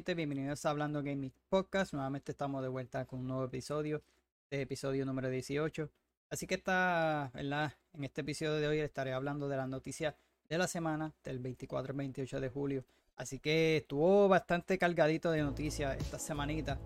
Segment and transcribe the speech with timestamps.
[0.00, 1.92] Gente, bienvenidos a Hablando Gaming Podcast.
[1.92, 4.02] Nuevamente estamos de vuelta con un nuevo episodio,
[4.44, 5.90] este episodio número 18.
[6.30, 7.74] Así que está, ¿verdad?
[7.92, 10.14] En este episodio de hoy estaré hablando de las noticias
[10.48, 12.84] de la semana del 24 al 28 de julio.
[13.16, 16.78] Así que estuvo bastante cargadito de noticias esta semanita.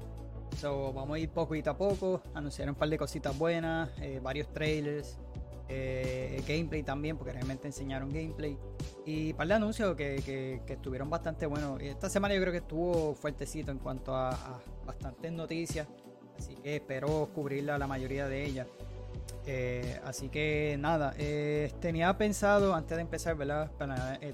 [0.58, 2.20] So, vamos a ir poquito a poco.
[2.34, 5.20] Anunciaron un par de cositas buenas, eh, varios trailers,
[5.68, 8.58] eh, gameplay también, porque realmente enseñaron gameplay.
[9.06, 11.80] Y un par de anuncios que, estuvieron bastante buenos.
[11.80, 15.88] Esta semana yo creo que estuvo fuertecito en cuanto a, bastantes noticias.
[16.38, 18.66] Así que espero cubrir la mayoría de ellas.
[19.46, 23.70] Eh, así que nada, eh, tenía pensado antes de empezar, ¿verdad?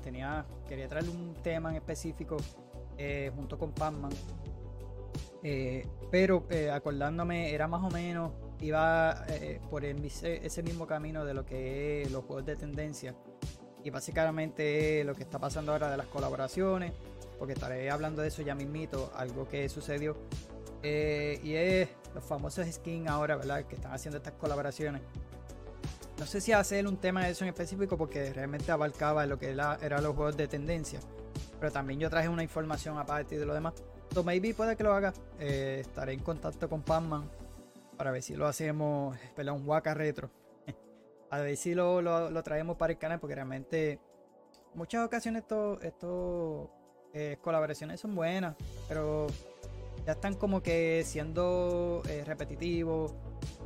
[0.02, 2.37] tenía, quería traerle un tema en específico
[3.35, 4.12] junto con Pacman.
[6.10, 12.03] pero acordándome, era más o menos iba eh, por ese mismo camino de lo que
[12.03, 13.15] es los juegos de tendencia.
[13.83, 16.93] Y básicamente lo que está pasando ahora de las colaboraciones,
[17.38, 20.16] porque estaré hablando de eso ya mismito, algo que sucedió.
[20.83, 23.65] Eh, y es los famosos skins ahora, ¿verdad?
[23.65, 25.03] Que están haciendo estas colaboraciones.
[26.19, 29.51] No sé si hacer un tema de eso en específico porque realmente abarcaba lo que
[29.51, 31.01] era, los juegos de tendencia.
[31.59, 33.73] Pero también yo traje una información aparte de lo demás.
[34.13, 35.15] So maybe puede que lo haga.
[35.38, 37.40] Eh, estaré en contacto con Pacman
[38.01, 40.30] para ver si lo hacemos, espera, un Waka Retro.
[41.30, 44.01] a ver si lo, lo, traemos para el canal, porque realmente
[44.73, 46.70] muchas ocasiones estos esto,
[47.12, 48.57] eh, colaboraciones son buenas,
[48.88, 49.26] pero
[50.07, 53.12] ya están como que siendo eh, repetitivos.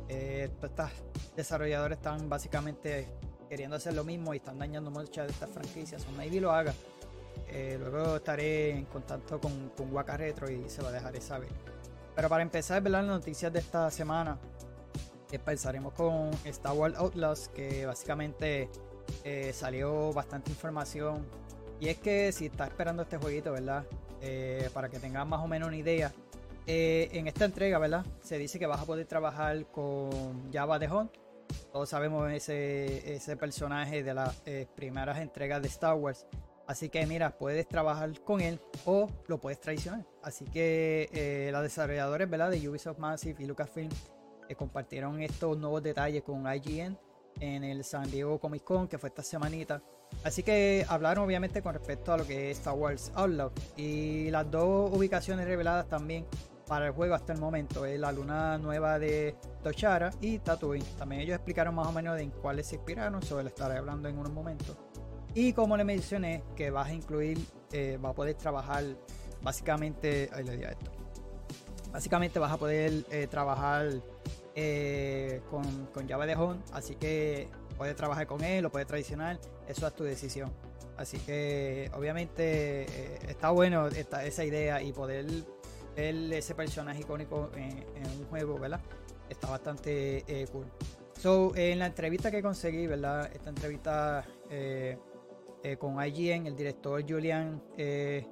[0.09, 0.91] Eh, estos
[1.37, 3.07] desarrolladores están básicamente
[3.47, 6.05] queriendo hacer lo mismo y están dañando muchas de estas franquicias.
[6.09, 6.73] O maybe lo haga.
[7.79, 11.74] Luego estaré en contacto con, con Waka Retro y se lo dejaré saber.
[12.15, 14.37] Pero para empezar, ver las noticias de esta semana,
[15.35, 18.69] empezaremos con Star Wars Outlaws, que básicamente
[19.23, 21.25] eh, salió bastante información.
[21.79, 23.85] Y es que si estás esperando este jueguito, ¿verdad?
[24.21, 26.11] Eh, para que tengas más o menos una idea.
[26.67, 28.05] Eh, en esta entrega, ¿verdad?
[28.21, 31.11] Se dice que vas a poder trabajar con Java de Hunt.
[31.71, 34.41] Todos sabemos ese, ese personaje de las
[34.75, 36.25] primeras entregas de Star Wars.
[36.67, 40.05] Así que mira, puedes trabajar con él o lo puedes traicionar.
[40.23, 42.49] Así que eh, los desarrolladores ¿verdad?
[42.49, 43.89] de Ubisoft Massive y Lucasfilm
[44.49, 46.97] eh, compartieron estos nuevos detalles con IGN
[47.39, 49.81] en el San Diego Comic Con que fue esta semanita.
[50.23, 54.49] Así que hablaron obviamente con respecto a lo que es Star Wars Outlaw y las
[54.49, 56.25] dos ubicaciones reveladas también
[56.67, 60.85] para el juego hasta el momento es la luna nueva de Tochara y Tatooine.
[60.97, 64.09] También ellos explicaron más o menos de en cuáles se inspiraron, sobre lo estaré hablando
[64.09, 64.75] en unos momentos.
[65.35, 67.37] Y como le mencioné, que vas a incluir,
[67.73, 68.85] eh, vas a poder trabajar
[69.41, 70.91] básicamente, ahí le di a esto.
[71.91, 73.89] Básicamente vas a poder eh, trabajar
[74.55, 79.37] eh, con, con, Java de Home, así que puedes trabajar con él, lo puedes tradicional,
[79.67, 80.53] eso es tu decisión.
[80.95, 82.85] Así que obviamente
[83.29, 85.25] está bueno esta, esa idea y poder
[85.97, 87.83] ver ese personaje icónico en,
[88.21, 88.79] un juego, ¿verdad?
[89.29, 90.65] Está bastante cool.
[91.19, 93.29] So, en la entrevista que conseguí, ¿verdad?
[93.33, 94.97] Esta entrevista eh,
[95.79, 98.23] con IGN, el director Julian eh,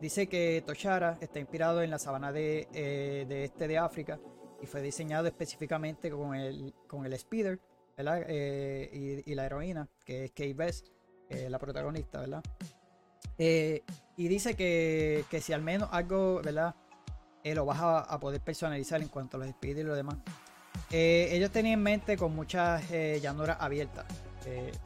[0.00, 4.18] dice que Toshara está inspirado en la sabana de, eh, este de África
[4.60, 7.60] y fue diseñado específicamente con el, con el speeder
[7.96, 10.88] y, la heroína, que es Kate Best,
[11.30, 12.42] la protagonista, ¿verdad?
[13.38, 16.74] y dice que, si al menos algo, ¿verdad?
[17.44, 20.16] lo vas a, poder personalizar en cuanto a los speeders y lo demás.
[20.90, 24.25] ellos tenían en mente con muchas llanuras abiertas.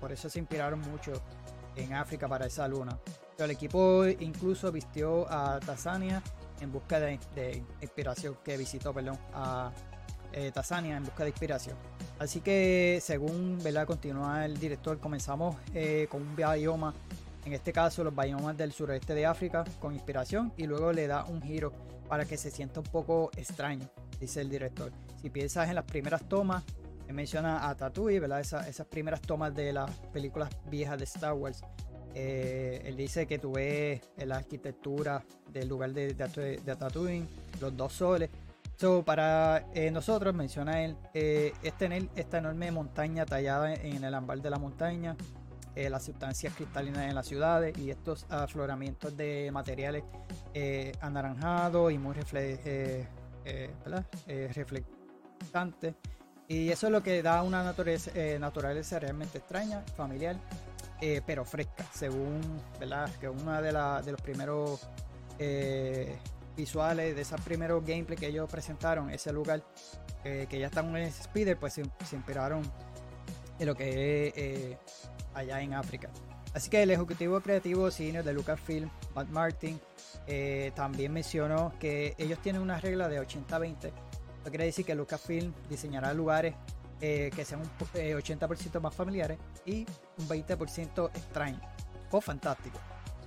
[0.00, 1.12] Por eso se inspiraron mucho
[1.76, 2.98] en África para esa luna.
[3.38, 6.22] el equipo incluso vistió a Tanzania
[6.60, 7.18] en busca de,
[7.80, 9.72] inspiración, que visitó, perdón, a
[10.32, 11.76] eh, Tanzania en busca de inspiración.
[12.18, 13.86] Así que según ¿verdad?
[13.86, 16.94] continúa el director, comenzamos eh, con un bioma,
[17.46, 21.24] en este caso los biomas del sureste de África, con inspiración y luego le da
[21.24, 21.72] un giro
[22.08, 23.88] para que se sienta un poco extraño,
[24.20, 24.92] dice el director.
[25.22, 26.62] Si piensas en las primeras tomas,
[27.12, 28.40] menciona a Tatooine, ¿verdad?
[28.40, 31.62] esas primeras tomas de las películas viejas de Star Wars.
[32.14, 37.28] Eh, él dice que tú ves la arquitectura del lugar de, de, Tatooine,
[37.60, 38.30] los dos soles.
[38.76, 44.14] So, para eh, nosotros, menciona él, eh, es tener esta enorme montaña tallada en el
[44.14, 45.16] ámbar de la montaña,
[45.76, 50.02] las sustancias cristalinas en las ciudades y estos afloramientos de materiales
[51.00, 53.06] anaranjados y muy refle
[54.52, 55.94] reflectantes
[56.50, 58.40] y eso es lo que da una naturaleza, eh,
[58.98, 60.34] realmente extraña, familiar,
[61.00, 62.40] eh, pero fresca, según
[62.80, 63.08] ¿verdad?
[63.20, 63.70] que uno de,
[64.10, 64.80] los primeros
[65.38, 66.18] eh,
[66.56, 69.62] visuales, de esos primeros gameplay que ellos presentaron, ese lugar
[70.24, 72.62] que ya están en ese speeder, pues se, inspiraron
[73.60, 74.26] en lo que
[74.72, 76.10] es allá en África.
[76.52, 79.80] Así que el ejecutivo creativo senior de Lucasfilm, Matt Martin,
[80.74, 84.09] también mencionó que ellos tienen una regla de 80-20.
[84.40, 86.54] Eso quiere decir que Lucasfilm diseñará lugares
[87.00, 89.86] eh, que sean un 80% eh, más familiares y
[90.18, 91.62] un 20% extraños
[92.10, 92.80] o fantásticos.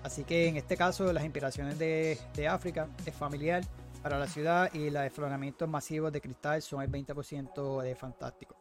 [0.03, 3.63] Así que en este caso las inspiraciones de, de África es familiar
[4.01, 8.55] para la ciudad y los desfloramientos masivos de cristal son el 20% de fantástico.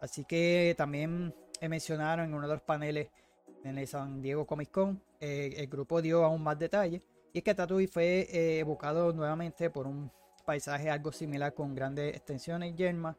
[0.00, 1.34] Así que también
[1.68, 3.08] mencionaron en uno de los paneles
[3.64, 7.02] en el San Diego Comic Con, eh, el grupo dio aún más detalles
[7.32, 10.10] y es que Tatooine fue eh, evocado nuevamente por un
[10.44, 13.16] paisaje algo similar con grandes extensiones y yermas,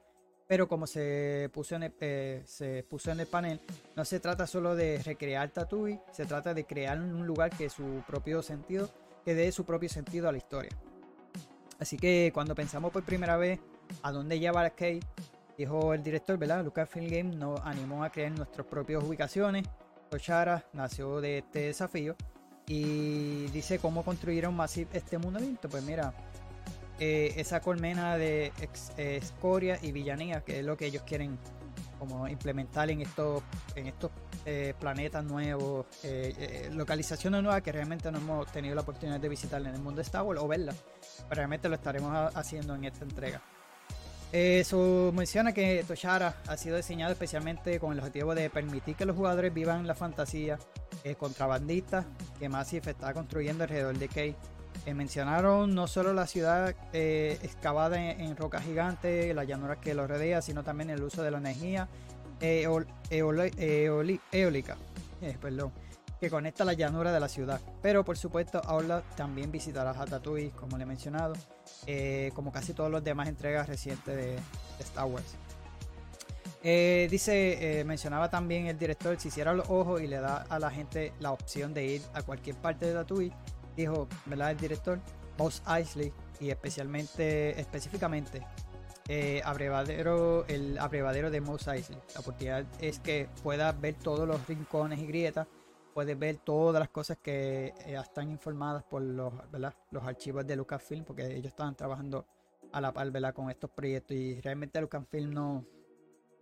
[0.47, 3.59] pero como se puso, en el, eh, se puso en el panel,
[3.95, 8.03] no se trata solo de recrear Tatooine, se trata de crear un lugar que su
[8.05, 8.89] propio sentido,
[9.23, 10.71] que dé su propio sentido a la historia.
[11.79, 13.59] Así que cuando pensamos por primera vez
[14.03, 15.01] a dónde lleva Arcade,
[15.57, 16.63] dijo el director, ¿verdad?
[16.63, 19.65] Lucasfilm Games nos animó a crear nuestras propias ubicaciones.
[20.09, 22.15] Toshara nació de este desafío
[22.67, 25.39] y dice cómo construyeron Massive este mundo.
[25.69, 26.13] Pues mira,
[26.99, 28.53] eh, esa colmena de
[28.97, 31.37] escoria y villanía, que es lo que ellos quieren
[31.99, 33.43] como implementar en estos,
[33.75, 34.11] en estos
[34.45, 39.61] eh, planetas nuevos, eh, localizaciones nuevas que realmente no hemos tenido la oportunidad de visitar
[39.61, 40.75] en el mundo de Star Wars o verlas.
[41.27, 43.41] Pero realmente lo estaremos haciendo en esta entrega.
[44.31, 49.15] Eso menciona que Toshara ha sido diseñado especialmente con el objetivo de permitir que los
[49.15, 50.57] jugadores vivan la fantasía
[51.17, 52.05] contrabandista
[52.39, 54.35] que Massive está construyendo alrededor de Kay.
[54.85, 60.05] Eh, mencionaron no solo la ciudad eh, excavada en, roca gigante, la llanura que lo
[60.05, 61.87] rodea, sino también el uso de la energía
[62.39, 62.91] eólica
[65.21, 65.71] eh, perdón,
[66.19, 67.59] que conecta la llanura de la ciudad.
[67.81, 71.33] Pero por supuesto, Aula también visitará Ratatouille, como le he mencionado,
[72.35, 74.37] como casi todas las demás entregas recientes de,
[74.79, 75.35] Star Wars.
[76.61, 81.11] dice, mencionaba también el director, si cierra los ojos y le da a la gente
[81.19, 83.33] la opción de ir a cualquier parte de Tatooine,
[83.75, 84.51] dijo, ¿verdad?
[84.51, 84.99] El director,
[85.37, 88.45] Boss Eisley, y especialmente, específicamente,
[89.07, 91.99] eh, abrevadero, el abrevadero de Mos Eisley.
[92.13, 95.47] La oportunidad es que puedas ver todos los rincones y grietas,
[95.93, 99.31] puedes ver todas las cosas que eh, están informadas por los,
[99.91, 102.25] los archivos de Lucasfilm, porque ellos estaban trabajando
[102.71, 103.33] a la par ¿verdad?
[103.33, 105.65] con estos proyectos y realmente Lucasfilm no,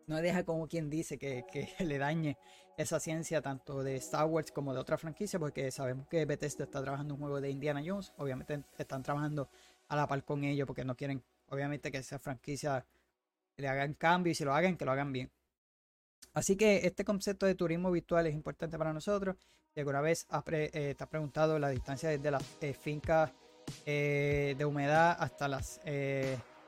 [0.07, 1.45] no deja como quien dice que,
[1.79, 2.37] le dañe
[2.77, 6.81] esa ciencia tanto de Star Wars como de otra franquicia, porque sabemos que Bethesda está
[6.81, 9.49] trabajando un juego de Indiana Jones, obviamente están trabajando
[9.87, 12.85] a la par con ellos porque no quieren, obviamente, que esa franquicia
[13.57, 15.31] le hagan cambio y si lo hagan, que lo hagan bien.
[16.33, 19.35] Así que este concepto de turismo virtual es importante para nosotros.
[19.73, 23.31] Si alguna vez eh, te has preguntado la distancia desde las eh, fincas
[23.85, 25.79] eh, de humedad hasta las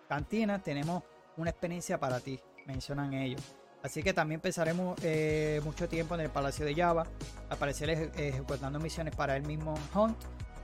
[0.07, 1.03] cantinas, tenemos
[1.37, 3.64] una experiencia para ti mencionan ellos.
[3.85, 7.05] Así que también pensaremos eh, mucho tiempo en el Palacio de Java,
[7.51, 10.17] aparecer ejecutando misiones para el mismo Hunt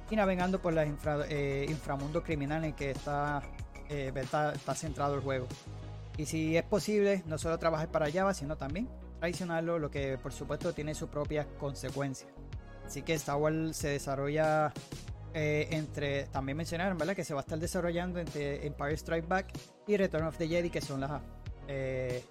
[0.09, 0.83] y navegando por los
[1.29, 3.44] eh, inframundos criminales en que está,
[3.89, 5.45] eh, está, centrado el juego.
[6.18, 8.89] Y si es posible, no solo trabajar para Java, sino también
[9.19, 12.31] traicionarlo, lo que por supuesto tiene sus propias consecuencias.
[12.88, 14.73] Así que Star Wars se desarrolla
[15.35, 17.16] entre, también mencionaron, ¿verdad?
[17.16, 19.54] Que se va a estar desarrollando entre Empire Strike Back
[19.85, 21.21] y Return of the Jedi, que son las
[21.68, 22.23] eh,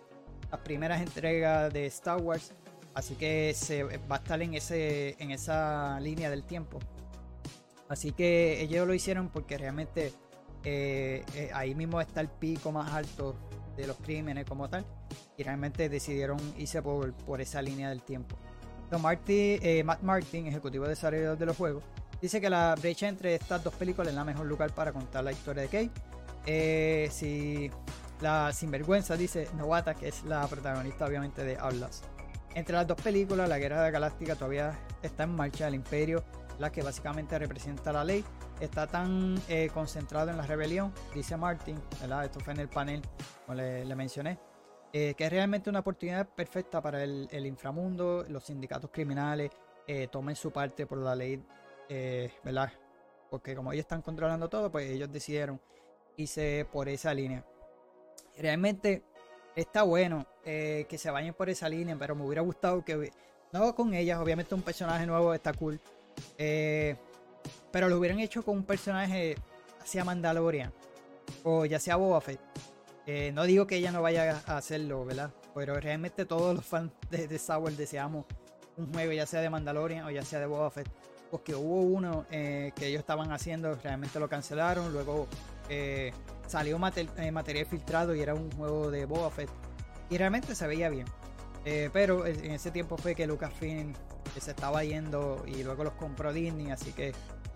[0.51, 2.53] las primeras entregas de Star Wars.
[2.95, 6.79] Así que se va a estar en, ese, en esa línea del tiempo.
[7.89, 10.13] Así que ellos lo hicieron porque realmente
[10.65, 13.35] eh, eh, ahí mismo está el pico más alto
[13.77, 14.85] de los crímenes como tal.
[15.37, 18.37] Y realmente decidieron irse por, por esa línea del tiempo.
[18.91, 21.85] Matt Martin, ejecutivo de desarrollador de los juegos,
[22.21, 25.31] dice que la brecha entre estas dos películas es la mejor lugar para contar la
[25.31, 27.11] historia de Kate.
[27.11, 27.71] si
[28.21, 32.05] la sinvergüenza, dice Novata, que es la protagonista obviamente de Outlast.
[32.55, 35.69] Entre las dos películas, la Guerra de Galáctica todavía está en marcha.
[35.69, 36.25] El Imperio,
[36.59, 38.25] la que básicamente representa la ley,
[38.61, 42.25] está tan eh, concentrado en la rebelión, dice Martin, ¿verdad?
[42.25, 43.03] esto fue en el panel,
[43.47, 44.39] como le, mencioné,
[44.93, 49.51] eh, que es realmente una oportunidad perfecta para el, inframundo, los sindicatos criminales
[49.87, 51.43] eh, tomen su parte por la ley,
[52.45, 52.71] ¿verdad?
[53.31, 55.61] Porque como ellos están controlando todo, pues ellos decidieron
[56.17, 57.45] irse por esa línea
[58.41, 59.03] realmente
[59.55, 63.13] está bueno eh, que se vayan por esa línea, pero me hubiera gustado que.
[63.53, 65.81] No con ellas, obviamente un personaje nuevo está cool.
[66.39, 66.97] Eh,
[67.73, 69.37] pero lo hubieran hecho con un personaje
[69.81, 70.73] hacia Mandalorian.
[71.43, 72.41] O ya sea Boba Fett.
[73.07, 75.33] Eh, no digo que ella no vaya a hacerlo, ¿verdad?
[75.55, 78.25] Pero realmente todos los fans de, de Star Wars deseamos
[78.77, 80.89] un juego, ya sea de Mandalorian o ya sea de Boba Fett.
[81.31, 84.93] Porque hubo uno que ellos estaban haciendo, realmente lo cancelaron.
[84.93, 85.29] Luego
[86.51, 86.79] salió
[87.17, 89.51] eh, material filtrado y era un juego de Boba Fett.
[90.11, 91.07] Y realmente se veía bien.
[91.65, 93.93] Eh, pero en ese tiempo fue que Lucasfilm
[94.35, 97.13] que se estaba yendo y luego los compró Disney, así que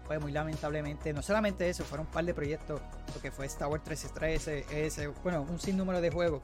[0.07, 2.81] fue muy lamentablemente, no solamente eso, fueron un par de proyectos,
[3.15, 6.43] lo que fue Star Wars 1313, ese, bueno, un sinnúmero de juegos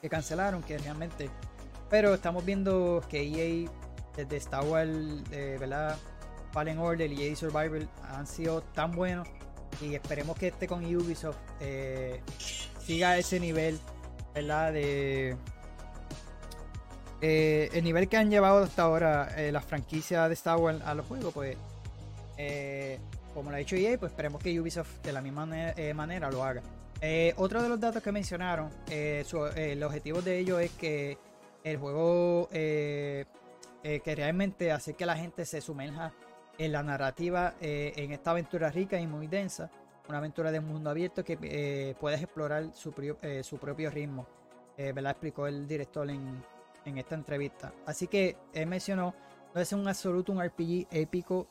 [0.00, 1.28] que cancelaron, que realmente,
[1.90, 3.70] pero estamos viendo que EA
[4.16, 4.90] desde Star Wars,
[5.32, 5.98] eh, ¿verdad?
[6.52, 9.28] Fallen Order y EA Survival han sido tan buenos
[9.80, 12.20] y esperemos que este con Ubisoft eh,
[12.80, 13.78] siga ese nivel,
[14.34, 14.72] ¿verdad?
[14.72, 15.36] De
[17.20, 20.94] eh, el nivel que han llevado hasta ahora eh, las franquicias de Star Wars a
[20.94, 21.56] los juegos, pues
[23.32, 25.46] como lo ha dicho EA, pues esperemos que Ubisoft de la misma
[25.94, 26.62] manera, lo haga.
[27.36, 31.18] otro de los datos que mencionaron, el objetivo de ellos es que
[31.64, 33.26] el juego que
[34.04, 36.12] realmente hace que la gente se sumerja
[36.58, 39.70] en la narrativa, eh, en esta aventura rica y muy densa,
[40.08, 42.92] una aventura de mundo abierto que eh, puedes explorar su,
[43.22, 44.26] eh, su propio ritmo,
[44.76, 45.12] ¿verdad?
[45.12, 46.42] Explicó el director en,
[46.84, 47.72] en, esta entrevista.
[47.86, 49.14] Así que él mencionó,
[49.54, 51.48] no es un absoluto un RPG épico,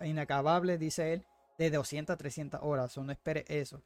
[0.00, 1.26] inacabable, dice él,
[1.58, 3.82] de 200 a 300 horas, o no espere eso.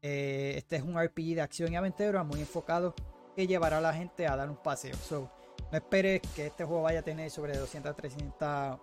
[0.00, 2.94] este es un RPG de acción y aventura muy enfocado
[3.36, 4.96] que llevará a la gente a dar un paseo.
[5.10, 8.78] no esperes que este juego vaya a tener sobre 200 a 300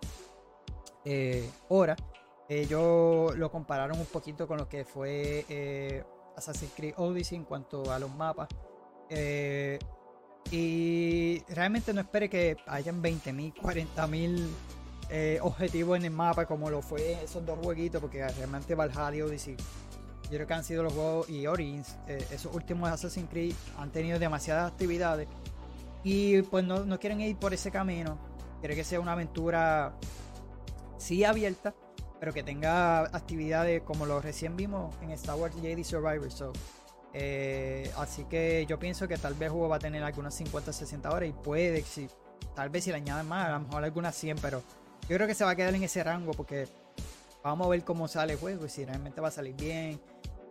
[1.04, 1.48] eh.
[2.48, 6.04] Ellos lo compararon un poquito con lo que fue eh,
[6.36, 8.48] Assassin's Creed Odyssey en cuanto a los mapas.
[9.08, 9.78] Eh,
[10.50, 14.46] y realmente no espere que hayan 20.000, 40.000
[15.08, 19.22] eh, objetivos en el mapa como lo fue esos dos jueguitos, porque realmente Valhalla y
[19.22, 19.56] Odyssey,
[20.24, 24.18] yo creo que han sido los juegos y Origins, esos últimos Assassin's Creed han tenido
[24.18, 25.28] demasiadas actividades
[26.04, 28.18] y pues no, no quieren ir por ese camino.
[28.60, 29.94] Quieren que sea una aventura
[31.02, 31.74] sí abierta,
[32.20, 36.30] pero que tenga actividades como lo recién vimos en Star Wars Jedi Survivor.
[36.30, 36.52] So,
[37.12, 40.72] eh, así que yo pienso que tal vez el juego va a tener algunas 50,
[40.72, 42.08] 60 horas y puede, si,
[42.54, 44.62] tal vez si le añaden más, a lo mejor algunas 100, pero
[45.08, 46.68] yo creo que se va a quedar en ese rango porque
[47.42, 50.00] vamos a ver cómo sale el juego y si realmente va a salir bien,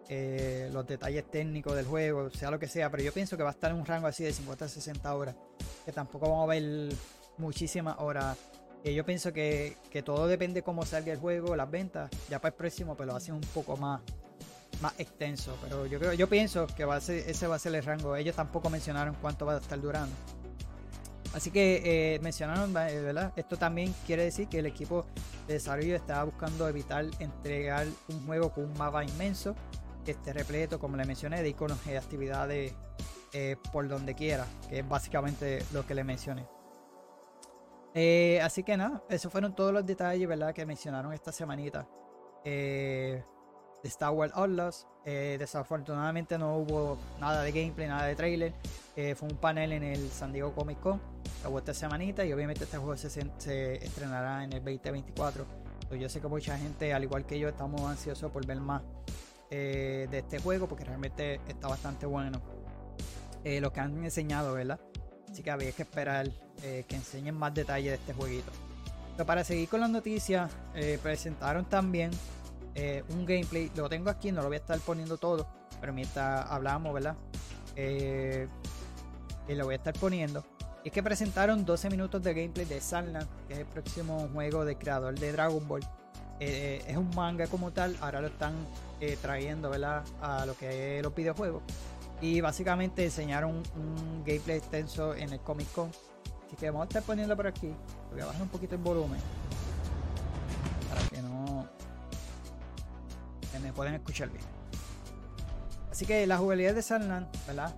[0.09, 3.49] eh, los detalles técnicos del juego, sea lo que sea, pero yo pienso que va
[3.49, 5.35] a estar en un rango así de 50 60 horas,
[5.85, 6.93] que tampoco vamos a ver
[7.37, 8.37] muchísimas horas
[8.83, 12.09] yo pienso que, todo depende cómo salga el juego, las ventas.
[12.29, 14.01] Ya para el próximo, pues lo hacen un poco más,
[14.81, 15.55] más extenso.
[15.63, 18.15] Pero yo creo, yo pienso que va a ser, ese va a ser el rango.
[18.15, 20.15] Ellos tampoco mencionaron cuánto va a estar durando.
[21.33, 23.31] Así que eh, mencionaron, eh, ¿verdad?
[23.35, 25.05] Esto también quiere decir que el equipo
[25.47, 29.55] de desarrollo estaba buscando evitar entregar un juego con un mapa inmenso,
[30.03, 32.73] que esté repleto, como le mencioné, de iconos y actividades
[33.33, 36.45] eh, por donde quiera, que es básicamente lo que le mencioné.
[37.93, 40.53] Eh, así que nada, esos fueron todos los detalles, ¿verdad?
[40.53, 41.87] Que mencionaron esta semanita
[42.45, 43.23] eh,
[43.83, 44.87] de Star Wars Outlaws.
[45.03, 48.53] Eh, desafortunadamente no hubo nada de gameplay, nada de trailer.
[49.15, 51.01] fue un panel en el San Diego Comic Con.
[51.47, 53.07] Hubo esta semanita y obviamente este juego se,
[53.83, 55.45] estrenará en el 2024.
[55.99, 58.83] yo sé que mucha gente, al igual que yo, estamos ansiosos por ver más
[59.49, 62.39] de este juego porque realmente está bastante bueno.
[63.43, 64.79] lo que han enseñado, ¿verdad?
[65.31, 66.29] Así que había que esperar
[66.61, 68.51] eh, que enseñen más detalles de este jueguito.
[69.15, 72.11] Pero para seguir con las noticias, eh, presentaron también
[72.75, 73.71] eh, un gameplay.
[73.75, 75.47] Lo tengo aquí, no lo voy a estar poniendo todo,
[75.79, 77.15] pero mientras hablamos, ¿verdad?
[77.77, 80.43] y lo voy a estar poniendo.
[80.83, 84.65] Y es que presentaron 12 minutos de gameplay de Salna, que es el próximo juego
[84.65, 85.81] del creador de Dragon Ball.
[86.39, 88.53] es un manga como tal, ahora lo están
[89.21, 90.03] trayendo, ¿verdad?
[90.21, 91.63] A lo que es los videojuegos.
[92.21, 95.89] Y básicamente enseñaron un, gameplay extenso en el Comic Con.
[96.45, 97.73] Así que vamos a estar poniendo por aquí.
[98.11, 99.19] Voy a bajar un poquito el volumen.
[100.89, 101.67] Para que no
[103.51, 104.43] que me puedan escuchar bien.
[105.91, 107.75] Así que la jugabilidad de Sunland, ¿verdad?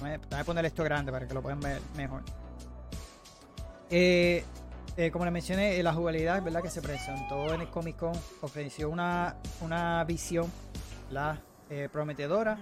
[0.00, 2.22] Voy a poner esto grande para que lo puedan ver mejor.
[3.90, 4.44] Eh,
[4.96, 6.62] eh, como les mencioné, la jugabilidad ¿verdad?
[6.62, 10.50] que se presentó en el Comic Con ofreció una, una visión
[11.06, 11.38] ¿verdad?
[11.70, 12.58] Eh, prometedora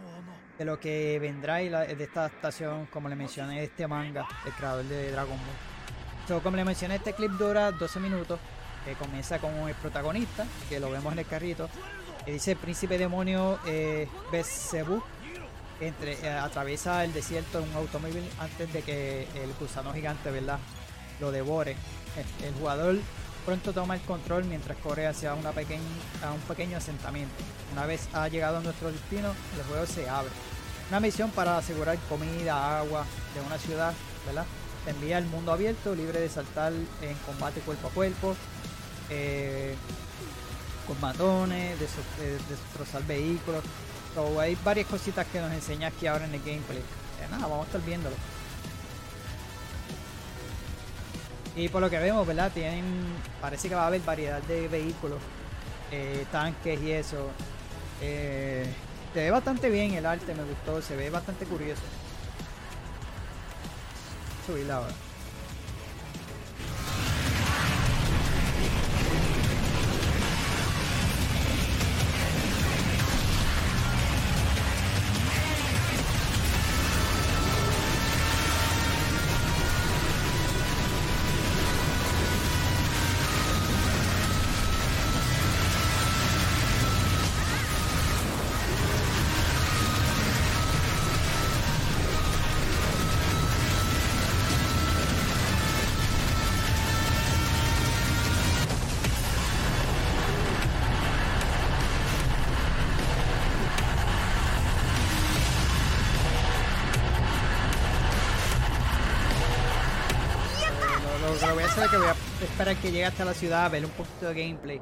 [0.59, 4.85] de lo que vendrá y de esta adaptación, como le mencioné, este manga, el creador
[4.85, 5.37] de Dragon
[6.29, 6.43] Ball.
[6.43, 8.41] como le mencioné, este clip dura 12 minutos,
[8.95, 11.69] comienza con el protagonista, que lo vemos en el carrito,
[12.25, 14.09] que dice príncipe demonio eh,
[15.81, 20.59] entre, eh, atraviesa el desierto en un automóvil antes de que el gusano gigante, ¿verdad?,
[21.21, 21.77] lo devore.
[22.43, 22.97] El, jugador
[23.47, 25.81] pronto toma el control mientras corre hacia una pequeña,
[26.23, 27.33] a un pequeño asentamiento.
[27.73, 30.33] Una vez ha llegado a nuestro destino, el juego se abre.
[30.91, 33.95] Una misión para asegurar comida, agua de una ciudad,
[34.27, 34.45] ¿verdad?
[34.87, 38.37] Envía al mundo abierto, libre de saltar en combate cuerpo a cuerpo,
[39.11, 39.77] eh,
[40.89, 41.87] con matones, de,
[42.51, 43.63] destrozar vehículos.
[44.41, 46.79] hay varias cositas que nos enseña aquí ahora en el gameplay.
[46.79, 48.17] Eh, nada, vamos a estar viéndolo.
[51.57, 52.53] Y por lo que vemos, ¿verdad?
[52.53, 52.85] Tienen,
[53.41, 55.19] parece que va a haber variedad de vehículos,
[55.91, 57.31] eh, tanques y eso.
[58.03, 58.67] Eh,
[59.15, 61.81] se ve bastante bien el arte, me gustó, se ve bastante curioso.
[64.47, 64.81] Subir la
[112.76, 114.82] esperar que llegue hasta la ciudad, ver un poquito de gameplay.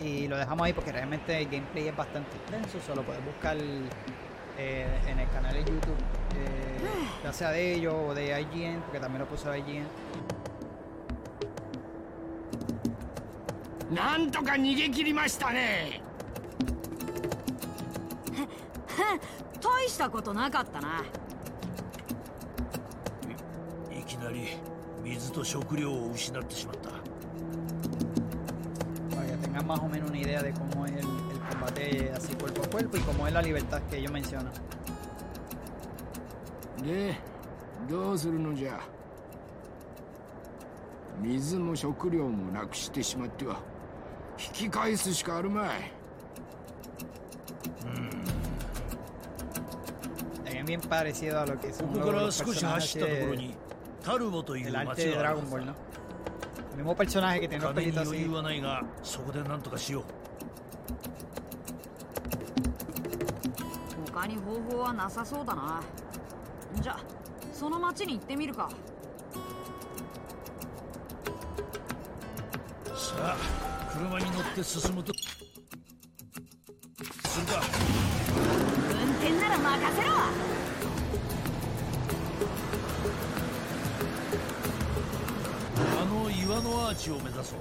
[0.00, 2.78] Y lo dejamos ahí porque realmente el gameplay es bastante extenso.
[2.86, 5.96] Solo puedes buscar eh, en el canal de YouTube,
[6.34, 6.78] eh,
[7.24, 9.86] ya sea de ellos o de IGN, porque también lo puse a IGN.
[13.90, 16.02] なんとか逃げ切りましたね
[19.60, 21.04] 大したことなかったな
[23.92, 24.48] いいきなり
[25.03, 26.91] 水と食料を失ってしまった
[29.41, 31.03] tengan más o menos una idea de cómo es el, el
[31.49, 34.51] combate así cuerpo a cuerpo y cómo es la libertad que ellos mencionan.
[36.83, 37.15] で
[37.89, 38.79] どうするのじゃ
[41.21, 43.59] 水も食料もなくしてしまっては
[44.39, 45.91] 引き返すしかあるまい
[50.45, 53.55] Es bien parecido a lo que ここから少し走ったところ de- に
[54.02, 55.74] タルボという del arte 町 de があるは Dragon ず Ball, だ ¿no?
[56.72, 58.36] El mismo personaje que tiene los 金に pelitos 余裕 así.
[86.11, 87.59] の岩のアーチを目指そう。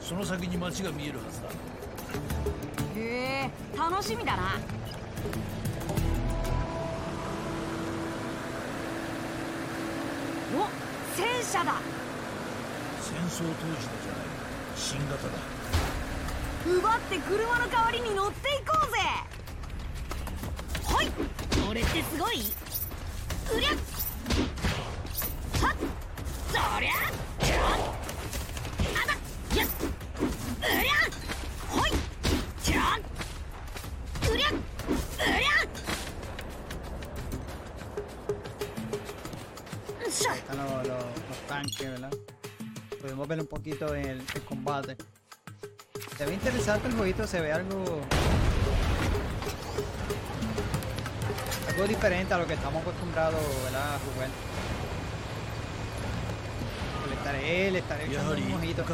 [0.00, 1.48] その先に町が見えるはずだ。
[3.00, 4.58] へえ楽しみだな。
[10.54, 10.68] お
[11.16, 11.74] 戦車だ。
[13.00, 14.20] 戦争当時のじゃない
[14.76, 15.32] 新型だ。
[16.66, 18.98] 奪って車の代わりに乗っていこうぜ。
[20.94, 21.10] はい
[21.68, 22.40] 俺ってすごい?
[23.56, 23.74] うりゃは
[25.72, 25.76] っ
[26.48, 26.90] そりゃ
[43.00, 44.96] Podemos ver un poquito el, combate.
[46.16, 48.00] Se ve interesante el jueguito, se ve algo...
[51.68, 53.94] Algo diferente a lo que estamos acostumbrados, ¿verdad?
[53.94, 54.28] A jugar.
[57.08, 58.84] Le estaré, le estaré echando un ojito.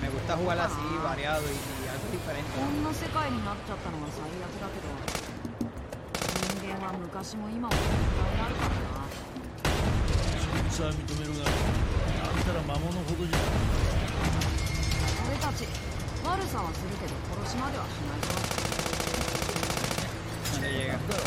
[0.00, 2.50] Me gusta jugar así, variado y, algo diferente.
[10.70, 13.38] さあ認めるがあんたら魔物ほどじゃ
[15.28, 15.64] 俺たち
[16.24, 18.28] 悪さはするけど殺しまではしないぞ
[20.60, 21.24] いやいやだろ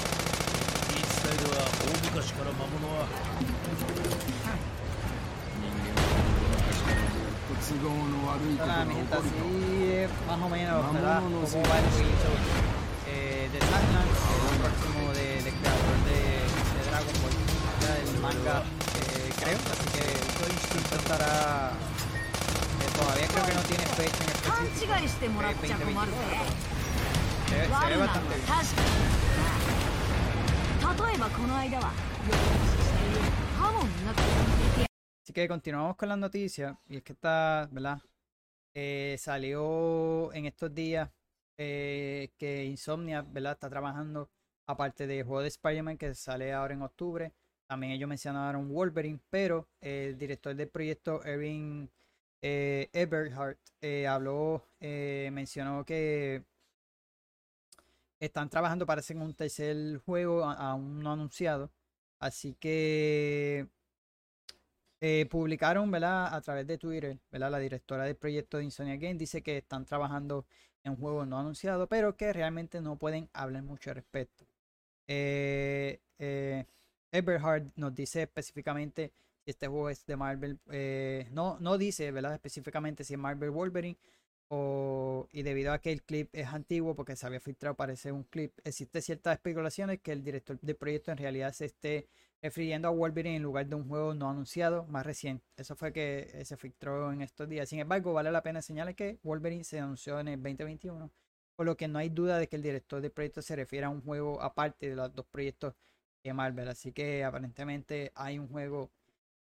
[0.90, 3.08] 言い伝えでは大昔から魔物は
[5.58, 6.06] 人間は
[7.48, 12.80] 不都合の悪いことが起こるとああ見えたぜ魔法もいいのだから魔法もいいのだ
[13.52, 14.14] で、サッカーの
[14.46, 15.74] 音楽もで、レクター
[16.06, 16.14] で、
[16.86, 17.34] ドラゴンボー
[18.14, 18.64] ル、マンガ。
[19.49, 20.01] creo, así que
[20.79, 21.73] esto estará, eh,
[22.97, 26.17] todavía creo que no tiene fecha en 勘 específico, 違いしてもらっちゃ困るぜ
[27.49, 28.47] se ve, se 悪 ve なのは bastante bien.
[28.47, 28.89] 確かに
[31.09, 31.95] 例えばこの間はよく
[32.83, 33.21] している
[33.59, 34.23] カモンなくて
[35.25, 36.77] Así que continuamos con las noticias.
[36.87, 37.99] Y es que está, ¿verdad?
[38.75, 41.09] Eh, salió en estos días
[41.57, 43.53] eh, que Insomnia, ¿verdad?
[43.53, 44.29] Está trabajando,
[44.67, 47.33] aparte del juego de Spider-Man que sale ahora en octubre.
[47.70, 51.88] también ellos mencionaron Wolverine, pero el director del proyecto, Erin
[52.42, 56.44] eh, Eberhardt, eh, habló, eh, mencionó que
[58.20, 61.70] están trabajando, parece, en un tercer juego aún no anunciado.
[62.20, 63.68] Así que
[65.02, 66.34] eh, publicaron, ¿verdad?
[66.34, 67.52] A través de Twitter, ¿verdad?
[67.52, 70.46] La directora del proyecto de Insomnia Game dice que están trabajando
[70.84, 74.46] en un juego no anunciado, pero que realmente no pueden hablar mucho al respecto.
[75.08, 76.66] Eh, eh,
[77.12, 79.12] Eberhard nos dice específicamente
[79.44, 80.60] si este juego es de Marvel.
[80.72, 82.34] eh, no, no dice, ¿verdad?
[82.34, 83.98] Específicamente si es Marvel Wolverine.
[84.52, 88.24] O, y debido a que el clip es antiguo, porque se había filtrado, parece un
[88.24, 92.08] clip, existe ciertas especulaciones que el director del proyecto en realidad se esté
[92.42, 95.46] refiriendo a Wolverine en lugar de un juego no anunciado más reciente.
[95.56, 97.70] Eso fue que eh, se filtró en estos días.
[97.70, 101.12] Sin embargo, vale la pena señalar que Wolverine se anunció en el 2021,
[101.56, 103.90] por lo que no hay duda de que el director del proyecto se refiere a
[103.90, 105.76] un juego aparte de los dos proyectos
[106.24, 106.68] de Marvel.
[106.68, 108.92] Así que aparentemente hay un juego,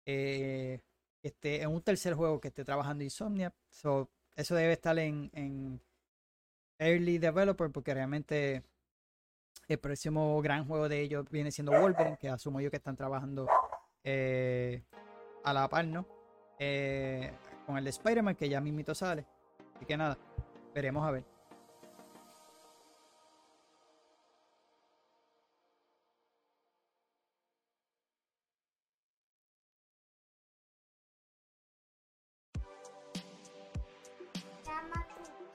[0.05, 0.81] eh,
[1.21, 3.53] que esté, en un tercer juego que esté trabajando Insomnia.
[3.69, 5.81] So, eso debe estar en,
[6.77, 8.63] Early Developer porque realmente
[9.67, 13.47] el próximo gran juego de ellos viene siendo Wolverine, que asumo yo que están trabajando
[14.03, 14.81] eh,
[15.43, 16.05] a la par, ¿no?
[16.57, 17.33] Eh,
[17.65, 19.25] con el de Spider-Man, que ya mismito sale.
[19.75, 20.17] Así que nada,
[20.73, 21.38] veremos a ver.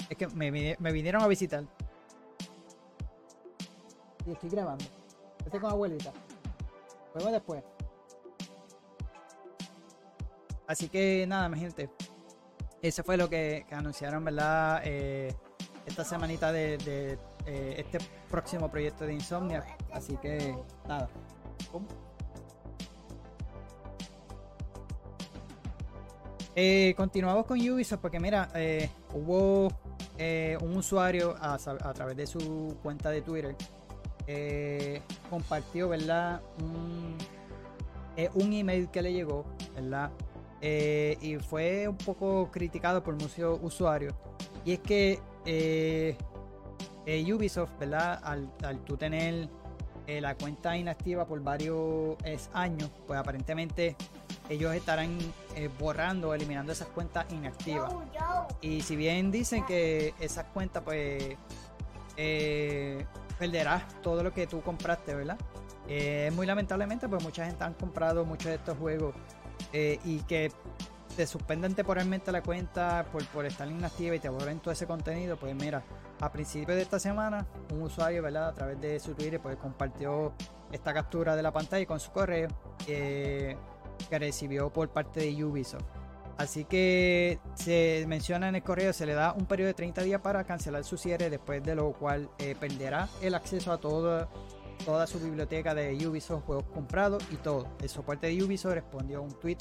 [0.08, 1.64] Es que me, me vinieron a visitar.
[4.26, 4.84] Y estoy grabando.
[5.44, 6.12] Estoy con abuelita.
[7.14, 7.62] Luego después.
[10.66, 11.90] Así que nada, mi gente.
[12.80, 14.82] Eso fue lo que, que anunciaron, ¿verdad?
[14.84, 15.34] Eh,
[15.86, 17.98] esta semanita de, de, eh, este
[18.30, 19.64] próximo proyecto de Insomnia.
[19.92, 21.08] Así que nada.
[26.56, 29.68] Eh, continuamos con Ubisoft porque mira, eh, hubo
[30.16, 33.56] eh, un usuario a, través de su cuenta de Twitter
[34.26, 36.40] eh, compartió, ¿verdad?
[36.62, 37.16] Un,
[38.16, 40.10] eh, un email que le llegó, ¿verdad?
[40.62, 44.14] Y fue un poco criticado por muchos usuarios.
[44.64, 45.18] Y es que
[47.06, 48.20] Ubisoft, ¿verdad?
[48.22, 48.48] Al,
[48.98, 49.48] tener
[50.06, 52.16] la cuenta inactiva por varios
[52.54, 53.94] años, pues aparentemente
[54.48, 55.18] ellos estarán
[55.54, 57.92] eh, borrando eliminando esas cuentas inactivas.
[58.60, 61.36] Y si bien dicen que esas cuentas, pues,
[62.16, 63.06] eh,
[63.38, 65.38] perderás todo lo que tú compraste, ¿verdad?
[65.88, 69.14] Eh, muy lamentablemente, pues mucha gente han comprado muchos de estos juegos
[69.72, 70.50] eh, y que
[71.16, 75.36] te suspenden temporalmente la cuenta por, por estar inactiva y te borren todo ese contenido,
[75.36, 75.82] pues mira,
[76.20, 78.48] a principios de esta semana, un usuario, ¿verdad?
[78.48, 80.32] A través de su Twitter, pues compartió
[80.72, 82.48] esta captura de la pantalla con su correo
[82.88, 83.56] eh,
[84.08, 85.84] que recibió por parte de Ubisoft.
[86.36, 90.20] Así que se menciona en el correo, se le da un periodo de 30 días
[90.20, 94.28] para cancelar su cierre, después de lo cual eh, perderá el acceso a toda,
[95.06, 97.68] su biblioteca de Ubisoft, juegos comprados y todo.
[97.80, 99.58] El soporte de Ubisoft respondió a un tweet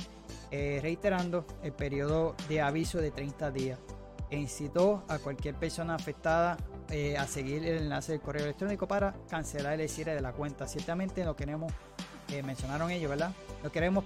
[0.49, 3.79] eh, reiterando el periodo de aviso de 30 días
[4.31, 6.57] e incitó a cualquier persona afectada
[6.89, 10.67] eh, a seguir el enlace del correo electrónico para cancelar el cierre de la cuenta.
[10.67, 11.71] Ciertamente no queremos,
[12.29, 13.31] eh, mencionaron ellos, ¿verdad?
[13.63, 14.03] No queremos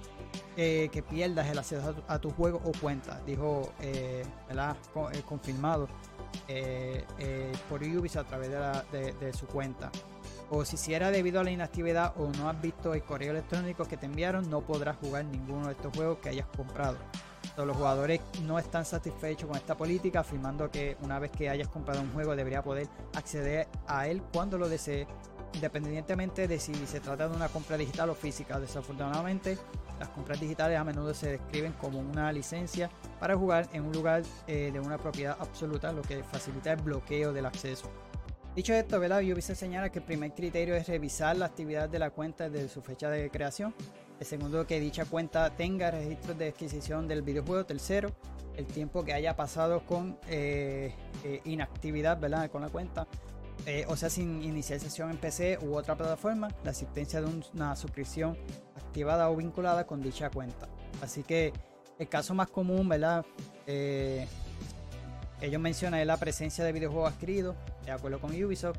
[0.56, 4.76] eh, que pierdas el acceso a tu, juego o cuenta, dijo, eh, ¿verdad?
[4.92, 5.88] Co- eh, confirmado
[6.46, 7.04] eh,
[7.68, 8.50] por Ubisoft a través
[9.20, 9.90] de, su cuenta.
[10.50, 13.84] O si si era debido a la inactividad o no has visto el correo electrónico
[13.84, 16.96] que te enviaron, no podrás jugar ninguno de estos juegos que hayas comprado.
[17.56, 22.00] Los jugadores no están satisfechos con esta política, afirmando que una vez que hayas comprado
[22.00, 25.08] un juego debería poder acceder a él cuando lo desee,
[25.54, 28.58] independientemente de si se trata de una compra digital o física.
[28.58, 29.58] Desafortunadamente,
[29.98, 34.22] las compras digitales a menudo se describen como una licencia para jugar en un lugar
[34.46, 37.90] eh, de una propiedad absoluta, lo que facilita el bloqueo del acceso.
[38.54, 39.22] Dicho esto, ¿verdad?
[39.22, 42.82] Ubisoft señala que el primer criterio es revisar la actividad de la cuenta desde su
[42.82, 43.74] fecha de creación.
[44.18, 47.64] El segundo, que dicha cuenta tenga registros de adquisición del videojuego.
[47.64, 48.10] Tercero,
[48.56, 52.50] el tiempo que haya pasado con eh, eh, inactividad, ¿verdad?
[52.50, 53.06] Con la cuenta.
[53.66, 56.48] Eh, o sea, sin iniciar sesión en PC u otra plataforma.
[56.64, 58.36] La existencia de un- una suscripción
[58.76, 60.68] activada o vinculada con dicha cuenta.
[61.02, 61.52] Así que
[61.98, 63.26] el caso más común, ¿verdad?
[63.66, 64.26] Eh,
[65.40, 68.78] ellos mencionan la presencia de videojuegos adquiridos, de acuerdo con Ubisoft,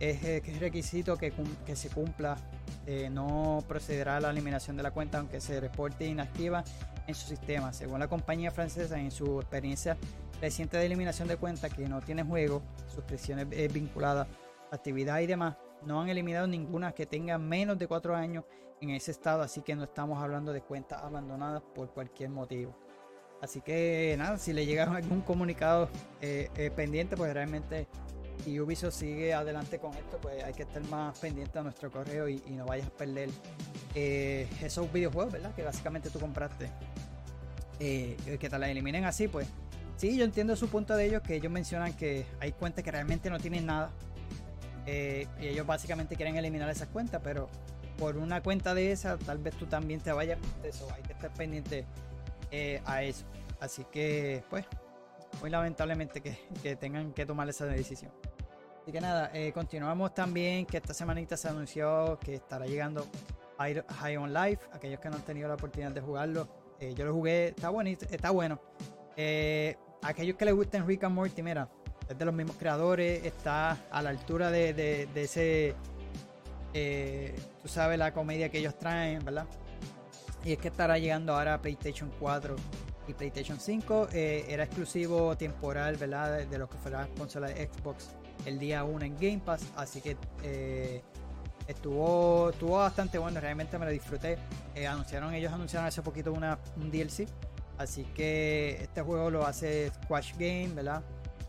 [0.00, 1.32] es, eh, requisito que,
[1.74, 2.36] se cumpla,
[3.10, 6.64] no procederá a la eliminación de la cuenta aunque se reporte inactiva
[7.06, 7.72] en su sistema.
[7.72, 9.96] Según la compañía francesa, en su experiencia
[10.40, 14.26] reciente de eliminación de cuentas que no tiene juego, suscripciones eh, vinculadas,
[14.70, 18.44] actividad y demás, no han eliminado ninguna que tenga menos de cuatro años
[18.80, 22.74] en ese estado, así que no estamos hablando de cuentas abandonadas por cualquier motivo.
[23.42, 25.88] Así que nada, si le llega algún comunicado
[26.20, 27.86] eh, eh, pendiente, pues realmente
[28.44, 32.26] si Ubisoft sigue adelante con esto, pues hay que estar más pendiente a nuestro correo
[32.26, 33.28] y, y no vayas a perder
[33.94, 35.54] esos videojuegos, ¿verdad?
[35.54, 36.70] Que básicamente tú compraste
[37.78, 39.46] que te la eliminen así, pues
[40.00, 43.28] sí, yo entiendo su punto de ellos, que ellos mencionan que hay cuentas que realmente
[43.28, 43.90] no tienen nada.
[44.86, 47.50] eh, y ellos básicamente quieren eliminar esas cuentas, pero
[47.98, 50.88] por una cuenta de esa, tal vez tú también te vayas eso.
[50.94, 51.84] Hay que estar pendiente
[52.50, 53.26] eh, a eso.
[53.60, 54.64] Así que, pues,
[55.40, 58.10] muy lamentablemente que, que tengan que tomar esa decisión.
[58.82, 63.06] Así que nada, eh, continuamos también que esta semanita se anunció que estará llegando
[63.58, 64.62] High on Life.
[64.72, 66.48] Aquellos que no han tenido la oportunidad de jugarlo,
[66.96, 68.58] yo lo jugué, está bonito, está bueno.
[70.02, 71.68] Aquellos que les gusten Rick and Morty, mira,
[72.08, 75.74] es de los mismos creadores, está a la altura de, de- ese,
[76.74, 79.46] eh, tú sabes, la comedia que ellos traen, ¿verdad?
[80.44, 82.56] Y es que estará llegando ahora a PlayStation 4
[83.08, 84.08] y PlayStation 5.
[84.12, 86.38] eh, era exclusivo temporal, ¿verdad?
[86.38, 88.10] De, de lo que fuera consola de Xbox
[88.46, 89.64] el día 1 en Game Pass.
[89.76, 91.02] Así que eh,
[91.66, 94.38] estuvo, estuvo bastante bueno, realmente me lo disfruté.
[94.88, 97.26] Anunciaron, ellos anunciaron hace poquito una, un DLC.
[97.80, 101.02] Así que este juego lo hace Squash Game, ¿verdad?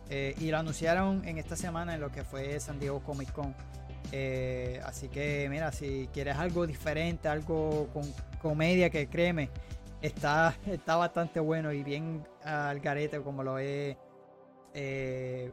[0.10, 3.54] Eh, y lo anunciaron en esta semana en lo que fue San Diego Comic Con.
[4.14, 8.04] Eh, así que mira, si quieres algo diferente, algo con
[8.42, 9.50] comedia que créeme,
[10.02, 13.98] está, está bastante bueno y bien al garete como lo es
[14.74, 15.52] eh,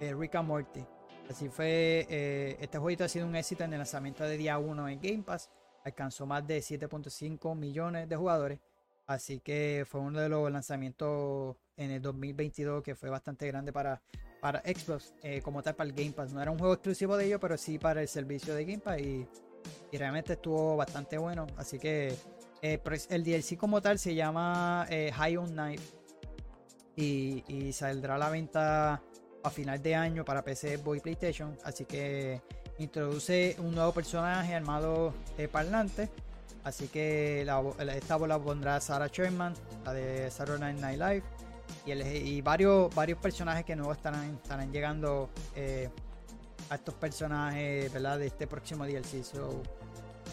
[0.00, 0.84] eh, Rick and Morty.
[1.30, 5.00] Así fue, este jueguito ha sido un éxito en el lanzamiento de día 1 en
[5.00, 5.48] Game Pass.
[5.82, 8.60] Alcanzó más de 7.5 millones de jugadores.
[9.06, 14.00] Así que fue uno de los lanzamientos en el 2022 que fue bastante grande para,
[14.40, 16.32] para Xbox, eh, como tal para el Game Pass.
[16.32, 19.00] No era un juego exclusivo de ellos, pero sí para el servicio de Game Pass
[19.00, 19.26] y,
[19.92, 21.46] realmente estuvo bastante bueno.
[21.56, 22.14] Así que
[22.62, 25.94] eh, el DLC como tal se llama eh, High on Knife
[26.96, 29.02] y, y saldrá a la venta
[29.42, 31.56] a final de año para PC, Xbox y PlayStation.
[31.62, 32.42] Así que
[32.78, 35.14] introduce un nuevo personaje armado
[35.52, 36.08] parlante.
[36.64, 37.62] Así que la,
[37.94, 39.54] esta voz pondrá Sarah Sherman,
[39.84, 41.22] la de Saturday Night Live.
[41.86, 45.90] Y, varios, personajes que nuevos estarán, llegando eh,
[46.70, 48.18] a estos personajes ¿verdad?
[48.18, 49.22] de este próximo DLC.
[49.22, 49.62] So,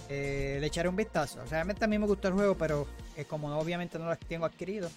[0.07, 1.39] eh, le echaré un vistazo.
[1.49, 4.45] Realmente a mí me gustó el juego, pero eh, como no, obviamente no lo tengo
[4.45, 4.89] adquirido,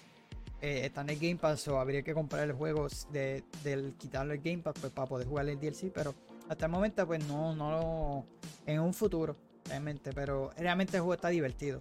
[0.61, 4.40] está en el Game Pass o habría que comprar el juego de, del quitarle el
[4.40, 6.14] Game Pass pues, para poder jugar el DLC, pero
[6.48, 8.24] hasta el momento pues no, no
[8.64, 9.37] en un futuro
[9.68, 11.81] realmente, pero realmente el juego está divertido.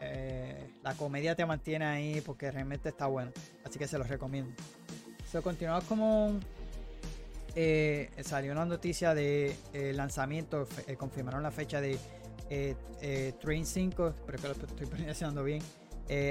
[0.00, 3.30] Eh, la comedia te mantiene ahí porque realmente está bueno,
[3.64, 4.52] así que se los recomiendo.
[5.30, 6.40] So, continuamos como
[7.54, 11.98] eh, salió una noticia de eh, lanzamiento, eh, confirmaron la fecha de
[13.40, 15.62] Train 5, espero que lo estoy pronunciando bien,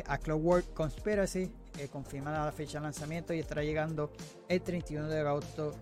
[0.06, 1.52] a Clockwork Conspiracy,
[1.92, 4.12] confirman la fecha de lanzamiento y estará llegando
[4.48, 5.74] el 31 de agosto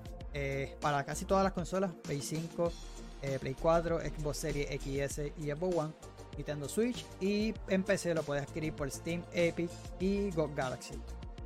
[0.80, 2.72] para casi todas las consolas, Play 5,
[3.22, 5.94] eh, Play 4, Xbox Series XS y Xbox One,
[6.38, 10.96] Nintendo Switch y en PC lo puedes adquirir por Steam, Epic y GOG Galaxy.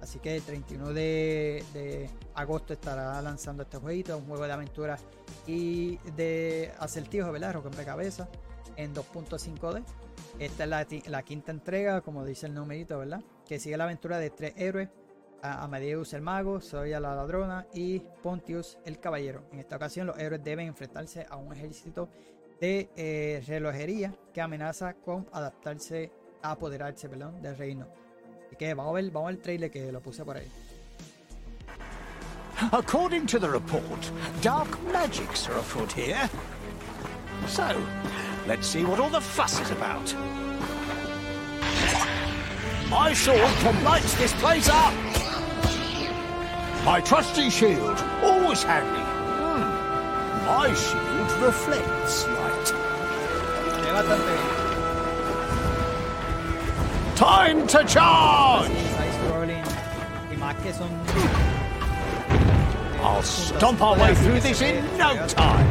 [0.01, 4.97] Así que el 31 de, agosto estará lanzando este jueguito, un juego de aventura
[5.47, 7.53] y de acertijos, ¿verdad?
[7.53, 8.27] Rompecabezas
[8.75, 9.81] en 2.5D.
[10.39, 13.23] Esta es la, la quinta entrega, como dice el numerito, ¿verdad?
[13.47, 14.89] Que sigue la aventura de tres héroes:
[15.43, 19.43] a Amadeus el mago, Zoya la ladrona y Pontius el caballero.
[19.51, 22.09] En esta ocasión, los héroes deben enfrentarse a un ejército
[22.61, 27.87] de eh, relojería que amenaza con adaptarse, a apoderarse, perdón, del reino.
[28.47, 30.47] Así que vamos a ver, vamos al trailer que lo puse por ahí.
[32.71, 36.29] According to the report, dark magics are afoot here.
[37.47, 37.75] So,
[38.47, 40.15] let's see what all the fuss is about.
[42.89, 45.22] My sword can light this place up!
[46.85, 48.99] My trusty shield, always handy.
[49.39, 49.61] Hmm.
[50.45, 52.67] My shield reflects light.
[52.67, 52.73] Se
[53.81, 54.49] ve bastante bien.
[57.15, 58.67] Time to charge!
[58.67, 59.63] Side scrolling
[60.31, 60.89] y más que son.
[63.01, 65.67] I'll stomp our way through this in no time.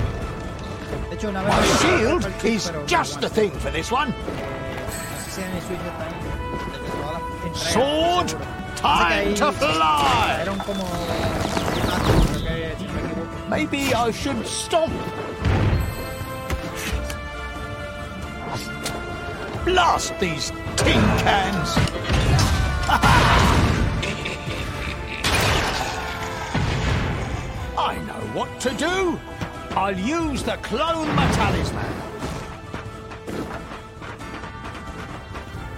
[1.11, 3.51] De hecho, una vez My me- shield el Switch, is pero just the bueno, thing
[3.61, 4.09] for this one.
[4.11, 4.15] No
[5.19, 6.15] sé si en el Switch está ahí,
[6.73, 8.62] desde todas las entregas, Sword, seguro.
[8.83, 10.39] Time to fly!
[10.41, 10.85] Eran como.
[10.85, 13.49] creo que, si no me equivoco.
[13.49, 14.91] Maybe I should stop.
[19.65, 21.79] Blast these tin cans!
[27.79, 29.19] I know what to do.
[29.77, 32.13] I'll use the clone talisman.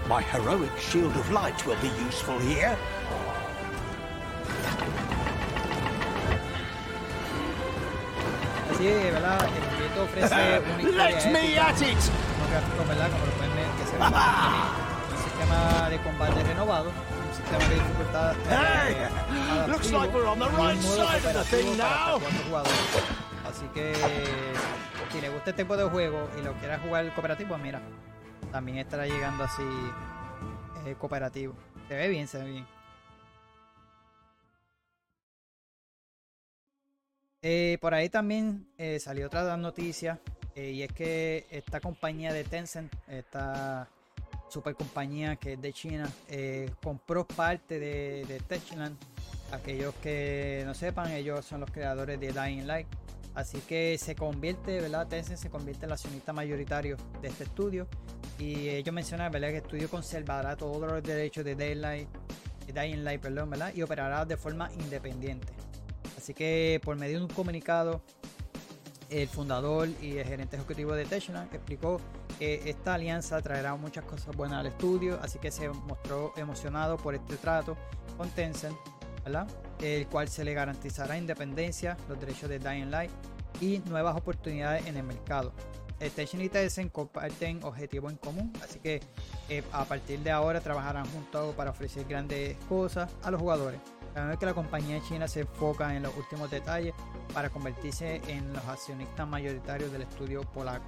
[0.09, 2.77] My heroic shield of light will be useful here.
[8.93, 9.39] Así, ¿verdad?
[9.45, 11.99] El proyecto ofrece una historia Let me épica, at it!
[12.37, 13.11] unos gráficos, ¿verdad?
[13.11, 14.05] Como lo pueden ver, que se ve
[15.15, 16.91] un sistema de combate renovado
[17.35, 18.33] sistema de dificultad.
[18.33, 19.67] eh, Hey!
[19.69, 22.21] Looks like we're on the un right side of the thing now.
[23.49, 23.93] Así que
[25.13, 27.81] si le gusta este tipo de juego y lo quiera jugar cooperativo, mira,
[28.53, 29.63] también estará llegando así
[30.87, 31.55] eh, cooperativo.
[31.89, 32.67] Se ve bien, se ve bien.
[37.47, 40.19] Eh, por ahí también eh, salió otra noticia
[40.55, 43.87] eh, y es que esta compañía de Tencent, esta
[44.49, 46.11] super compañía que es de China,
[46.83, 48.97] compró parte de, de Techland.
[49.53, 52.87] Aquellos que no sepan, ellos son los creadores de Dying Light.
[53.35, 55.07] Así que se convierte, ¿verdad?
[55.07, 57.87] Tencent se convierte en el accionista mayoritario de este estudio.
[58.39, 59.49] Y ellos mencionan, ¿verdad?
[59.49, 62.09] Que el estudio conservará todos los derechos de Daylight,
[62.73, 63.75] Dying Light, perdón, ¿verdad?
[63.75, 65.53] Y operará de forma independiente.
[66.25, 68.01] Así que por medio de un comunicado,
[69.11, 72.01] el fundador y el gerente ejecutivo de Techland explicó
[72.39, 77.15] que esta alianza traerá muchas cosas buenas al estudio, así que se mostró emocionado por
[77.15, 77.77] este trato
[78.17, 78.75] con Tencent,
[79.83, 83.11] el cual se le garantizará independencia, los derechos de Dying Light
[83.61, 85.53] y nuevas oportunidades en el mercado.
[86.01, 89.03] Eh, Tencent y Tencent comparten objetivos en común, así que
[89.51, 93.79] eh, a partir de ahora trabajarán juntos para ofrecer grandes cosas a los jugadores.
[94.15, 96.95] Sabemos que la compañía china se enfoca en los últimos detalles
[97.35, 100.85] para convertirse en los accionistas mayoritarios del estudio polaco.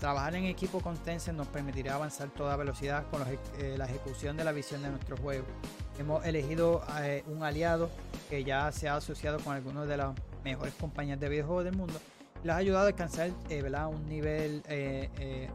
[0.00, 4.36] Trabajar en equipo con Tencent nos permitirá avanzar toda velocidad con los- eh, la ejecución
[4.36, 5.44] de la visión de nuestro juego.
[5.98, 7.88] Hemos elegido eh, un aliado
[8.28, 11.98] que ya se ha asociado con algunas de las mejores compañías de videojuegos del mundo
[12.42, 14.62] y les ha ayudado a alcanzar eh, un nivel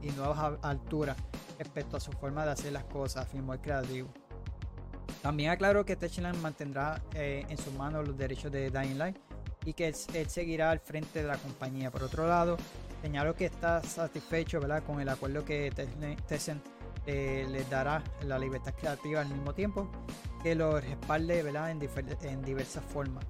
[0.01, 1.15] y nuevas alturas
[1.59, 4.09] respecto a su forma de hacer las cosas, afirmó el creativo.
[5.21, 9.17] También aclaró que Techland mantendrá eh, en sus manos los derechos de Dying Light
[9.65, 11.91] y que él, seguirá al frente de la compañía.
[11.91, 12.57] Por otro lado,
[13.01, 15.71] señaló que está satisfecho con el acuerdo que
[16.27, 16.65] Tencent
[17.05, 19.89] eh, les dará la libertad creativa al mismo tiempo
[20.41, 21.71] que lo respalde ¿verdad?
[21.71, 23.25] En diversas formas.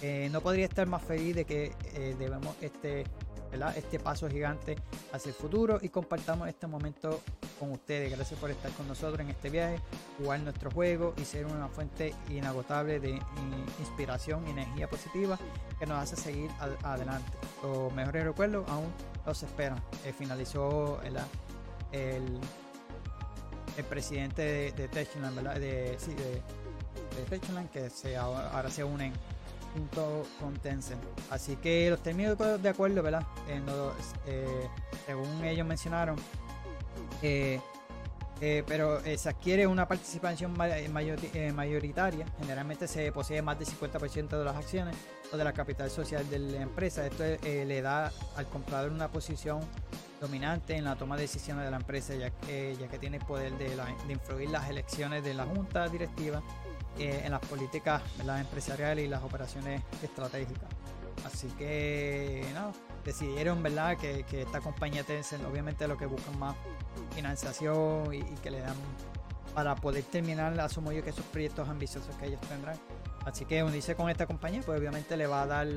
[0.00, 3.04] Eh, no podría estar más feliz de que eh, debemos este,
[3.76, 4.76] este paso gigante
[5.12, 7.20] hacia el futuro y compartamos este momento
[7.60, 8.10] con ustedes.
[8.10, 9.78] Gracias por estar con nosotros en este viaje,
[10.18, 13.20] jugar nuestro juego y ser una fuente inagotable de in-
[13.78, 15.38] inspiración y energía positiva
[15.78, 17.30] que nos hace seguir ad- adelante.
[17.62, 18.90] Los mejores recuerdos aún
[19.26, 19.82] los esperan.
[20.04, 21.16] Eh, finalizó el,
[21.92, 25.38] el, presidente de, de Techland.
[25.58, 26.42] De, sí, de,
[27.30, 29.12] de que se, ahora ahora se unen
[29.74, 31.00] junto con Tencent.
[31.30, 33.26] Así que los términos de acuerdo, ¿verdad?
[33.66, 33.94] Los,
[34.26, 34.68] eh,
[35.06, 36.16] según ellos mencionaron,
[37.22, 37.60] eh,
[38.40, 42.26] eh, pero eh, se adquiere una participación ma- eh, mayori- eh, mayoritaria.
[42.40, 44.96] Generalmente se posee más del 50% de las acciones
[45.32, 47.06] o de la capital social de la empresa.
[47.06, 49.60] Esto eh, le da al comprador una posición
[50.20, 53.24] dominante en la toma de decisiones de la empresa, ya que, ya que tiene el
[53.24, 56.42] poder de, la- de influir las elecciones de la junta directiva
[56.98, 58.40] eh, en las políticas ¿verdad?
[58.40, 60.68] empresariales y las operaciones estratégicas.
[61.24, 62.72] Así que no,
[63.04, 63.96] decidieron ¿verdad?
[63.96, 66.56] Que, que esta compañía Tencent obviamente lo que buscan más
[67.14, 68.76] financiación y, que le dan
[69.54, 72.76] para poder terminar, asumo yo que esos proyectos ambiciosos que ellos tendrán.
[73.26, 75.68] Así que unirse con esta compañía, pues obviamente le va a dar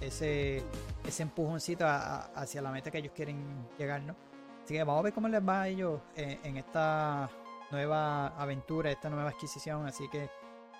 [0.00, 0.62] ese,
[1.06, 4.16] ese empujoncito hacia la meta que ellos quieren llegar, ¿no?
[4.64, 7.30] Así que vamos a ver cómo les va a ellos eh, en esta
[7.70, 9.86] nueva aventura, esta nueva adquisición.
[9.86, 10.28] Así que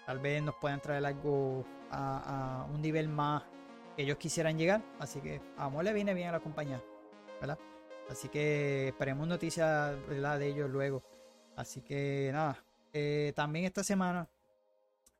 [0.06, 3.42] tal vez nos puedan traer algo a, un nivel más
[3.96, 4.82] que ellos quisieran llegar.
[4.98, 6.82] Así que a Amor le viene bien a la compañía,
[7.40, 7.58] ¿verdad?
[8.10, 11.02] Así que esperemos noticias de ellos luego.
[11.56, 12.62] Así que nada,
[12.92, 14.28] eh, también esta semana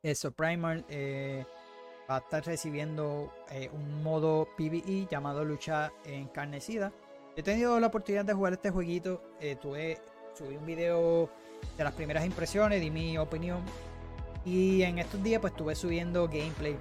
[0.05, 1.45] eso Primal eh,
[2.09, 6.93] va a estar recibiendo eh, un modo PvE llamado lucha encarnecida.
[7.37, 9.23] He tenido la oportunidad de jugar este jueguito.
[9.41, 9.99] eh, tuve,
[10.35, 11.31] subí un video
[11.77, 13.63] de las primeras impresiones, di mi opinión.
[14.45, 16.77] Y en estos días pues estuve subiendo gameplay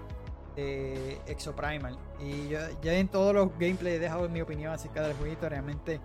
[0.55, 1.97] de Exoprimal.
[2.19, 5.47] Y yo ya en todos los gameplays he dejado mi opinión acerca del jueguito.
[5.47, 5.99] Realmente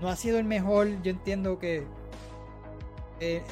[0.00, 0.88] no ha sido el mejor.
[1.02, 1.84] Yo entiendo que
[3.20, 3.42] el,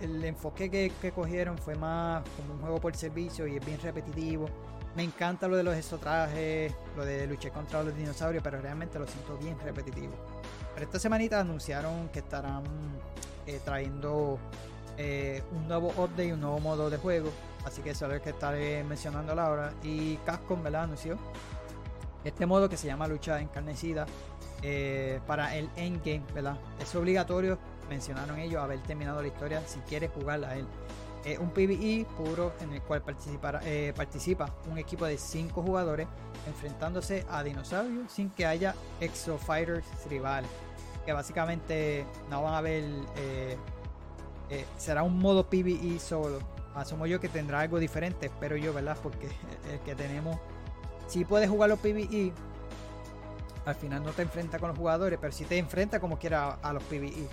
[0.00, 3.80] el- enfoque que, que cogieron fue más como un juego por servicio y es bien
[3.80, 4.46] repetitivo.
[4.94, 9.06] Me encanta lo de los exotrajes, lo de luchar contra los dinosaurios, pero realmente lo
[9.06, 10.14] siento bien repetitivo.
[10.74, 12.62] Pero esta semanita anunciaron que estarán
[13.46, 14.38] eh, trayendo
[14.98, 17.30] eh, un nuevo update, un nuevo modo de juego.
[17.64, 19.72] Así que eso es lo que estaré mencionando ahora.
[19.82, 20.84] Y Capcom, ¿verdad?
[20.84, 21.18] Anunció
[22.24, 24.06] este modo que se llama lucha encarnecida
[24.62, 26.56] eh, para el endgame, ¿verdad?
[26.80, 30.66] Es obligatorio, mencionaron ellos, haber terminado la historia si quieres jugarla a él.
[31.24, 36.06] Es un PvE puro en el cual participará- eh, participa un equipo de 5 jugadores
[36.46, 40.48] enfrentándose a dinosaurios sin que haya exo fighters rivales.
[41.04, 42.84] Que básicamente no van a haber
[43.16, 43.56] eh,
[44.50, 46.38] eh, será un modo PvE solo.
[46.74, 48.96] Asumo yo que tendrá algo diferente, espero yo, ¿verdad?
[49.02, 49.28] Porque
[49.72, 50.38] el que tenemos,
[51.06, 52.32] si puedes jugar los PvE,
[53.64, 56.72] al final no te enfrenta con los jugadores, pero si te enfrenta como quiera a,
[56.72, 57.28] los PvE.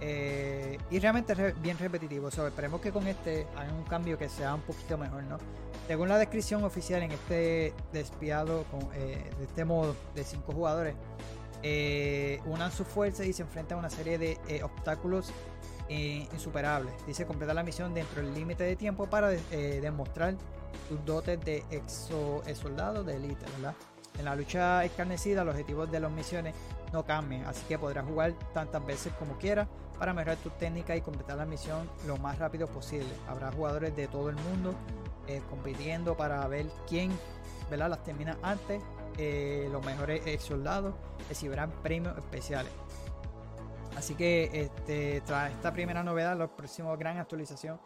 [0.00, 2.28] Eh, y realmente es bien repetitivo.
[2.28, 5.38] esperemos que con este hagan un cambio que sea un poquito mejor, ¿no?
[5.86, 10.94] Según la descripción oficial en este despiado con, eh, de este modo de 5 jugadores,
[11.62, 15.32] eh, unan sus fuerzas y se enfrentan a una serie de obstáculos
[15.88, 16.92] insuperables.
[17.06, 20.34] Dice completar la misión dentro del límite de tiempo para demostrar
[20.88, 23.74] sus dotes de exo soldado de élite, ¿verdad?
[24.18, 26.54] En la lucha escarnecida, los objetivos de las misiones
[26.92, 29.68] no cambian, así que podrás jugar tantas veces como quieras
[29.98, 33.08] para mejorar tu técnica y completar la misión lo más rápido posible.
[33.28, 34.74] Habrá jugadores de todo el mundo
[35.28, 37.10] eh, compitiendo para ver quién
[37.70, 37.90] ¿verdad?
[37.90, 38.82] las termina antes.
[39.18, 40.94] Eh, los mejores ex soldados
[41.28, 42.72] recibirán premios especiales.
[43.98, 47.80] Así que este, tras esta primera novedad, la próxima gran actualización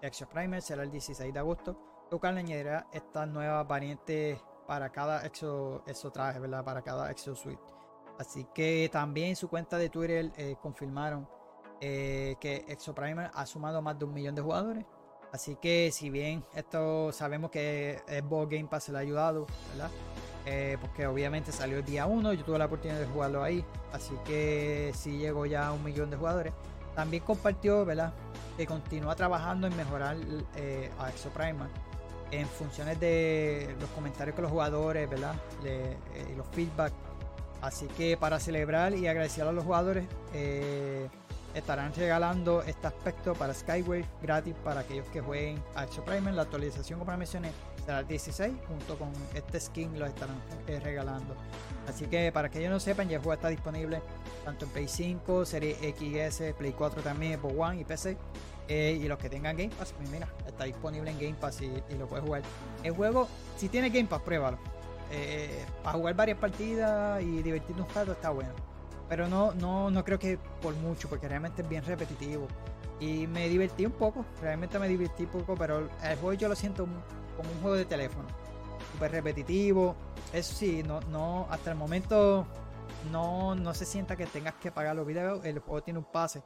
[0.00, 1.76] de Exo Primer será el 16 de agosto,
[2.10, 6.64] lo cual añadirá estas nuevas variantes para cada exo, exo traje, ¿verdad?
[6.64, 7.60] Para cada exo suite.
[8.18, 11.28] Así que también su cuenta de Twitter eh, confirmaron
[11.82, 14.86] eh, que Exo Primer ha sumado más de un millón de jugadores.
[15.32, 19.90] Así que si bien esto sabemos que Xbox Game Pass le ha ayudado, ¿verdad?
[20.50, 24.14] Eh, porque obviamente salió el día 1, yo tuve la oportunidad de jugarlo ahí, así
[24.24, 26.54] que sí llegó ya a un millón de jugadores.
[26.94, 28.14] También compartió, ¿verdad?
[28.56, 30.16] Que continúa trabajando en mejorar
[30.98, 31.68] a Exo Primer
[32.30, 35.34] en funciones de los comentarios que los jugadores, ¿verdad?
[35.64, 35.96] Eh,
[36.36, 36.92] los feedback.
[37.60, 41.08] Así que para celebrar y agradecer a los jugadores, eh,
[41.54, 46.34] estarán regalando este aspecto para Skyway gratis para aquellos que jueguen a Exo Primer.
[46.34, 47.50] La actualización, como mencioné,
[47.88, 50.36] será el 16, junto con este skin lo estarán
[50.66, 51.34] eh, regalando.
[51.88, 54.02] Así que para que ellos no sepan, ya el juego está disponible
[54.44, 58.18] tanto en Play 5, Serie XS, Play 4 también, Xbox One y PC.
[58.68, 61.70] Eh, y los que tengan Game Pass, pues mira, está disponible en Game Pass y,
[61.96, 62.42] lo puedes jugar.
[62.82, 63.26] El juego,
[63.56, 64.58] si tiene Game Pass, pruébalo.
[65.10, 68.52] Eh, para jugar varias partidas y divertirte un rato está bueno.
[69.08, 72.48] Pero no, no, no creo que por mucho, porque realmente es bien repetitivo.
[73.00, 76.54] Y me divertí un poco, realmente me divertí un poco, pero el juego yo lo
[76.54, 76.86] siento
[77.38, 78.28] como un juego de teléfono.
[78.92, 79.96] Súper repetitivo.
[80.34, 82.46] Eso sí, no, no, hasta el momento
[83.10, 85.42] no, no se sienta que tengas que pagar los videos.
[85.46, 86.42] El juego tiene un pase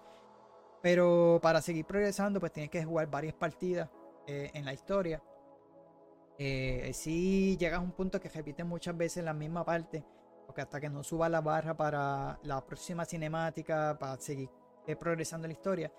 [0.82, 3.88] pero para seguir progresando, pues tienes que jugar varias partidas
[4.26, 5.22] eh, en la historia.
[6.36, 10.04] Eh, si llegas a un punto que repites muchas veces la misma parte,
[10.44, 14.50] porque hasta que no suba la barra para la próxima cinemática, para seguir
[14.86, 15.92] eh, progresando la historia,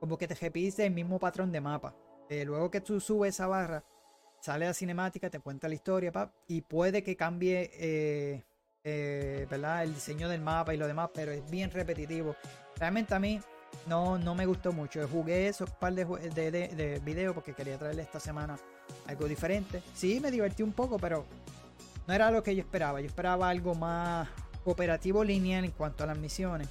[0.00, 1.94] como que te repites el mismo patrón de mapa.
[2.46, 3.84] luego que tú subes esa barra,
[4.44, 6.12] sale la cinemática, te cuenta la historia,
[6.46, 8.44] y puede que cambie
[9.48, 9.84] ¿verdad?
[9.84, 12.36] el diseño del mapa y lo demás, pero es bien repetitivo.
[12.76, 13.40] Realmente a mí
[13.86, 15.08] no, no me gustó mucho.
[15.08, 18.58] Jugué esos par de, de, de, videos porque quería traerle esta semana
[19.06, 19.82] algo diferente.
[19.94, 21.24] Sí, me divertí un poco, pero
[22.06, 23.00] no era lo que yo esperaba.
[23.00, 24.28] Yo esperaba algo más
[24.62, 26.68] cooperativo lineal en cuanto a las misiones.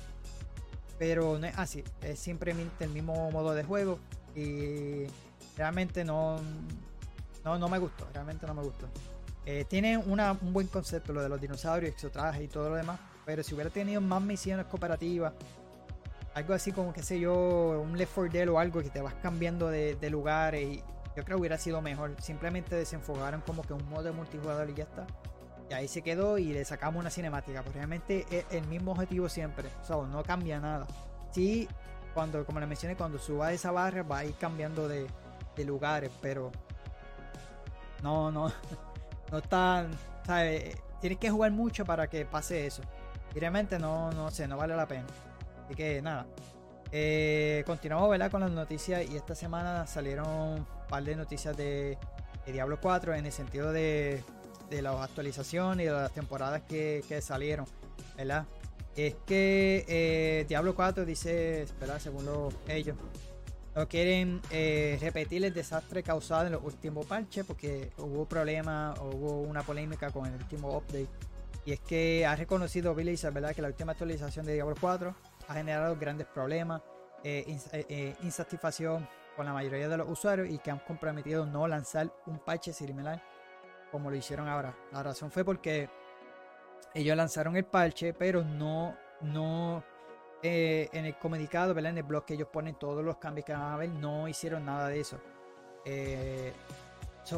[1.00, 1.84] Pero no es así.
[2.04, 3.98] Es simplemente el mismo modo de juego.
[4.36, 5.06] Y
[5.58, 6.40] realmente no,
[7.44, 8.08] no, no me gustó.
[8.14, 8.88] Realmente no me gustó.
[9.46, 13.00] Eh, tiene una, un buen concepto lo de los dinosaurios, exotrajes y todo lo demás.
[13.26, 15.34] Pero si hubiera tenido más misiones cooperativas
[16.34, 19.14] algo así como, qué sé yo, un Left 4 Dead o algo que te vas
[19.16, 20.78] cambiando de, de lugares y
[21.16, 22.16] yo creo que hubiera sido mejor.
[22.20, 25.06] Simplemente desenfocaron como que un modo de multijugador y ya está.
[25.70, 27.62] Y ahí se quedó y le sacamos una cinemática.
[27.62, 29.70] Pero realmente es el mismo objetivo siempre.
[29.82, 30.88] O sea, no cambia nada.
[31.32, 31.68] Sí,
[32.16, 35.06] cuando, como le mencioné, cuando suba esa barra va a ir cambiando de,
[35.56, 36.52] de lugares, pero
[38.04, 38.52] no, no,
[39.32, 39.42] no
[40.26, 40.78] ¿sabes?
[41.02, 42.84] Tienes que jugar mucho para que pase eso.
[43.34, 45.06] Y realmente no, no sé, no vale la pena.
[45.66, 46.28] Así que nada.
[46.92, 48.30] Eh, continuamos ¿verdad?
[48.30, 51.98] con las noticias y esta semana salieron un par de noticias de,
[52.46, 54.24] Diablo 4 en el sentido de,
[54.70, 57.66] de las actualizaciones y de las temporadas que, salieron.
[58.16, 58.46] ¿verdad?
[58.96, 62.96] Es que eh, Diablo 4 dice, espera, según ellos,
[63.76, 69.42] no quieren eh, repetir el desastre causado en los últimos parches porque hubo problemas, hubo
[69.42, 71.08] una polémica con el último update.
[71.66, 73.56] Y es que ha reconocido Billy ¿verdad?
[73.56, 75.16] que la última actualización de Diablo 4
[75.48, 76.82] ha generado grandes problemas,
[77.24, 81.68] eh, eh, eh, insatisfacción con la mayoría de los usuarios y que han comprometido no
[81.68, 83.24] lanzar un parche similar
[83.92, 84.76] como lo hicieron ahora.
[84.92, 85.90] La razón fue porque
[86.94, 89.84] ellos lanzaron el parche, pero no, no
[90.44, 93.74] en el comunicado, en el blog que ellos ponen todos los cambios que van a
[93.76, 95.20] haber, no hicieron nada de eso.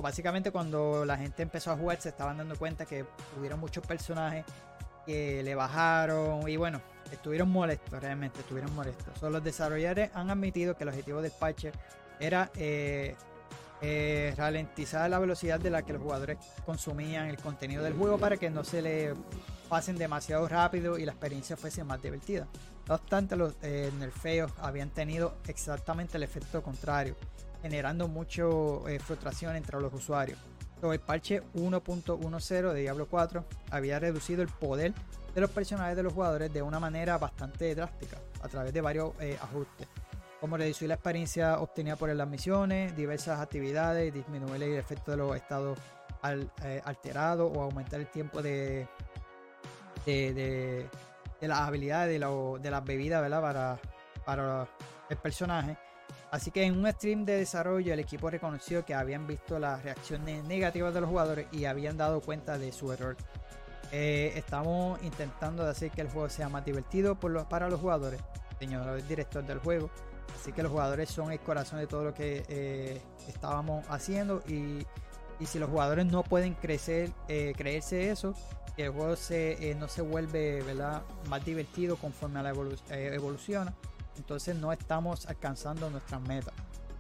[0.01, 3.05] básicamente cuando la gente empezó a jugar se estaban dando cuenta que
[3.37, 4.43] hubieron muchos personajes
[5.05, 6.81] que le bajaron y bueno,
[7.11, 9.17] estuvieron molestos, realmente estuvieron molestos.
[9.19, 11.71] So, los desarrolladores han admitido que el objetivo del parche
[12.19, 13.15] era eh,
[13.81, 18.37] eh, ralentizar la velocidad de la que los jugadores consumían el contenido del juego para
[18.37, 19.13] que no se le
[19.69, 22.47] pasen demasiado rápido y la experiencia fuese más divertida.
[22.87, 27.15] No obstante, los eh, nerfeos habían tenido exactamente el efecto contrario,
[27.61, 28.43] generando mucha
[28.99, 30.37] frustración entre los usuarios.
[30.83, 34.93] El parche 1.10 de Diablo 4 había reducido el poder
[35.33, 39.13] de los personajes de los jugadores de una manera bastante drástica a través de varios
[39.19, 39.87] eh, ajustes
[40.39, 45.35] como reducir la experiencia obtenida por las misiones, diversas actividades, disminuir el efecto de los
[45.35, 45.79] estados
[46.63, 48.87] eh, alterados o aumentar el tiempo de,
[51.41, 53.41] las habilidades de, las bebidas ¿verdad?
[53.41, 53.79] Para,
[54.25, 54.67] para
[55.09, 55.77] el personaje.
[56.31, 60.43] Así que en un stream de desarrollo el equipo reconoció que habían visto las reacciones
[60.45, 63.15] negativas de los jugadores y habían dado cuenta de su error.
[63.91, 68.19] Eh, estamos intentando hacer que el juego sea más divertido para los jugadores,
[68.59, 69.89] señor director del juego.
[70.35, 74.85] Así que los jugadores son el corazón de todo lo que eh, estábamos haciendo y,
[75.45, 78.33] si los jugadores no pueden crecer, eh, creerse eso,
[78.77, 80.63] el juego se, no se vuelve
[81.29, 82.53] más divertido conforme a la
[82.89, 83.73] evoluciona,
[84.17, 86.53] entonces no estamos alcanzando nuestras metas.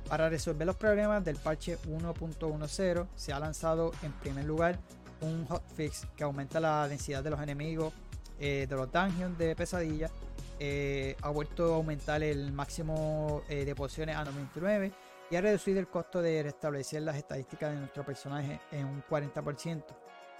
[0.07, 4.79] Para resolver los problemas del parche 1.10 se ha lanzado en primer lugar
[5.21, 7.93] un hotfix que aumenta la densidad de los enemigos
[8.39, 10.11] eh, de los dungeons de pesadilla.
[10.59, 14.91] Eh, ha vuelto a aumentar el máximo eh, de pociones a 99
[15.31, 19.83] y ha reducido el costo de restablecer las estadísticas de nuestro personaje en un 40%.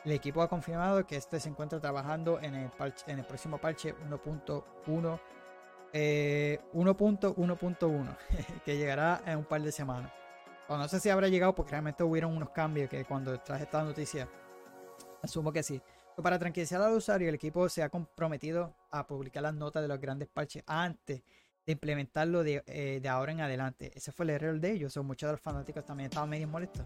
[0.05, 2.71] El equipo ha confirmado que este se encuentra trabajando en el,
[3.07, 5.19] en el próximo parche 1.1
[5.93, 8.17] 1.1.1
[8.65, 10.11] que llegará en un par de semanas.
[10.69, 14.27] no sé si habrá llegado porque realmente hubieron unos cambios que cuando traje esta noticia
[15.25, 15.81] Asumo que sí.
[16.21, 19.99] Para tranquilizar al usuario, el equipo se ha comprometido a publicar las notas de los
[19.99, 21.23] grandes parches antes
[21.65, 23.91] de implementarlo de, eh, ahora en adelante.
[23.95, 24.95] Ese fue el error de ellos.
[24.97, 26.85] muchos de los fanáticos también estaban medio molestos.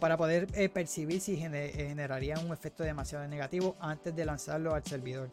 [0.00, 4.84] para poder eh, percibir si eh, generaría un efecto demasiado negativo antes de lanzarlo al
[4.84, 5.30] servidor.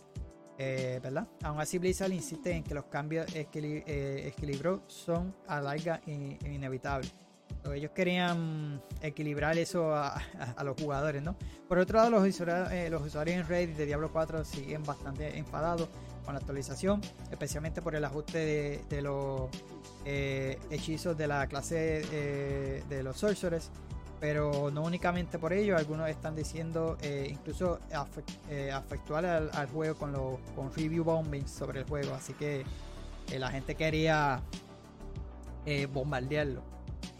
[1.01, 1.27] ¿verdad?
[1.41, 7.11] Aún así, Blizzard insiste en que los cambios equilibrio son a larga e inevitables
[7.73, 10.19] ellos querían equilibrar eso a,
[10.63, 11.35] los jugadores, ¿no?
[11.67, 15.37] Por otro lado, los usuarios, eh, los usuarios en Reddit de Diablo 4 siguen bastante
[15.37, 15.89] enfadados
[16.21, 17.01] con la actualización,
[17.31, 19.49] especialmente por el ajuste de, los
[20.05, 23.69] eh, hechizos de la clase eh, de los sorcerers.
[24.19, 26.95] Pero no únicamente por ello, algunos están diciendo
[27.27, 27.79] incluso
[28.71, 32.13] afectuar al, juego con, los con review bombing sobre el juego.
[32.13, 32.63] Así que
[33.35, 34.43] la gente quería
[35.91, 36.61] bombardearlo.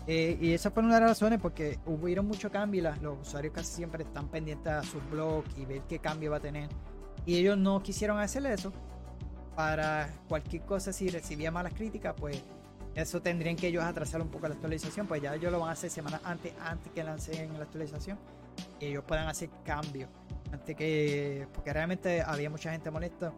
[0.07, 3.53] Eh, y esa fue una de las razones porque hubieron mucho cambio y los usuarios
[3.53, 6.69] casi siempre están pendientes a sus blogs y ver qué cambio va a tener.
[7.25, 8.71] Y ellos no quisieron hacer eso.
[9.55, 12.41] Para cualquier cosa, si recibía malas críticas, pues
[12.95, 15.07] eso tendrían que ellos atrasar un poco la actualización.
[15.07, 18.17] Pues ya ellos lo van a hacer semanas antes, antes que lancen la actualización.
[18.79, 20.09] Y ellos puedan hacer cambios.
[20.51, 21.47] Antes que.
[21.53, 23.33] Porque realmente había mucha gente molesta.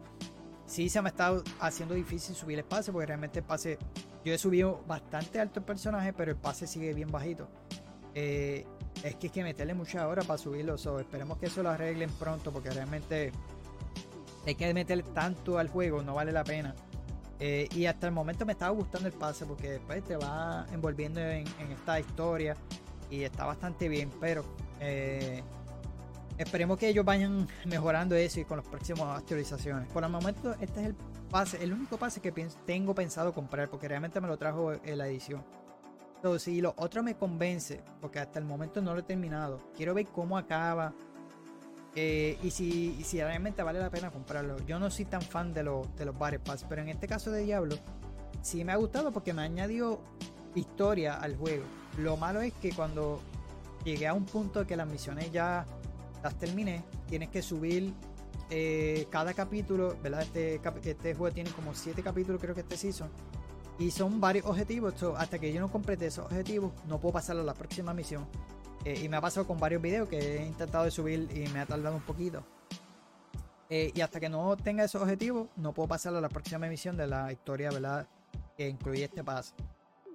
[0.66, 3.78] Sí, se me ha estado haciendo difícil subir el espacio porque realmente el pase
[4.24, 7.46] yo he subido bastante alto el personaje, pero el pase sigue bien bajito.
[8.14, 8.64] Eh,
[9.02, 10.78] es que hay que meterle muchas horas para subirlo.
[10.78, 13.32] So, esperemos que eso lo arreglen pronto porque realmente
[14.46, 16.74] hay que meterle tanto al juego, no vale la pena.
[17.40, 21.20] Eh, y hasta el momento me estaba gustando el pase porque después te va envolviendo
[21.20, 22.56] en, esta historia
[23.10, 24.44] y está bastante bien, pero
[24.80, 25.42] eh,
[26.38, 29.88] esperemos que ellos vayan mejorando eso y con las próximas actualizaciones.
[29.88, 30.94] Por el momento, este es el
[31.28, 32.32] pase, el único pase que
[32.64, 35.44] tengo pensado comprar, porque realmente me lo trajo en la edición.
[36.16, 39.92] Entonces, si lo otro me convence, porque hasta el momento no lo he terminado, quiero
[39.92, 40.94] ver cómo acaba
[41.96, 44.56] eh, y, si, realmente vale la pena comprarlo.
[44.66, 47.42] Yo no soy tan fan de, de los Battle Pass, pero en este caso de
[47.44, 47.76] Diablo,
[48.42, 50.00] sí me ha gustado porque me ha añadido
[50.54, 51.64] historia al juego.
[51.98, 53.20] Lo malo es que cuando
[53.84, 55.66] llegué a un punto que las misiones ya
[56.22, 57.92] las terminé, tienes que subir
[58.50, 60.22] eh, cada capítulo, ¿verdad?
[60.22, 63.08] Este, este juego tiene como 7 capítulos, creo que este season.
[63.78, 64.94] Y son varios objetivos.
[65.16, 68.26] hasta que yo no complete esos objetivos, no puedo pasar a la próxima misión.
[68.84, 71.60] Eh, y me ha pasado con varios videos que he intentado de subir y me
[71.60, 72.44] ha tardado un poquito.
[73.70, 76.96] Eh, y hasta que no tenga esos objetivos, no puedo pasar a la próxima misión
[76.96, 78.06] de la historia, ¿verdad?
[78.56, 79.54] Que incluye este paso.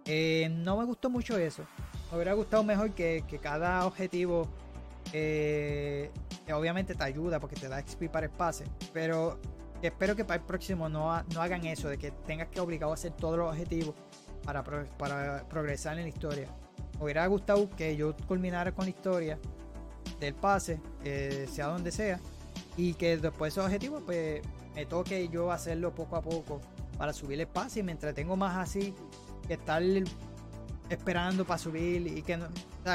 [0.06, 1.64] no me gustó mucho eso.
[2.12, 4.48] Me hubiera gustado mejor que, que cada objetivo
[5.14, 6.12] eh,
[6.54, 9.40] obviamente te ayuda porque te da XP para el pase, pero
[9.82, 12.96] espero que para el próximo no, no hagan eso, de que tengas que obligado a
[12.96, 13.96] hacer todos los objetivos
[14.44, 16.48] para, para progresar en la historia.
[17.00, 19.40] Me hubiera gustado que yo culminara con la historia
[20.20, 22.20] del pase, eh, sea donde sea,
[22.76, 24.42] y que después de esos objetivos, pues
[24.76, 26.60] me toque yo hacerlo poco a poco
[26.98, 28.94] para subir el pase y me entretengo más así
[29.48, 29.82] que estar
[30.90, 32.48] esperando para subir y que no,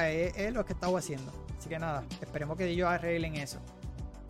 [0.06, 1.32] es, lo que he estado haciendo.
[1.58, 3.58] Así que nada, esperemos que ellos arreglen eso.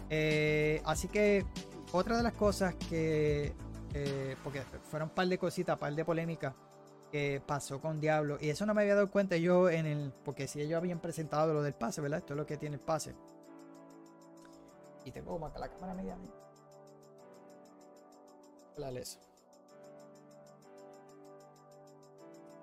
[0.09, 1.45] Eh, así que
[1.91, 3.53] otra de las cosas que,
[3.93, 6.55] eh, porque fueron un par de cositas, un par de polémicas
[7.47, 10.61] pasó con Diablo, y eso no me había dado cuenta yo en el, porque si
[10.61, 12.19] ellos habían presentado lo del pase, ¿verdad?
[12.19, 13.15] Esto es lo que tiene el pase.
[15.05, 16.17] Y tengo como acá la cámara media.
[18.77, 19.21] Dale eso.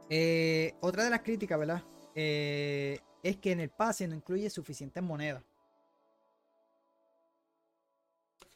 [0.10, 1.84] Eh, otra de las críticas, ¿verdad?
[2.16, 5.43] Eh, es que en el pase no incluye suficientes monedas.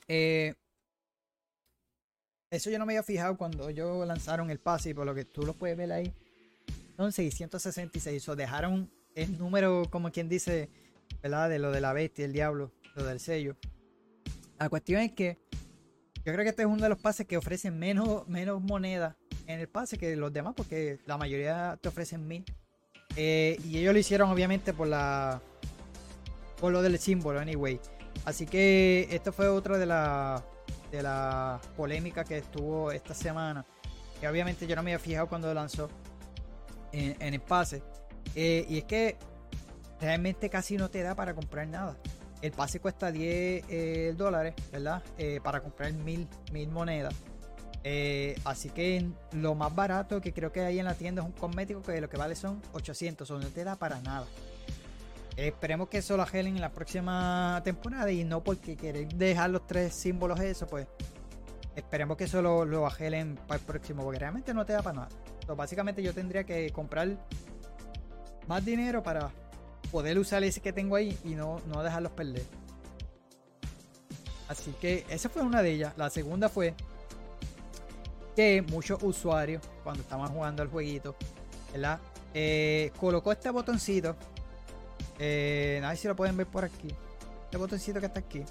[0.08, 0.54] Eh,
[2.52, 5.26] eso yo no me había fijado cuando ellos lanzaron el pase y por lo que
[5.26, 6.14] tú lo puedes ver ahí.
[6.96, 8.30] Son 666.
[8.30, 10.70] O dejaron el número, como quien dice,
[11.22, 11.50] ¿verdad?
[11.50, 13.56] De lo de la bestia, el diablo, lo del sello.
[14.60, 15.38] La cuestión es que
[16.26, 19.18] yo creo que este es uno de los pases que ofrecen menos, menos moneda
[19.48, 22.46] en el pase que los demás, porque la mayoría te ofrecen mil.
[23.16, 25.42] Eh, y ellos lo hicieron obviamente por la
[26.60, 27.80] por lo del símbolo, anyway.
[28.24, 30.42] Así que esto fue otra de las
[30.96, 33.66] de la polémica que estuvo esta semana.
[34.20, 35.90] Que obviamente yo no me había fijado cuando lanzó
[36.92, 37.84] en, en el pase.
[38.34, 39.18] Eh, y es que
[40.00, 41.98] realmente casi no te da para comprar nada.
[42.42, 45.04] El pase cuesta 10 eh, dólares, ¿verdad?
[45.18, 47.14] Eh, para comprar mil, mil monedas.
[48.46, 51.84] Así que lo más barato que creo que hay en la tienda es un cosmético
[51.84, 54.26] que lo que vale son 800, o no te da para nada.
[55.36, 59.68] Esperemos que eso lo agelen en la próxima temporada y no porque queréis dejar los
[59.68, 60.88] tres símbolos eso, pues
[61.76, 64.96] esperemos que eso lo, lo agelen para el próximo, porque realmente no te da para
[64.96, 65.10] nada.
[65.34, 67.18] Entonces, básicamente yo tendría que comprar
[68.48, 69.30] más dinero para
[69.92, 72.44] poder usar ese que tengo ahí y no, no dejarlos perder.
[74.48, 75.94] Así que esa fue una de ellas.
[75.98, 76.74] La segunda fue
[78.36, 81.16] que muchos usuarios, cuando estaban jugando el jueguito,
[81.74, 82.00] ¿verdad?
[82.34, 84.16] Eh, colocó este botoncito.
[85.20, 86.88] Eh, a ver si lo pueden ver por aquí.
[87.46, 88.44] Este botoncito que está aquí.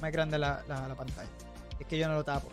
[0.00, 1.28] Más grande la, la- la pantalla.
[1.78, 2.48] Es que yo no lo tapo.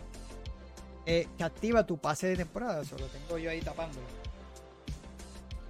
[1.04, 2.82] Eh, que activa tu pase de temporada.
[2.82, 4.06] Eso lo tengo yo ahí tapándolo.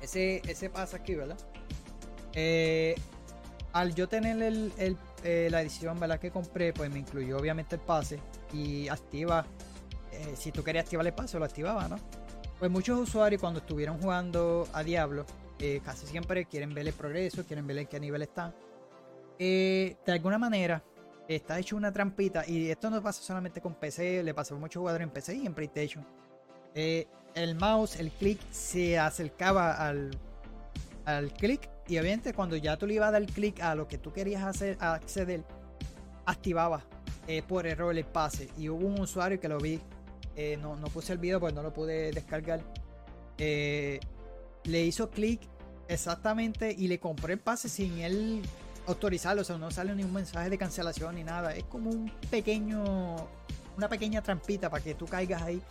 [0.02, 1.38] Ese, ese pase aquí, ¿verdad?
[2.34, 2.94] Eh,
[3.72, 6.18] al yo tener el, el, eh, la edición ¿verdad?
[6.20, 8.20] que compré, pues me incluyó obviamente el pase
[8.52, 9.44] y activa,
[10.12, 11.96] eh, si tú querías activar el pase, lo activaba, ¿no?
[12.58, 15.26] Pues muchos usuarios cuando estuvieron jugando a Diablo,
[15.58, 18.54] eh, casi siempre quieren ver el progreso, quieren ver en qué nivel están.
[19.38, 20.82] Eh, de alguna manera,
[21.28, 24.80] está hecho una trampita y esto no pasa solamente con PC, le pasa a muchos
[24.80, 26.06] jugadores en PC y en PlayStation.
[26.74, 30.10] Eh, el mouse, el clic se acercaba al,
[31.04, 33.98] al clic y obviamente cuando ya tú le ibas a dar clic a lo que
[33.98, 35.44] tú querías hacer, acceder,
[36.24, 36.82] activaba
[37.28, 38.48] eh, por error el pase.
[38.56, 39.80] Y hubo un usuario que lo vi,
[40.60, 42.60] no, no puse el video porque no lo pude descargar.
[44.66, 45.40] Le hizo clic
[45.88, 48.42] exactamente y le compró el pase sin él
[48.86, 49.42] autorizarlo.
[49.42, 51.54] O sea, no sale ni un mensaje de cancelación ni nada.
[51.54, 53.16] Es como un pequeño,
[53.76, 55.62] una pequeña trampita para que tú caigas ahí.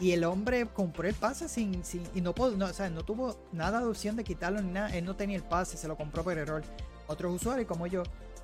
[0.00, 3.04] Y el hombre compró el pase sin, sin y no, pudo, no, o sea, no
[3.04, 4.94] tuvo nada de opción de quitarlo ni nada.
[4.96, 6.62] Él no tenía el pase, se lo compró por error.
[7.06, 8.02] Otros usuarios como yo,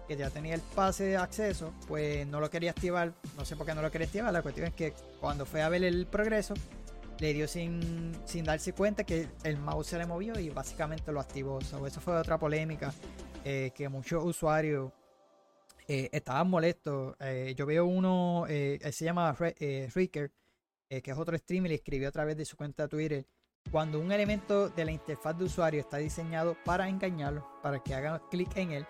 [0.08, 3.12] que ya tenía el pase de acceso, pues no lo quería activar.
[3.36, 4.32] No sé por qué no lo quería activar.
[4.32, 6.54] La cuestión es que cuando fue a ver el progreso,
[7.18, 11.20] le dio sin, sin darse cuenta que el mouse se le movió y básicamente lo
[11.20, 11.60] activó.
[11.60, 12.92] So, eso fue otra polémica
[13.44, 14.92] eh, que muchos usuarios
[15.86, 17.14] eh, estaban molestos.
[17.20, 19.36] Eh, yo veo uno, él se llama
[19.94, 20.32] Ricker,
[20.88, 23.26] que es otro streamer, y escribió a través de su cuenta de Twitter.
[23.70, 28.20] Cuando un elemento de la interfaz de usuario está diseñado para engañarlo, para que hagan
[28.30, 28.86] clic en él,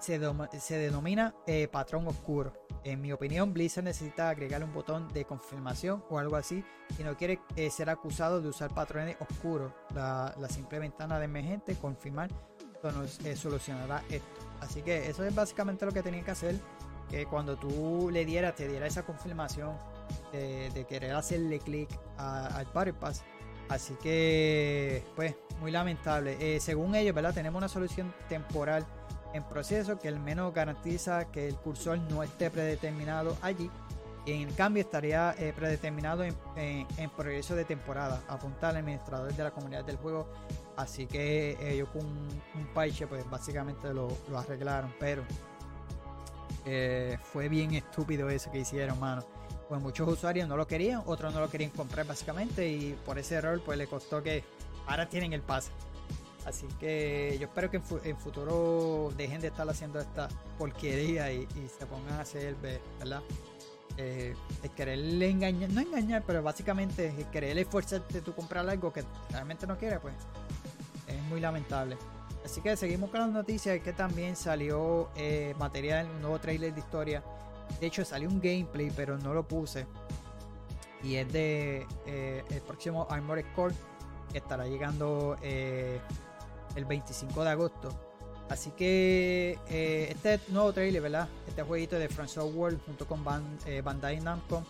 [0.00, 0.20] se,
[0.60, 2.52] se denomina eh, patrón oscuro.
[2.84, 6.64] En mi opinión, Blizzard necesita agregarle un botón de confirmación o algo así
[6.96, 9.72] si no quiere eh, ser acusado de usar patrones oscuros.
[9.94, 12.30] La, simple ventana de emergente, confirmar,
[12.82, 14.40] nos eh, solucionará esto.
[14.60, 16.56] Así que eso es básicamente lo que tenían que hacer.
[17.10, 19.72] Que cuando tú le dieras, te diera esa confirmación
[20.32, 21.88] de, querer hacerle clic
[22.18, 23.24] al Pass.
[23.70, 26.60] Así que, pues, muy lamentable.
[26.60, 27.32] Según ellos, ¿verdad?
[27.32, 28.86] Tenemos una solución temporal
[29.34, 33.70] en proceso que al menos garantiza que el cursor no esté predeterminado allí.
[34.26, 38.20] En cambio estaría eh, predeterminado en, en- en progreso de temporada.
[38.28, 40.28] Apunta al administrador de la comunidad del juego.
[40.76, 44.92] Así que ellos con un, un parche, pues básicamente lo, lo arreglaron.
[45.00, 45.22] Pero
[46.66, 49.24] eh, fue bien estúpido eso que hicieron, mano.
[49.68, 52.68] Pues muchos usuarios no lo querían, otros no lo querían comprar básicamente.
[52.68, 54.44] Y por ese error, pues le costó que
[54.86, 55.70] ahora tienen el pase.
[56.48, 61.30] Así que yo espero que en, fu- en futuro dejen de estar haciendo esta porquería
[61.32, 61.46] y,
[61.78, 63.22] se pongan a hacer, ve- ¿verdad?
[63.98, 69.04] eh, el querer engañar, no engañar, pero básicamente el querer esforzarte tú comprar algo que
[69.30, 70.14] realmente no quieres, pues
[71.06, 71.98] es muy lamentable.
[72.44, 76.80] Así que seguimos con las noticias que también salió eh, material, un nuevo trailer de
[76.80, 77.22] historia.
[77.78, 79.86] De hecho salió un gameplay, pero no lo puse.
[81.02, 83.74] Y es de eh, el próximo Armored Core
[84.32, 86.00] que estará llegando eh,
[86.78, 87.90] el 25 de agosto.
[88.48, 91.28] Así que eh, este nuevo trailer, ¿verdad?
[91.46, 93.22] Este jueguito de From Software junto con
[93.66, 94.64] eh, Bandai Namco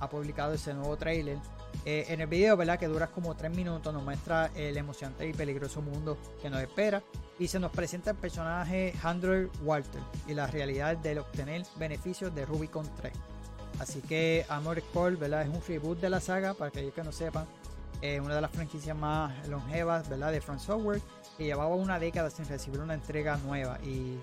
[0.00, 1.38] ha publicado ese nuevo trailer.
[1.86, 2.78] Eh, en el video, ¿verdad?
[2.78, 7.02] Que dura como 3 minutos, nos muestra el emocionante y peligroso mundo que nos espera.
[7.38, 12.44] Y se nos presenta el personaje Andrew Walter y la realidad de obtener beneficios de
[12.44, 13.12] Rubicon 3.
[13.78, 15.42] Así que Armored Core, ¿verdad?
[15.42, 17.46] Es un reboot de la saga, para aquellos que no sepan.
[18.02, 20.30] una de las franquicias más longevas, ¿verdad?
[20.30, 21.00] De From Software
[21.36, 24.18] que llevaba una década sin recibir una entrega nueva y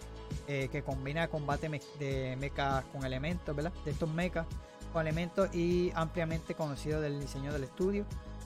[0.47, 3.72] eh, que combina combate de mecha con elementos, ¿verdad?
[3.86, 4.45] De estos mechas
[4.91, 8.05] con elementos y ampliamente conocido del diseño del estudio.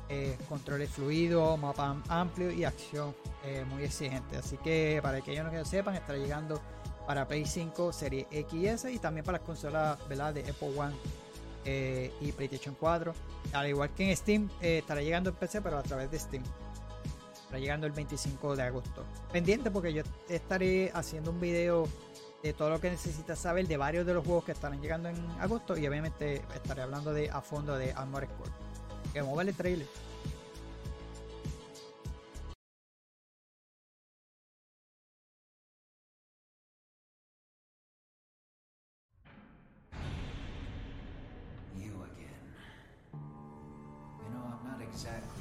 [0.10, 4.38] Eh, controles fluidos, mapa amplio y acción eh, muy exigente.
[4.38, 6.62] Así que para aquellos que no sepan, estará llegando
[7.08, 10.34] para Play 5, Serie XS y también para las consolas ¿verdad?
[10.34, 10.96] de Apple One
[12.20, 13.14] y PlayStation 4.
[13.54, 16.44] Al igual que en Steam, estará llegando en PC, pero a través de Steam
[17.60, 19.04] llegando el 25 de agosto.
[19.32, 21.88] Pendiente porque yo estaré haciendo un video
[22.44, 25.16] de todo lo que necesitas saber de varios de los juegos que estarán llegando en
[25.40, 28.52] agosto y obviamente estaré hablando de a fondo de Armored Core.
[29.14, 29.88] Que vamos el trailer.
[44.74, 45.33] De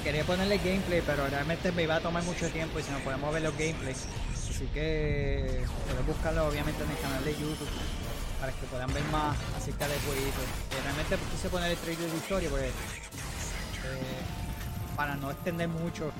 [0.00, 3.32] quería ponerle gameplay, pero realmente me iba a tomar mucho tiempo y si no podemos
[3.32, 4.06] ver los gameplays.
[4.48, 7.68] Así que pueden buscarlo obviamente en el canal de YouTube
[8.40, 10.38] para que puedan ver más acerca del jueguito.
[10.82, 12.72] realmente quise poner el trailer de historia porque eh,
[14.96, 16.10] para no extender mucho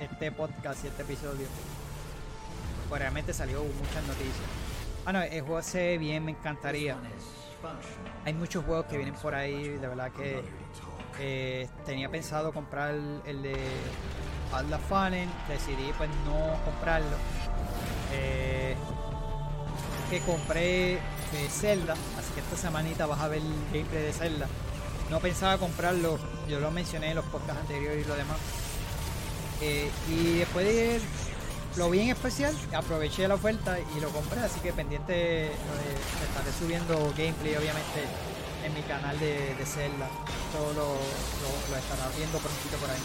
[0.00, 1.46] este podcast y este episodio.
[2.88, 4.46] Pues realmente salió muchas noticias.
[5.04, 6.96] Bueno, el juego se ve bien, me encantaría.
[8.24, 10.42] Hay muchos juegos que vienen por ahí, de verdad que
[11.24, 13.54] eh, tenía pensado comprar el de
[14.52, 17.16] Atlas Fallen, decidí pues no comprarlo.
[18.12, 18.74] Eh,
[20.10, 20.98] que compré eh,
[21.48, 24.48] Zelda, así que esta semanita vas a ver el gameplay de Zelda.
[25.10, 26.18] No pensaba comprarlo,
[26.48, 28.38] yo lo mencioné en los podcasts anteriores y lo demás.
[30.10, 31.00] y después de
[31.76, 37.14] lo vi en especial, aproveché la oferta y lo compré, así que pendiente estaré subiendo
[37.16, 38.31] gameplay obviamente
[38.64, 40.08] en mi canal de, de Zelda.
[40.52, 43.00] Todo lo, lo, estará viendo prontito por ahí.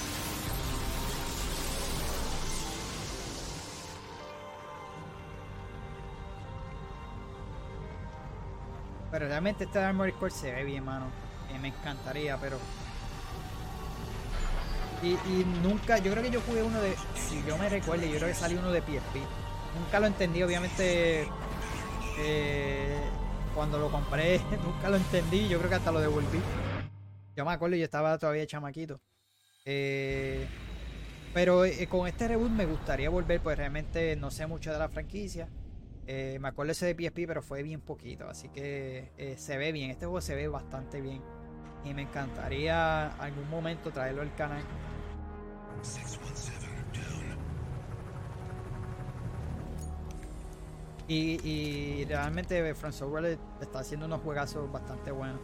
[9.12, 11.06] Pero realmente este Armored Core se ve bien, mano.
[11.54, 12.60] Eh, me encantaría, pero...
[15.02, 18.18] Y, y, nunca, yo creo que yo jugué uno de, si yo me recuerdo, yo
[18.18, 19.16] creo que salió uno de PSP.
[19.80, 21.28] Nunca lo entendí, obviamente
[22.18, 23.00] eh,
[23.58, 26.40] cuando lo compré nunca lo entendí, yo creo que hasta lo devolví.
[27.36, 29.02] Yo me acuerdo, yo estaba todavía chamaquito.
[29.66, 30.48] Eh,
[31.34, 34.90] pero eh, con este reboot me gustaría volver, pues realmente no sé mucho de la
[34.90, 35.50] franquicia.
[36.06, 39.90] Eh, me acuerdo ese de PSP, pero fue bien poquito, así que se ve bien.
[39.90, 41.22] Este juego se ve bastante bien.
[41.84, 44.64] Y me encantaría algún momento traerlo al canal.
[51.08, 55.40] Y, realmente Frank Software está haciendo unos juegazos bastante buenos.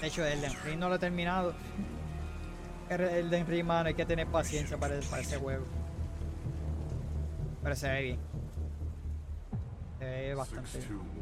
[0.00, 1.54] De hecho, el Ring no lo he terminado.
[2.88, 5.64] El de Ring, mano, hay que tener paciencia para, para ese juego.
[7.62, 8.18] Pero se ve bien.
[9.98, 11.15] Se ve bastante bien.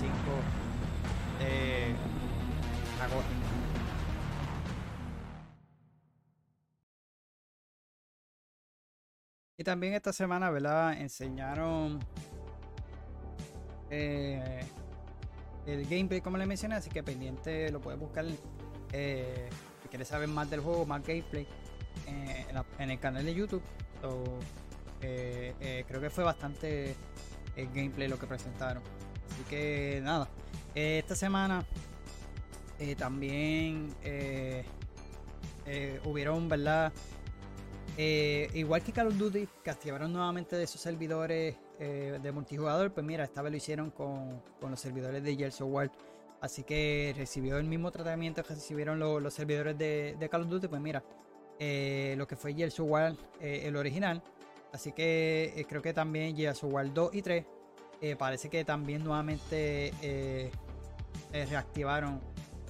[0.00, 0.14] 25
[1.38, 1.94] de,
[3.02, 3.42] agoten.
[9.58, 10.94] Y también esta semana, ¿verdad?
[11.00, 12.00] Enseñaron
[13.90, 14.60] eh,
[15.66, 18.24] el gameplay, como les mencioné, así que pendiente lo puedes buscar.
[18.92, 19.48] eh,
[19.82, 21.46] si quieres saber más del juego, más gameplay,
[22.06, 22.46] eh,
[22.78, 23.62] en, el canal de YouTube.
[25.02, 26.94] Eh, eh, creo que fue bastante
[27.56, 28.82] el gameplay lo que presentaron.
[29.30, 30.28] Así que nada,
[30.74, 31.64] eh, esta semana
[32.78, 34.64] eh, también eh,
[36.04, 36.92] hubieron, ¿verdad?
[37.96, 43.24] Igual que Call of Duty, que activaron nuevamente de sus servidores de multijugador, pues mira,
[43.24, 45.90] esta vez lo hicieron con, con los servidores de Gears of War.
[46.40, 50.68] Así que recibió el mismo tratamiento que recibieron lo- los servidores de, Call of Duty,
[50.68, 51.02] pues mira,
[52.16, 54.22] lo que fue Gears of War, el original.
[54.72, 57.44] Así que creo que también Gears of War 2 y 3
[58.02, 60.50] eh, parece que también nuevamente eh,
[61.32, 62.20] eh, reactivaron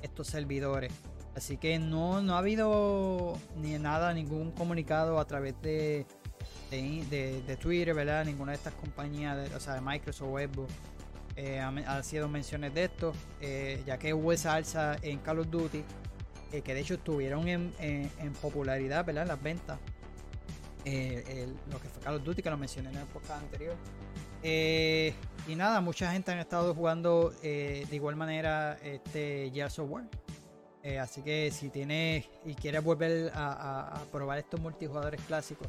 [0.03, 0.93] estos servidores.
[1.35, 6.05] Así que no, no ha habido ni nada, ningún comunicado a través de,
[6.71, 8.27] de, Twitter, ¿verdad?
[8.27, 10.75] Ninguna de estas compañías, o sea, de Microsoft o Xbox,
[11.37, 15.19] eh, ha, men- ha sido menciones de esto, eh, ya que hubo esa alza en
[15.21, 15.83] Call of Duty,
[16.63, 19.23] que de hecho estuvieron en, en- popularidad, ¿verdad?
[19.23, 19.79] En las ventas.
[20.85, 23.75] El- lo que fue Call of Duty, que lo mencioné en el podcast anterior.
[24.43, 25.15] Eh,
[25.47, 30.05] y nada, mucha gente han estado jugando eh, de igual manera este Gears of War.
[30.83, 35.69] Eh, así que si tienes y quieres volver a, probar estos multijugadores clásicos,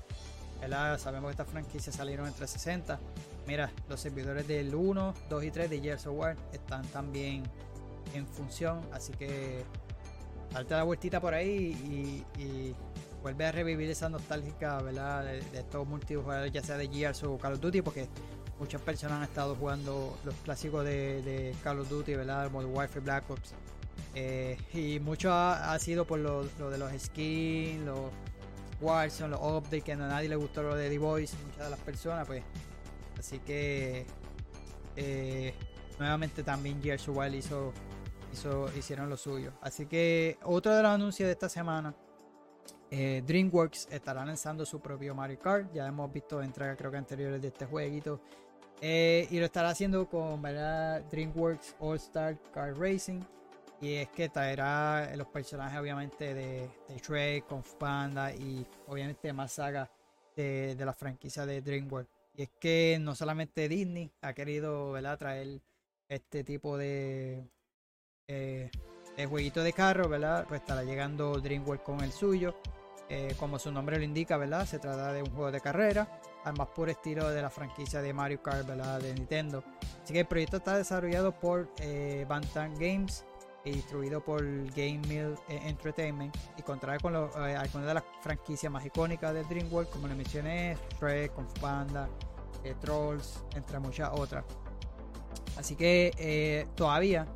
[0.60, 0.98] ¿verdad?
[0.98, 3.00] sabemos que estas franquicias salieron en 360.
[3.46, 7.44] Mira, los servidores del 1, 2 y 3 de Gears of War están también
[8.16, 8.82] en función.
[8.92, 9.64] Así que
[10.52, 12.76] darte la vueltita por ahí y, y
[13.22, 15.26] vuelve a revivir esa nostálgica ¿verdad?
[15.26, 18.08] De, de estos multijugadores, ya sea de Gears o Call of Duty, porque
[18.64, 22.50] muchas personas han estado jugando los clásicos de, de Call of Duty, ¿verdad?
[22.50, 23.54] Modern Warfare, Black Ops.
[24.16, 28.10] Eh, y mucho ha, sido por lo, de los skins, los
[28.80, 31.80] Warzone, los updates, que a nadie le gustó lo de The Voice, muchas de las
[31.80, 32.42] personas, pues.
[33.20, 34.06] Así que
[34.96, 35.54] eh,
[36.00, 37.74] nuevamente también Gears War hizo,
[38.32, 39.52] hizo, hicieron lo suyo.
[39.62, 41.94] Así que otro de los anuncios de esta semana.
[42.92, 45.74] eh, DreamWorks estará lanzando su propio Mario Kart.
[45.74, 48.22] Ya hemos visto entregas creo que anteriores de este jueguito.
[48.86, 51.02] Eh, y lo estará haciendo con ¿verdad?
[51.10, 53.22] DreamWorks All Star Kart Racing.
[53.80, 59.54] Y es que traerá los personajes obviamente de, de Shrek, Fu Panda y obviamente más
[59.54, 59.90] sagas
[60.36, 62.10] de, de la franquicia de DreamWorks.
[62.36, 65.18] Y es que no solamente Disney ha querido ¿verdad?
[65.18, 65.62] traer
[66.10, 67.48] este tipo de,
[68.28, 68.70] eh,
[69.16, 70.46] de jueguito de carro, ¿verdad?
[70.46, 72.54] Pues estará llegando DreamWorks con el suyo.
[73.08, 74.66] Eh, como su nombre lo indica, ¿verdad?
[74.66, 78.14] Se trata de un juego de carrera, al más puro estilo de la franquicia de
[78.14, 78.68] Mario Kart.
[78.68, 79.64] De Nintendo.
[80.04, 83.26] Así que el proyecto está desarrollado por eh, Bantam Games
[83.66, 84.42] y distribuido por
[84.74, 89.34] Game Mill eh, Entertainment y contará con los, eh, algunas de las franquicias más icónicas
[89.34, 92.10] de DreamWorks, como le mencioné, Shrek, Kung Panda,
[92.64, 94.44] eh, Trolls, entre muchas otras.
[95.58, 97.28] Así que eh, todavía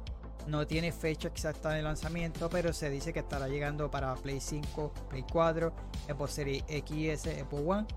[0.47, 4.91] no tiene fecha exacta de lanzamiento, pero se dice que estará llegando para Play 5,
[5.09, 5.73] Play 4,
[6.07, 7.87] Xbox Series XS, Xbox One,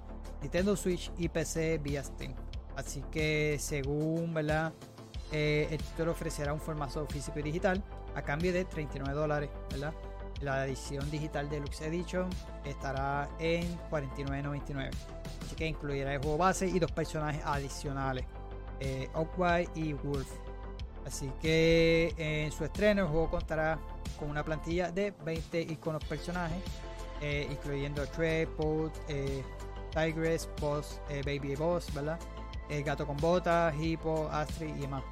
[0.43, 2.35] Nintendo Switch y PC vía Steam.
[2.77, 4.73] Así que según ¿verdad?
[5.33, 7.83] Eh, el título ofrecerá un formato físico y digital
[8.15, 9.51] a cambio de 39 dólares.
[9.71, 9.93] ¿verdad?
[10.41, 12.29] La edición digital Deluxe Edition
[12.65, 14.91] estará en 49.99.
[15.45, 18.25] Así que incluirá el juego base y dos personajes adicionales,
[18.81, 20.31] eh, Oakway y Wolf.
[21.07, 23.79] Así que en su estreno el juego contará
[24.19, 26.63] con una plantilla de 20 iconos personajes,
[27.21, 29.43] eh, incluyendo Trey, Pod, eh,
[29.91, 32.19] Tigress, Boss, eh, Baby Boss, ¿verdad?
[32.69, 35.03] El gato con botas, Hippo, Astrid y más.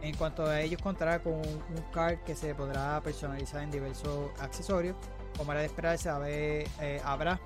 [0.00, 1.62] En cuanto a ellos contará con un,
[1.92, 4.96] card que se podrá personalizar en diversos accesorios.
[5.36, 7.40] Como era de esperarse, haber- eh, habrá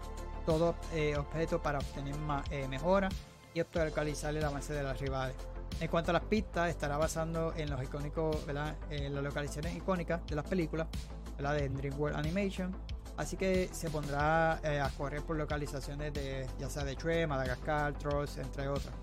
[0.45, 3.15] todo eh, objeto para obtener más, eh, mejoras
[3.55, 5.37] y actualizar el avance de las rivales.
[5.81, 8.75] En cuanto a las pistas, estará basando en los icónicos, ¿verdad?
[8.91, 10.89] En las localizaciones icónicas de las películas,
[11.37, 11.55] ¿verdad?
[11.55, 12.75] De DreamWorks Animation.
[13.19, 17.93] Así que se pondrá eh, a correr por localizaciones de ya sea de Trek, Madagascar,
[17.95, 18.95] Trolls, entre otras.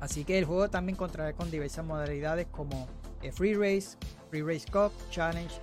[0.00, 2.88] Así que el juego también contará con diversas modalidades como
[3.22, 3.96] eh, Free Race,
[4.28, 5.54] Free Race Cup, Challenge,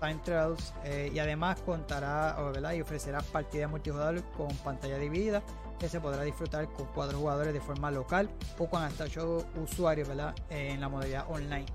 [0.00, 2.36] Time Trials eh, y además contará
[2.72, 5.42] y ofrecerá partidas multijugador con pantalla dividida
[5.80, 10.08] que se podrá disfrutar con cuatro jugadores de forma local o con hasta ocho usuarios
[10.50, 11.66] en la modalidad online.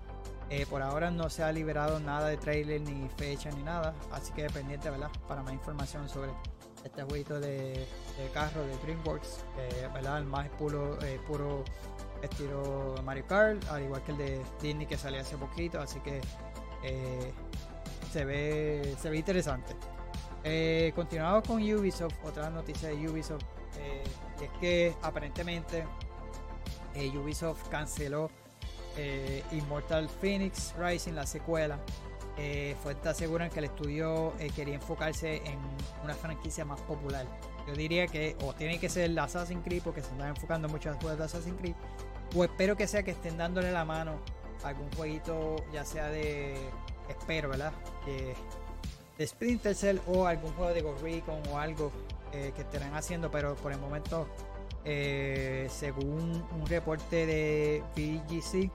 [0.55, 4.31] Eh, por ahora no se ha liberado nada de trailer ni fecha ni nada, así
[4.33, 5.09] que pendiente ¿verdad?
[5.27, 6.29] para más información sobre
[6.83, 7.87] este jueguito de,
[8.35, 9.43] carro de DreamWorks,
[9.95, 10.19] ¿verdad?
[10.19, 11.63] el más puro, eh, puro
[12.21, 16.21] estilo Mario Kart, al igual que el de Disney que salió hace poquito, así que
[16.83, 17.33] eh,
[18.11, 19.73] se ve, se ve interesante.
[20.93, 23.43] Continuamos con Ubisoft, otra noticia de Ubisoft,
[24.39, 25.83] y es que aparentemente
[26.95, 28.29] Ubisoft canceló
[28.97, 31.79] eh, Immortal Phoenix Rising, la secuela.
[32.37, 35.59] Eh, fuentes aseguran que el estudio eh, quería enfocarse en
[36.03, 37.27] una franquicia más popular.
[37.67, 40.95] Yo diría que o tiene que ser Assassin's Creed porque se están enfocando mucho en
[40.99, 41.75] juegos de Assassin's Creed,
[42.35, 44.15] o espero que sea que estén dándole la mano
[44.63, 46.55] a algún jueguito, ya sea de,
[47.07, 47.71] espero, ¿verdad?
[48.05, 48.35] Que-
[49.17, 51.91] de Splinter Cell o algún juego de Ghost Recon o algo
[52.31, 54.27] eh, que estarán haciendo, pero por el momento,
[54.85, 58.69] eh, según un reporte de VGC,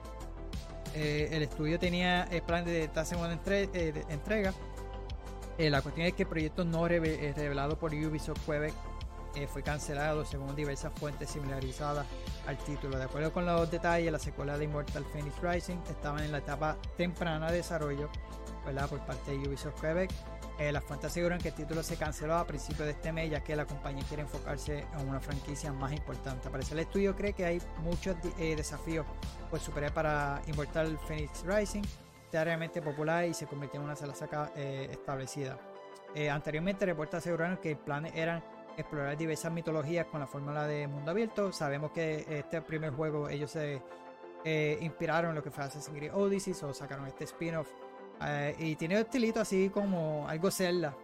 [0.95, 4.53] eh, el estudio tenía el plan de esta segunda eh, entrega.
[5.57, 8.73] La cuestión es que el proyecto no reve- revelado por Ubisoft Quebec
[9.51, 12.05] fue cancelado según diversas fuentes similarizadas
[12.47, 12.97] al título.
[12.97, 16.77] De acuerdo con los detalles, la secuela de Immortal Phoenix Rising estaba en la etapa
[16.97, 18.09] temprana de desarrollo
[18.65, 18.89] ¿verdad?
[18.89, 20.11] por parte de Ubisoft Quebec.
[20.59, 23.41] Eh, las fuentes aseguran que el título se canceló a principios de este mes ya
[23.41, 26.49] que la compañía quiere enfocarse en una franquicia más importante.
[26.49, 29.05] Parece el estudio cree que hay muchos eh, desafíos
[29.49, 31.83] por superar para Immortal Phoenix Rising,
[32.29, 35.57] sea realmente popular y se convirtió en una sala saca eh, establecida.
[36.29, 38.43] Anteriormente reportes aseguraron que los planes eran
[38.75, 41.53] explorar diversas mitologías con la fórmula de mundo abierto.
[41.53, 43.79] Sabemos que este primer juego ellos se
[44.81, 47.69] inspiraron en lo que fue Assassin's Creed Odyssey o sacaron este spin-off
[48.21, 50.95] eh, y tiene un estilito así como algo Zelda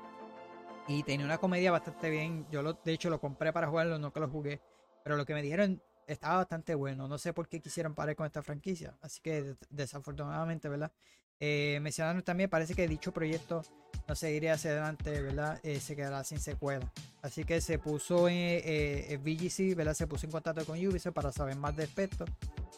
[0.88, 2.46] y tenía una comedia bastante bien.
[2.52, 4.62] Yo lo, de hecho lo compré para jugarlo, no que lo jugué,
[5.04, 7.08] pero lo que me dijeron estaba bastante bueno.
[7.08, 10.92] No sé por qué quisieron parar con esta franquicia, así que de- desafortunadamente, ¿verdad?
[11.40, 13.62] Eh, mencionaron también, parece que dicho proyecto
[14.08, 15.60] no seguiría hacia adelante, ¿verdad?
[15.64, 16.92] Eh, se quedará sin secuela.
[17.22, 19.94] Así que se puso en, eh, VGC, ¿verdad?
[19.94, 22.26] Se puso en contacto con Ubisoft para saber más de respecto.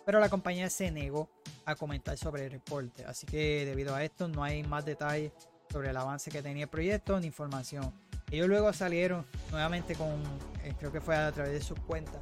[0.05, 1.30] Pero la compañía se negó
[1.65, 3.03] a comentar sobre el reporte.
[3.05, 5.34] Así que debido a esto no hay más detalles
[5.69, 7.93] sobre el avance que tenía el proyecto ni información.
[8.32, 10.21] Ellos luego salieron nuevamente con,
[10.63, 12.21] eh, creo que fue a través de sus cuentas,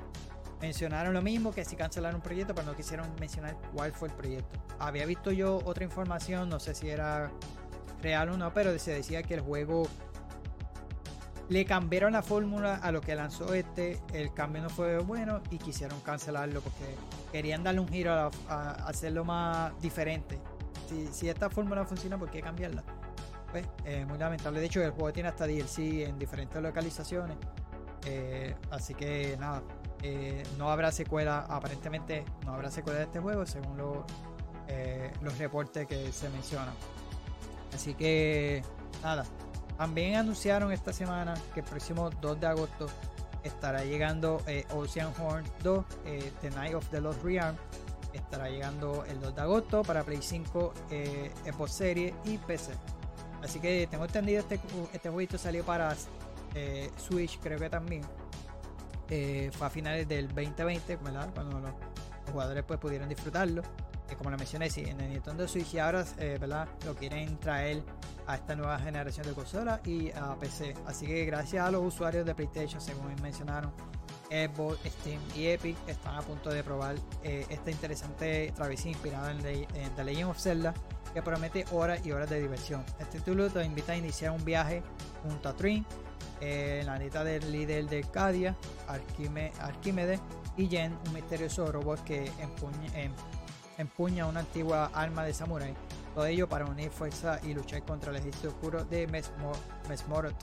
[0.62, 4.14] mencionaron lo mismo que si cancelaron un proyecto, pero no quisieron mencionar cuál fue el
[4.14, 4.60] proyecto.
[4.80, 7.32] Había visto yo otra información, no sé si era
[8.02, 9.88] real o no, pero se decía que el juego
[11.50, 15.60] le cambiaron la fórmula a lo que lanzó este, el cambio no fue bueno y
[15.60, 16.96] quisieron cancelarlo porque
[17.32, 20.40] querían darle un giro a, a hacerlo más diferente.
[21.12, 22.84] Si, esta fórmula funciona, ¿por qué cambiarla?
[23.52, 24.60] Pues, eh, muy lamentable.
[24.60, 27.38] De hecho, el juego tiene hasta DLC en diferentes localizaciones.
[28.06, 29.64] Eh, así que nada,
[30.04, 33.82] eh, no habrá secuela, aparentemente no habrá secuela de este juego según
[34.68, 36.76] eh, los reportes que se mencionan.
[37.76, 38.64] Así que
[39.04, 39.26] nada,
[39.78, 42.88] también anunciaron esta semana que el próximo 2 de agosto
[43.44, 47.56] estará llegando eh, Ocean Horn 2, eh, The Night of the Lost Realm.
[48.14, 52.72] Estará llegando el 2 de agosto para Play 5, eh, Xbox Series y PC.
[53.44, 54.58] Así que tengo entendido este,
[54.94, 55.96] este jueguito salió para
[56.56, 58.04] eh, Switch, creo que también.
[59.10, 61.30] Eh, fue a finales del 2020, ¿verdad?
[61.36, 61.72] Cuando los,
[62.32, 63.62] jugadores pues pudieron disfrutarlo.
[64.18, 66.68] Como lo mencioné, sí, en el Nintendo Switch y ahora, eh, ¿verdad?
[66.86, 67.84] Lo quieren traer
[68.28, 70.74] a esta nueva generación de consolas y a PC.
[70.86, 73.72] Así que gracias a los usuarios de PlayStation, según mencionaron,
[74.30, 79.42] Xbox, Steam y Epic están a punto de probar eh, esta interesante travesía inspirada en,
[79.96, 80.74] The Legend of Zelda
[81.14, 82.84] que promete horas y horas de diversión.
[83.00, 84.84] Este título te invita a iniciar un viaje
[85.24, 85.86] junto a Trin,
[86.42, 88.56] eh, la neta del líder de Cadia,
[88.88, 90.20] Arquímedes
[90.58, 93.14] y Jen, un misterioso robot que empuña, em-
[93.78, 95.74] empuña una antigua arma de samurái.
[96.14, 99.52] Todo ello para unir fuerza y luchar contra el ejército oscuro de Mesmo-
[99.90, 100.36] Mesmorot.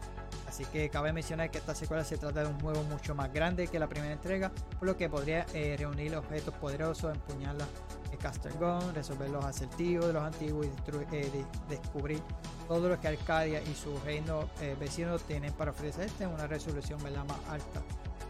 [0.49, 3.69] Así que cabe mencionar que esta secuela se trata de un juego mucho más grande
[3.69, 7.67] que la primera entrega, por lo que podría eh, reunir objetos poderosos, empuñar la
[8.13, 10.69] el Caster Gun, resolver los acertijos de los antiguos y
[11.17, 12.21] eh, de- descubrir
[12.69, 17.25] todo lo que Arcadia y su reino eh, vecino tienen para ofrecerte una resolución ¿verdad?
[17.25, 17.81] más alta,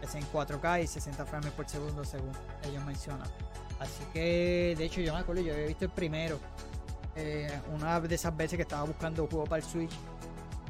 [0.01, 2.31] es en 4K y 60 frames por segundo según
[2.63, 3.27] ellos mencionan.
[3.83, 6.39] Así que de hecho yo me acuerdo, yo había visto el primero,
[7.17, 9.91] eh, una de esas veces que estaba buscando juego para el Switch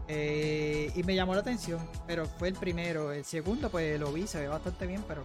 [0.08, 3.12] eh, y me llamó la atención, pero fue el primero.
[3.12, 5.24] El segundo, pues lo vi, se ve bastante bien, pero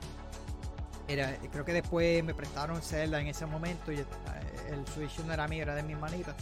[1.08, 5.48] era, creo que después me prestaron Zelda en ese momento y el Switch no era
[5.48, 6.34] mío, era de mis manitas.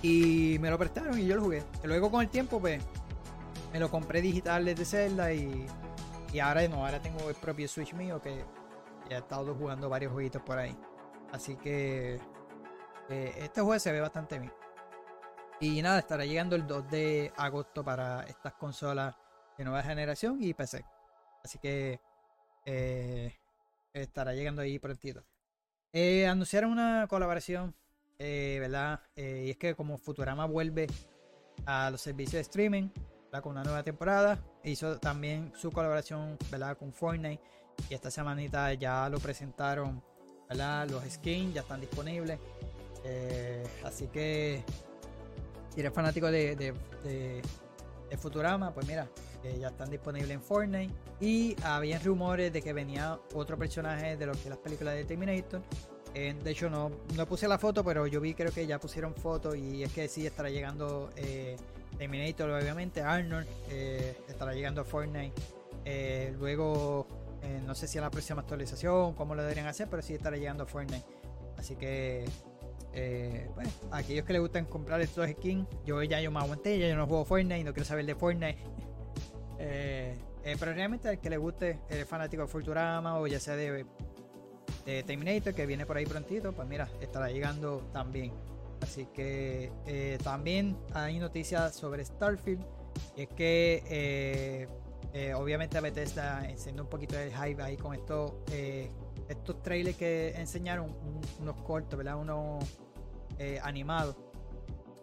[0.00, 1.62] Y me lo prestaron y yo lo jugué.
[1.84, 2.80] Luego con el tiempo, pues
[3.70, 5.66] me lo compré digital desde Zelda y,
[6.32, 8.44] y ahora no, ahora tengo el propio Switch mío que
[9.08, 10.76] ya he estado jugando varios jueguitos por ahí.
[11.32, 12.20] Así que
[13.08, 14.52] eh, este juego se ve bastante bien.
[15.60, 19.16] Y nada, estará llegando el 2 de agosto para estas consolas
[19.56, 20.84] de nueva generación y PC.
[21.42, 22.00] Así que
[22.64, 23.34] eh,
[23.92, 25.24] estará llegando ahí prontito.
[25.92, 27.74] Eh, anunciaron una colaboración
[28.18, 29.00] eh, ¿verdad?
[29.14, 30.88] Y es que como Futurama vuelve
[31.66, 32.88] a los servicios de streaming,
[33.26, 33.42] ¿verdad?
[33.42, 36.76] Con una nueva temporada, hizo también su colaboración, ¿verdad?
[36.78, 37.40] Con Fortnite.
[37.88, 40.02] Y esta semanita ya lo presentaron,
[40.48, 40.88] ¿verdad?
[40.90, 42.38] Los skins ya están disponibles.
[43.04, 44.64] Eh, así que
[45.72, 47.42] si eres fanático de, de, de-
[48.18, 49.06] Futurama, pues mira,
[49.44, 50.92] eh, ya están disponibles en Fortnite.
[51.20, 55.62] Y había rumores de que venía otro personaje de lo que las películas de Terminator.
[56.14, 59.14] Eh, de hecho, no, no puse la foto, pero yo vi, creo que ya pusieron
[59.14, 59.54] foto.
[59.54, 61.10] Y es que sí estará llegando
[61.98, 63.02] Terminator, obviamente.
[63.02, 65.32] Arnold eh, estará llegando a Fortnite.
[65.84, 67.06] Eh, luego,
[67.42, 70.36] eh, no sé si a la próxima actualización, cómo lo deberían hacer, pero sí estará
[70.36, 71.04] llegando a Fortnite.
[71.58, 72.24] Así que
[73.54, 76.88] bueno, a aquellos que les gustan comprar estos skins, yo ya yo me aguanté, ya
[76.88, 78.58] yo no juego Fortnite, no quiero saber de Fortnite.
[80.58, 83.84] Pero realmente al que le guste, el fanático de Futurama o ya sea de
[84.84, 88.32] Terminator, que viene por ahí prontito, pues mira, estará llegando también.
[88.80, 92.64] Así que eh, también hay noticias sobre Starfield.
[93.16, 94.68] Es que eh,
[95.12, 98.90] eh, obviamente Bethesda enciende un poquito el hype ahí con estos, eh,
[99.28, 102.16] estos trailers que enseñaron, un- unos cortos, ¿verdad?
[102.16, 102.64] Unos
[103.38, 104.16] eh, animados.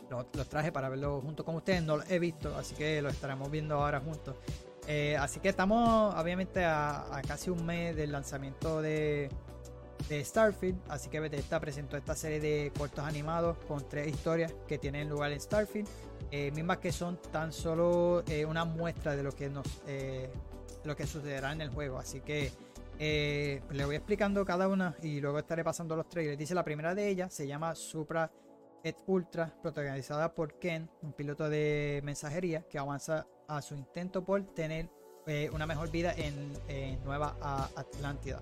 [0.09, 3.49] Los, traje para verlo junto con ustedes, no los he visto, así que los estaremos
[3.49, 4.35] viendo ahora juntos.
[5.19, 9.29] Así que estamos obviamente a casi un mes del lanzamiento de,
[10.09, 14.77] de Starfield, así que Bethesda presentó esta serie de cortos animados con tres historias que
[14.77, 15.87] tienen lugar en Starfield,
[16.31, 20.29] eh, mismas que son tan solo eh, una muestra de lo que nos eh,
[20.83, 22.51] lo que sucederá en el juego, así que
[22.99, 26.37] le voy explicando cada una y luego estaré pasando los trailers.
[26.37, 28.31] Dice la primera de ellas se llama Supra
[28.83, 34.43] et Ultra, protagonizada por Ken, un piloto de mensajería que avanza a su intento por
[34.53, 34.89] tener
[35.51, 36.53] una mejor vida en,
[37.03, 37.35] Nueva
[37.75, 38.41] Atlántida,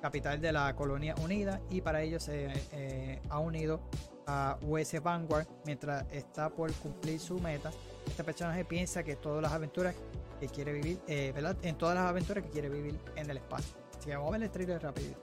[0.00, 3.80] capital de la colonia unida, y para ello se eh, ha unido
[4.26, 7.70] a US Vanguard mientras está por cumplir su meta.
[8.06, 9.94] Este personaje piensa que todas las aventuras
[10.38, 11.56] que quiere vivir, eh, ¿verdad?
[11.62, 13.76] En todas las aventuras que quiere vivir en el espacio.
[13.98, 15.14] Así que vamos a ver el trailer rápido.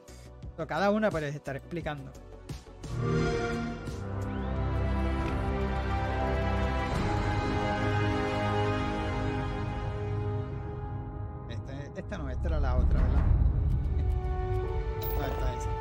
[0.56, 2.12] Pero cada una pues les estaré explicando.
[11.50, 13.45] Este- esta no, esta era la otra, ¿verdad?
[15.28, 15.75] Ah,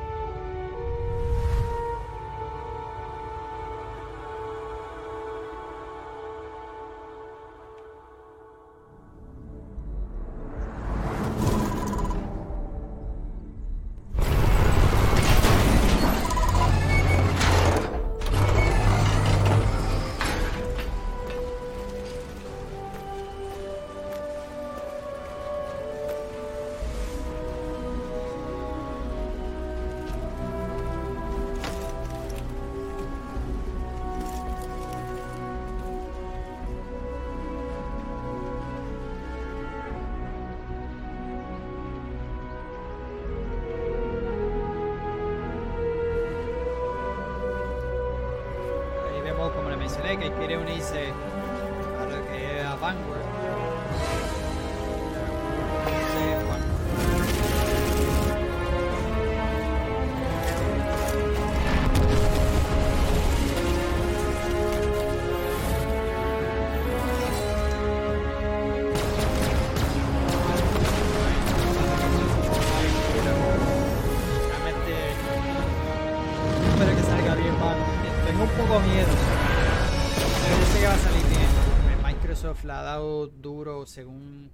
[83.86, 84.50] según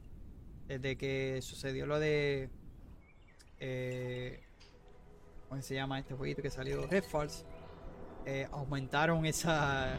[0.69, 2.49] desde que sucedió lo de
[3.59, 4.41] eh,
[5.49, 6.87] ¿cómo se llama este jueguito que salió?
[6.87, 7.45] Redfalls.
[8.27, 9.99] Eh, aumentaron esa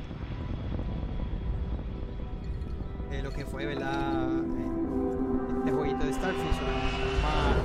[3.12, 4.30] eh, lo que fue, ¿verdad?
[4.32, 6.62] Eh, este jueguito de Starfish
[7.22, 7.56] más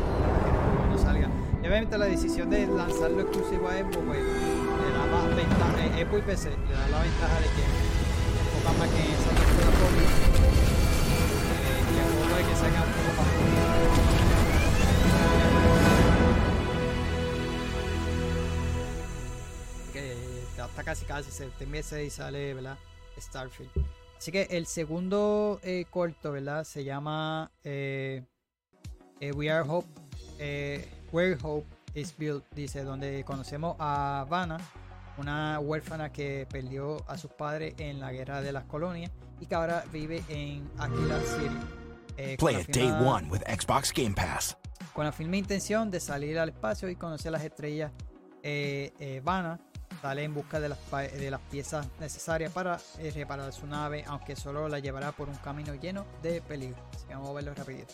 [0.83, 1.31] que no salga.
[1.63, 6.05] Y obviamente la decisión de lanzarlo exclusivo a Xbox pues, le da más ventaja, eh,
[6.05, 7.63] Xbox y PC le da la ventaja de que
[8.57, 10.36] enfocan más que
[19.93, 20.17] que
[20.55, 22.79] que hasta casi casi septiembre 6 sale ¿verdad?
[23.19, 23.71] Starfield
[24.19, 26.65] así que el segundo eh, corto ¿verdad?
[26.65, 28.25] se llama eh,
[29.21, 29.89] eh, We Are Hope
[30.39, 34.59] eh, Where Hope is Built dice donde conocemos a Vanna
[35.19, 39.11] una huérfana que perdió a sus padres en la guerra de las colonias
[39.41, 41.86] y que ahora vive en Aquila City
[42.17, 44.57] eh, Play la it day one with Xbox Game Pass.
[44.93, 47.93] con la firme intención de salir al espacio y conocer las estrellas
[48.43, 49.59] eh, eh, Vanna
[50.01, 54.05] sale en busca de las, pa- de las piezas necesarias para eh, reparar su nave,
[54.07, 56.77] aunque solo la llevará por un camino lleno de peligro.
[56.95, 57.93] Así que vamos a verlo rapidito.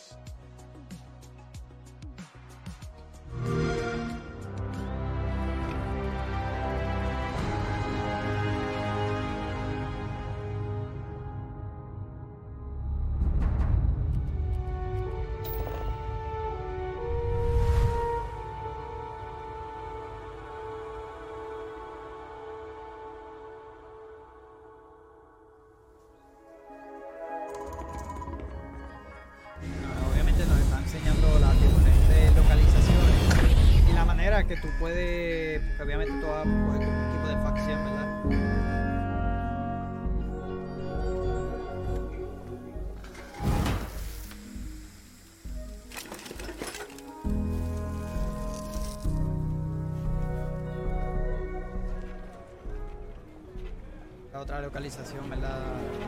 [54.83, 56.02] Localización, ¿verdad?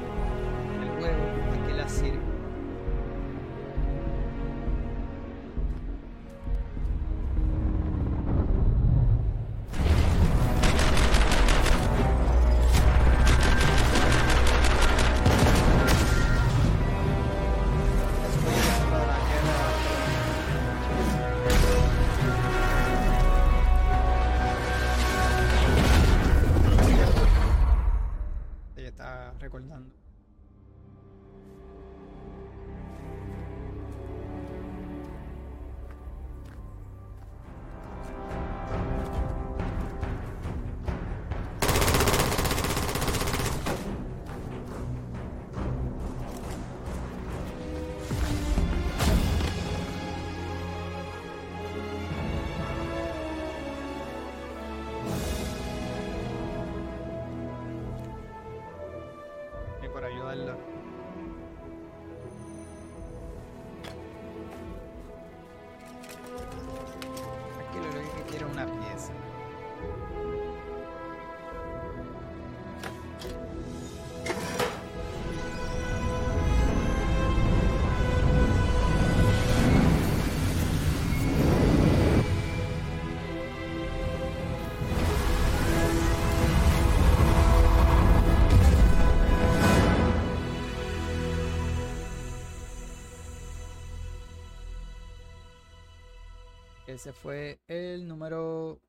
[96.95, 98.81] Ese fue el número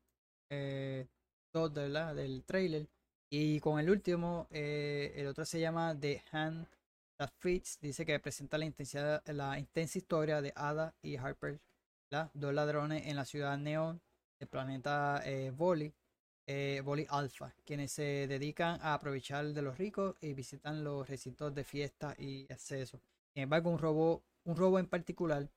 [0.48, 2.88] 2 del trailer.
[3.28, 6.68] Y con el último, eh, el otro se llama The Hand
[7.16, 7.80] That Fits.
[7.80, 11.60] Dice que presenta la, intensidad, la intensa historia de Ada y Harper,
[12.08, 12.30] ¿verdad?
[12.32, 14.00] dos ladrones en la ciudad Neon
[14.38, 15.92] del planeta eh, Voli,
[16.46, 21.52] eh, Voli Alpha, quienes se dedican a aprovechar de los ricos y visitan los recintos
[21.52, 23.00] de fiesta y acceso.
[23.34, 25.50] Sin embargo, un robo, un robo en particular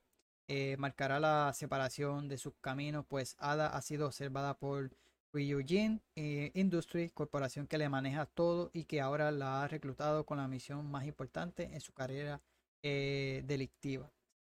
[0.51, 4.89] eh, marcará la separación de sus caminos, pues Ada ha sido observada por
[5.31, 10.39] Ryujin eh, Industries, corporación que le maneja todo y que ahora la ha reclutado con
[10.39, 12.41] la misión más importante en su carrera
[12.81, 14.11] eh, delictiva.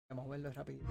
[0.09, 0.85] Vamos a verlo rápido.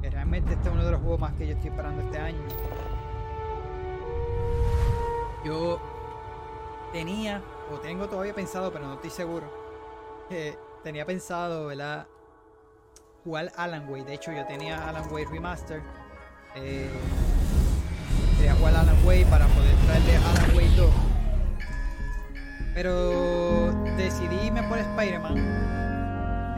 [0.00, 2.40] Realmente este es uno de los juegos más que yo estoy esperando este año.
[5.44, 5.78] Yo
[6.92, 7.42] tenía,
[7.72, 9.46] o tengo todavía pensado, pero no estoy seguro,
[10.28, 12.06] que tenía pensado, ¿verdad?
[13.24, 14.04] Jugar Alan Wake.
[14.04, 15.82] De hecho, yo tenía Alan Wake Remaster.
[16.54, 16.90] Eh,
[18.36, 20.90] quería jugar Alan Wake para poder traerle Alan Wake 2.
[22.74, 25.36] Pero decidí irme por Spider-Man.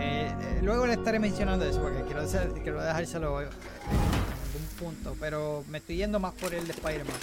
[0.01, 5.15] Eh, eh, luego le estaré mencionando eso porque quiero, hacer- quiero dejárselo en algún punto.
[5.21, 7.17] Pero me estoy yendo más por el de Spider-Man.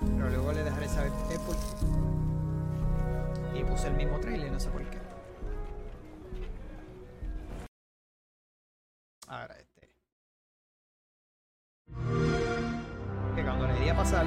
[0.00, 1.60] Pero luego le dejaré saber el por qué.
[3.58, 4.98] Y puse el mismo trailer, no sé por qué.
[9.28, 9.88] Ahora este.
[13.34, 14.26] Que cuando le iría a pasar.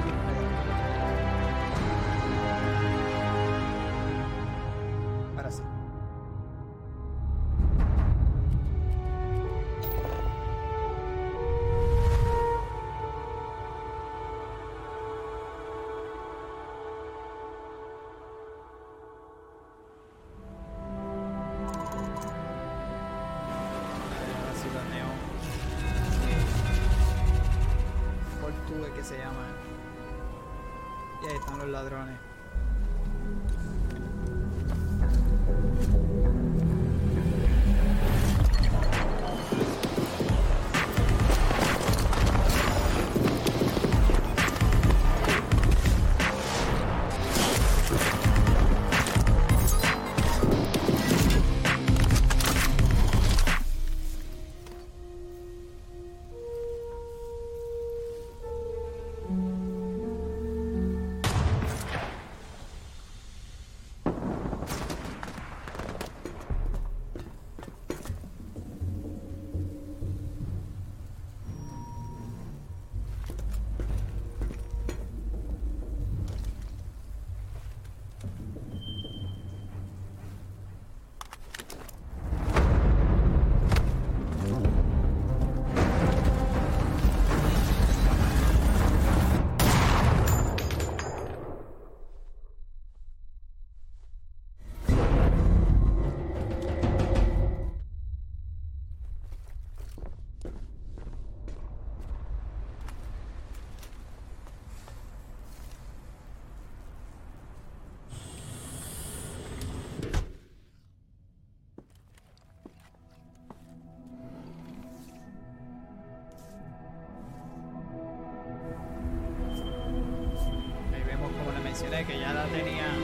[122.48, 122.96] Tenía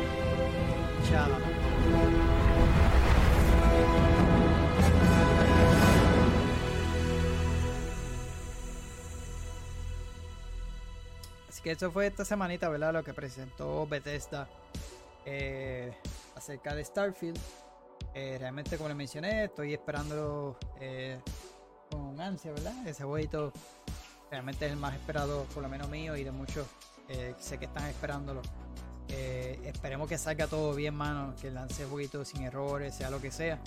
[1.04, 1.38] Shadow.
[11.48, 12.92] Así que eso fue esta semanita, ¿verdad?
[12.92, 14.48] Lo que presentó Bethesda
[15.24, 15.92] eh,
[16.34, 17.38] acerca de Starfield.
[18.14, 21.20] Eh, realmente, como les mencioné, estoy esperando eh,
[21.90, 22.86] con ansia, ¿verdad?
[22.86, 23.52] Ese jueguito
[24.30, 26.66] realmente es el más esperado, por lo menos mío y de muchos.
[27.08, 28.42] eh, sé que están esperándolo.
[29.09, 31.35] Eh, esperemos que salga todo bien, mano.
[31.41, 33.59] Que lance el jueguito sin errores, sea lo que sea.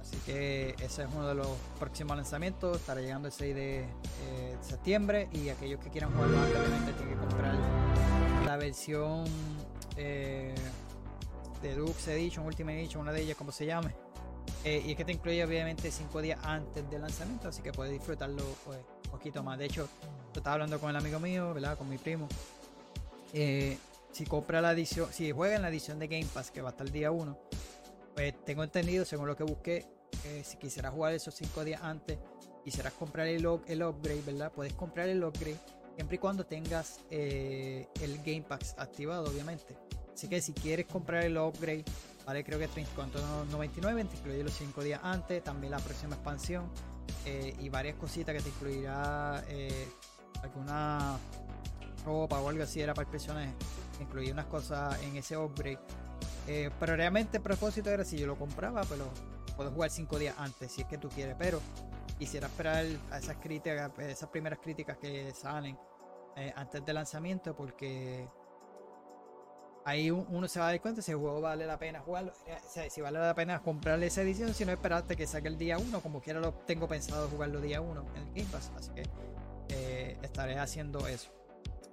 [0.00, 1.48] Así que ese es uno de los
[1.78, 2.78] próximos lanzamientos.
[2.78, 5.28] Estará llegando el 6 de eh, septiembre.
[5.32, 7.88] Y aquellos que quieran jugarlo antes, obviamente tienen que comprar
[8.46, 9.24] la versión
[9.98, 10.54] eh,
[11.60, 13.94] Deluxe Edition, Ultimate Edition, una de ellas, como se llame.
[14.64, 17.92] Eh, y es que te incluye obviamente 5 días antes del lanzamiento, así que puedes
[17.92, 19.58] disfrutarlo pues, un poquito más.
[19.58, 19.88] De hecho,
[20.32, 21.76] yo estaba hablando con el amigo mío, ¿verdad?
[21.76, 22.28] Con mi primo.
[23.32, 23.76] Eh,
[24.10, 26.84] si compra la edición, si juega en la edición de Game Pass, que va hasta
[26.84, 27.38] el día 1,
[28.14, 29.86] pues tengo entendido, según lo que busqué,
[30.42, 32.18] si quisieras jugar esos 5 días antes,
[32.64, 34.52] quisieras comprar el, el upgrade, ¿verdad?
[34.52, 35.58] Puedes comprar el upgrade
[35.98, 39.76] siempre y cuando tengas eh, el Game Pass activado, obviamente.
[40.14, 41.84] Así que si quieres comprar el upgrade,
[42.24, 46.70] vale, creo que 34.99, te incluye los 5 días antes, también la próxima expansión
[47.24, 49.88] eh, y varias cositas que te incluirá eh,
[50.40, 51.18] alguna
[52.04, 53.52] ropa o algo así, era para el personaje.
[54.00, 55.78] Incluía unas cosas en ese upgrade.
[56.46, 59.06] Eh, pero realmente el propósito era si yo lo compraba, pues lo
[59.56, 61.36] puedo jugar 5 días antes, si es que tú quieres.
[61.38, 61.60] Pero
[62.18, 65.78] quisiera esperar a esas críticas, esas primeras críticas que salen
[66.36, 68.28] eh, antes del lanzamiento, porque
[69.84, 72.32] ahí un- uno se va a dar cuenta si el juego vale la pena jugarlo,
[72.46, 75.78] eh, si vale la pena comprarle esa edición, si no esperarte que saque el día
[75.78, 80.16] 1, como quiera lo tengo pensado jugarlo día 1 en el Game Pass, así que
[80.22, 81.30] estaré haciendo eso.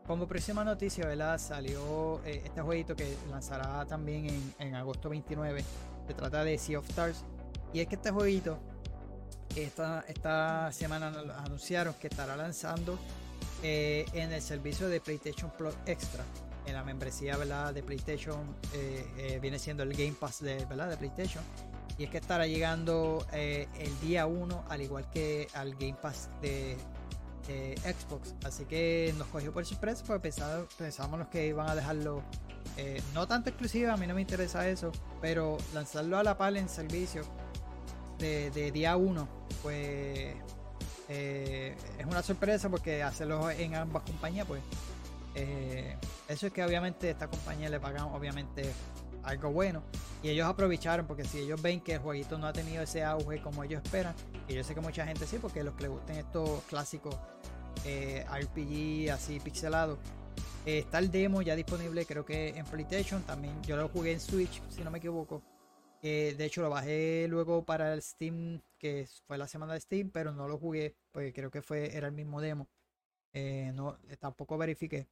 [0.07, 1.39] Como próxima noticia, ¿verdad?
[1.39, 5.63] Salió eh, este jueguito que lanzará también en, en agosto 29.
[6.07, 7.23] Se trata de Sea of Stars.
[7.73, 8.59] Y es que este jueguito,
[9.55, 12.99] esta, esta semana anunciaron que estará lanzando
[13.63, 16.23] eh, en el servicio de PlayStation Plus Extra.
[16.65, 17.73] En la membresía ¿verdad?
[17.73, 20.89] de PlayStation eh, eh, viene siendo el Game Pass de, ¿verdad?
[20.89, 21.43] de PlayStation.
[21.97, 26.29] Y es que estará llegando eh, el día 1, al igual que al Game Pass
[26.41, 26.75] de,
[27.47, 28.33] eh, Xbox.
[28.43, 32.23] Así que nos cogió por sorpresa porque pensaba- pensábamos que iban a dejarlo
[32.77, 34.91] eh, no tanto exclusivo, a mí no me interesa eso,
[35.21, 37.21] pero lanzarlo a la par en servicio
[38.17, 39.27] de, día 1,
[39.61, 40.35] pues
[41.09, 44.61] eh, es una sorpresa porque hacerlo en ambas compañías, pues
[46.27, 48.71] eso es que obviamente esta compañía le pagan obviamente
[49.25, 49.83] algo bueno.
[50.23, 53.41] Y ellos aprovecharon porque si ellos ven que el jueguito no ha tenido ese auge
[53.41, 54.15] como ellos esperan
[54.47, 57.15] y yo sé que mucha gente sí porque los que les gusten estos clásicos
[57.85, 59.97] eh, RPG así pixelado
[60.65, 64.19] eh, está el demo ya disponible creo que en PlayStation también yo lo jugué en
[64.19, 65.43] Switch si no me equivoco.
[66.01, 70.11] Eh, de hecho lo bajé luego para el Steam que fue la semana de Steam
[70.11, 72.67] pero no lo jugué porque creo que fue era el mismo demo.
[73.73, 75.07] No tampoco verifiqué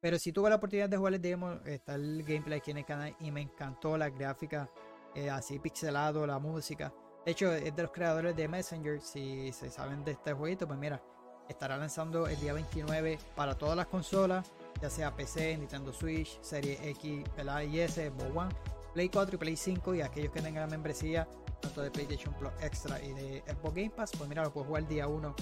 [0.00, 2.84] pero si tuve la oportunidad de jugar el demo, está el gameplay aquí en el
[2.84, 4.70] canal y me encantó la gráfica,
[5.14, 6.92] eh, así pixelado, la música.
[7.24, 9.00] De hecho, es de los creadores de Messenger.
[9.00, 11.02] Si se saben de este jueguito, pues mira,
[11.48, 16.78] estará lanzando el día 29 para todas las consolas, ya sea PC, Nintendo Switch, Serie
[16.90, 17.62] X, ¿verdad?
[17.62, 18.54] y S, Xbox One,
[18.94, 19.94] Play 4 y Play 5.
[19.96, 21.28] Y aquellos que tengan la membresía,
[21.60, 24.82] tanto de PlayStation Plus Extra y de Xbox Game Pass, pues mira, lo puedo jugar
[24.82, 25.34] el día 1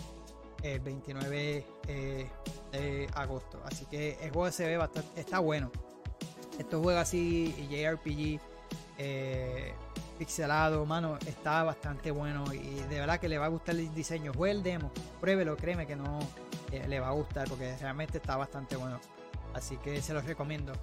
[0.74, 2.26] el 29 eh,
[2.72, 3.60] de agosto.
[3.64, 5.70] Así que el juego se ve bastante, está bueno.
[6.59, 8.40] Estos juegos así, JRPG,
[8.98, 9.72] eh,
[10.18, 14.32] pixelado, mano, está bastante bueno y de verdad que le va a gustar el diseño.
[14.34, 14.90] Juegue el demo,
[15.20, 16.18] pruébelo, créeme que no
[16.72, 18.98] eh, le va a gustar porque realmente está bastante bueno.
[19.55, 20.74] Así que se los recomiendo.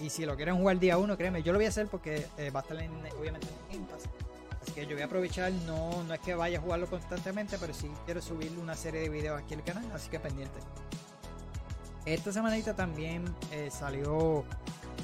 [0.00, 2.58] Y si lo quieren jugar día 1, créeme, yo lo voy a hacer porque va
[2.58, 3.86] a estar en, obviamente en.
[4.62, 7.74] Así que yo voy a aprovechar, no, no es que vaya a jugarlo constantemente, pero
[7.74, 10.58] sí quiero subir una serie de videos aquí al canal, así que pendiente.
[12.04, 14.44] Esta semanita también eh, salió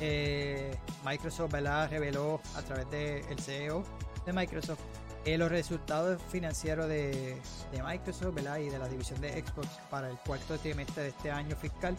[0.01, 1.90] eh, Microsoft, ¿verdad?
[1.90, 3.85] Reveló a través del CEO
[4.24, 4.80] de Microsoft
[5.24, 7.36] eh, los resultados financieros de,
[7.72, 8.59] de Microsoft, ¿verdad?
[8.59, 11.97] Y de la división de Xbox para el cuarto trimestre de este año fiscal.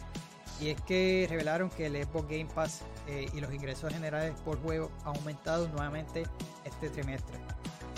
[0.60, 4.60] Y es que revelaron que el Xbox Game Pass eh, y los ingresos generales por
[4.60, 6.24] juego han aumentado nuevamente
[6.64, 7.38] este trimestre.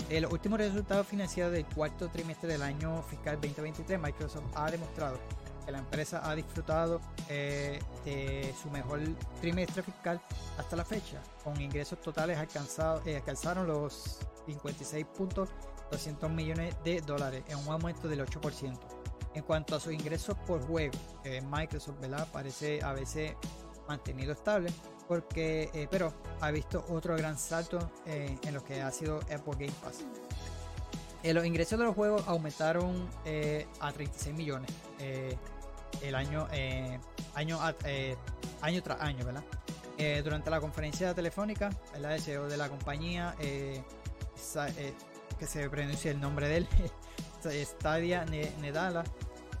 [0.09, 5.17] En los últimos resultados financieros del cuarto trimestre del año fiscal 2023, Microsoft ha demostrado
[5.65, 8.99] que la empresa ha disfrutado eh, de su mejor
[9.41, 10.21] trimestre fiscal
[10.57, 17.57] hasta la fecha, con ingresos totales alcanzados, eh, alcanzaron los 56.200 millones de dólares, en
[17.57, 19.02] un aumento del 8%.
[19.35, 20.93] En cuanto a sus ingresos por juego,
[21.23, 22.27] eh, Microsoft ¿verdad?
[22.31, 23.35] parece haberse
[23.87, 24.69] mantenido estable,
[25.07, 29.57] porque, eh, pero ha visto otro gran salto eh, en lo que ha sido Xbox
[29.57, 29.99] Game Pass.
[31.23, 33.07] Los ingresos de los juegos aumentaron
[33.79, 34.69] a 36 millones
[36.01, 36.47] el año,
[37.33, 37.73] año, a-
[38.61, 39.43] año tras año, ¿verdad?
[40.21, 43.81] Durante la conferencia telefónica, el CEO de la compañía, que
[45.47, 46.67] se pronuncia el nombre de él,
[47.51, 49.03] Stadia Ne- Nedala,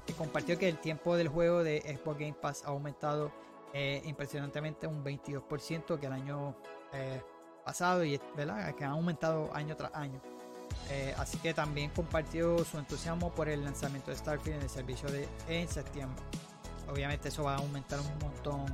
[0.05, 3.31] que compartió que el tiempo del juego de Xbox Game Pass ha aumentado
[3.73, 6.55] eh, impresionantemente un 22% que el año
[6.93, 7.21] eh,
[7.65, 8.73] pasado y ¿verdad?
[8.75, 10.21] que ha aumentado año tras año.
[10.89, 15.09] Eh, así que también compartió su entusiasmo por el lanzamiento de Starfield en el servicio
[15.09, 16.21] de en septiembre.
[16.91, 18.65] Obviamente eso va a aumentar un montón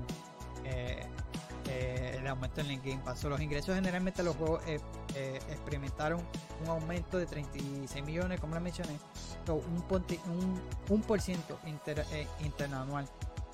[1.70, 3.24] eh, el aumento en el Game Pass.
[3.24, 4.80] Los ingresos generalmente los juegos eh,
[5.16, 6.22] eh, experimentaron
[6.64, 8.98] un aumento de 36 millones, como les mencioné,
[9.46, 9.84] so, un,
[10.28, 13.08] un, un por ciento inter- eh, interanual.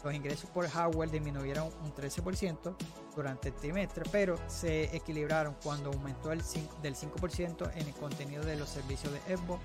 [0.03, 2.75] Los ingresos por hardware disminuyeron un 13%
[3.15, 8.43] durante el trimestre, pero se equilibraron cuando aumentó el cin- del 5% en el contenido
[8.43, 9.61] de los servicios de Xbox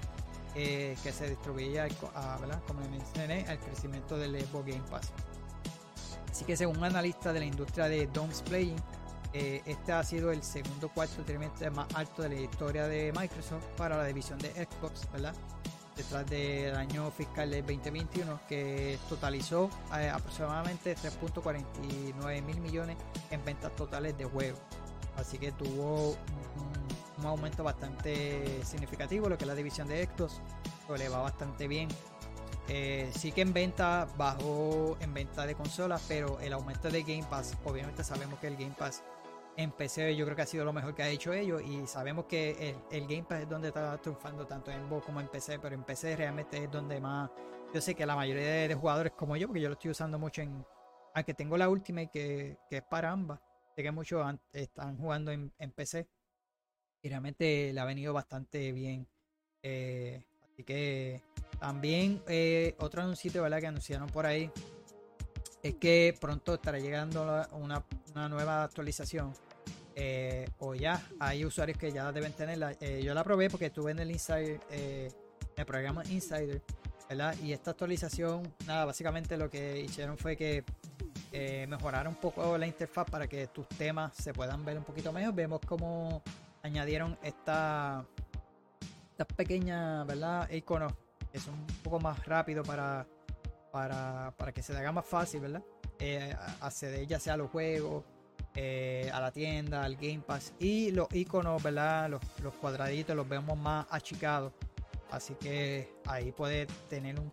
[0.54, 5.12] eh, que se distribuía, a, como les mencioné, al crecimiento del Xbox Game Pass.
[6.40, 8.78] Así que según un analista de la industria de Doms Playing,
[9.34, 13.62] eh, este ha sido el segundo cuarto trimestre más alto de la historia de Microsoft
[13.76, 15.34] para la división de Xbox, ¿verdad?
[15.94, 19.68] Detrás del año fiscal del 2021 que totalizó
[19.98, 22.96] eh, aproximadamente 3.49 mil millones
[23.30, 24.60] en ventas totales de juegos.
[25.16, 26.16] Así que tuvo
[27.18, 30.40] un, aumento bastante significativo, lo que es la división de Xbox,
[30.88, 31.90] lo le va bastante bien.
[32.72, 37.24] Eh, sí que en venta bajó en venta de consolas, pero el aumento de Game
[37.28, 39.02] Pass, obviamente sabemos que el Game Pass
[39.56, 42.26] en PC yo creo que ha sido lo mejor que ha hecho ellos y sabemos
[42.26, 45.74] que el, Game Pass es donde está triunfando tanto en Xbox como en PC, pero
[45.74, 47.28] en PC realmente es donde más,
[47.74, 50.40] yo sé que la mayoría de, jugadores como yo, porque yo lo estoy usando mucho
[50.40, 50.64] en,
[51.12, 53.40] aunque tengo la Ultimate que, que es para ambas,
[53.74, 56.08] sé que muchos han- están jugando en, en PC
[57.02, 59.08] y realmente le ha venido bastante bien.
[59.60, 60.22] Eh,
[60.52, 61.24] así que
[61.60, 63.60] también eh, otro anuncio ¿verdad?
[63.60, 64.50] que anunciaron por ahí
[65.62, 67.22] es que pronto estará llegando
[67.52, 67.84] una,
[68.14, 69.32] una nueva actualización.
[69.94, 72.72] eh, o ya hay usuarios que ya deben tenerla.
[72.80, 75.10] Eh, yo la probé porque estuve en el Insider, eh,
[75.56, 76.62] el programa Insider,
[77.08, 77.34] ¿verdad?
[77.42, 80.64] Y esta actualización, nada, básicamente lo que hicieron fue que
[81.68, 85.34] mejoraron un poco la interfaz para que tus temas se puedan ver un poquito mejor.
[85.34, 86.22] Vemos cómo
[86.62, 88.04] añadieron esta,
[89.10, 90.50] estas pequeñas, ¿verdad?
[90.50, 90.94] Iconos
[91.30, 93.06] que son un poco más rápidos para,
[93.70, 95.62] para, para que se te haga más fácil, ¿verdad?
[95.98, 98.04] Eh, acceder ya sea a los juegos,
[98.54, 102.08] eh, a la tienda, al Game Pass y los iconos, ¿verdad?
[102.08, 104.52] Los, los cuadraditos los vemos más achicados.
[105.10, 107.30] Así que ahí puedes tener un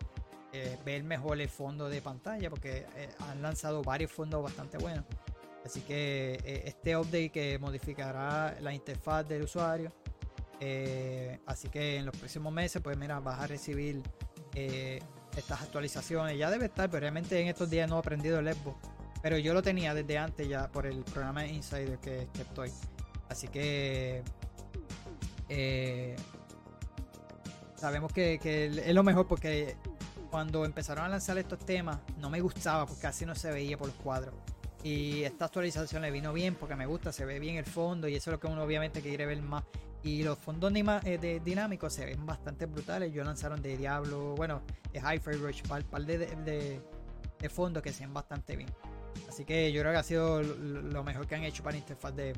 [0.52, 2.86] eh, ver mejor el fondo de pantalla porque
[3.20, 5.04] han lanzado varios fondos bastante buenos.
[5.64, 9.92] Así que este update que modificará la interfaz del usuario.
[10.60, 14.02] Eh, así que en los próximos meses, pues mira, vas a recibir
[14.54, 15.00] eh,
[15.36, 16.36] estas actualizaciones.
[16.38, 18.78] Ya debe estar, pero realmente en estos días no he aprendido el Xbox.
[19.22, 22.72] Pero yo lo tenía desde antes ya por el programa de Insider que, que estoy.
[23.28, 24.22] Así que
[25.48, 26.16] eh,
[27.76, 29.76] sabemos que, que es lo mejor porque
[30.30, 33.88] cuando empezaron a lanzar estos temas no me gustaba porque casi no se veía por
[33.88, 34.34] los cuadros.
[34.84, 38.14] Y esta actualización le vino bien porque me gusta, se ve bien el fondo y
[38.14, 39.64] eso es lo que uno obviamente quiere ver más.
[40.02, 43.12] Y los fondos eh, de, dinámicos se ven bastante brutales.
[43.12, 44.62] Yo lanzaron de Diablo, bueno,
[44.92, 46.18] de Hi-Fi Rush, par, par de,
[47.38, 48.68] de, fondos que se ven bastante bien.
[49.28, 52.34] Así que yo creo que ha sido lo, mejor que han hecho para interfaz de.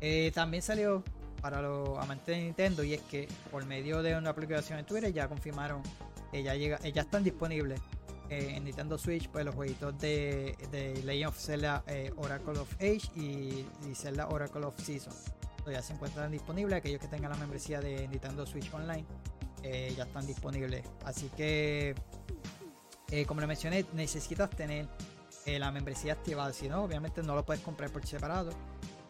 [0.00, 1.02] Eh, también salió
[1.40, 5.12] para los amantes de Nintendo y es que por medio de una aplicación en Twitter
[5.12, 5.82] ya confirmaron
[6.30, 7.80] que ya, llega, ya están disponibles
[8.28, 11.82] eh, en Nintendo Switch pues los jueguitos de, de Legend of Zelda
[12.16, 15.14] Oracle of Age y, y Zelda Oracle of Season.
[15.70, 19.04] Ya se encuentran disponibles, aquellos que tengan la membresía de Nintendo Switch Online
[19.62, 20.84] eh, ya están disponibles.
[21.04, 21.94] Así que
[23.10, 24.86] eh, como le mencioné, necesitas tener
[25.44, 28.52] eh, la membresía activada, si no, obviamente no lo puedes comprar por separado.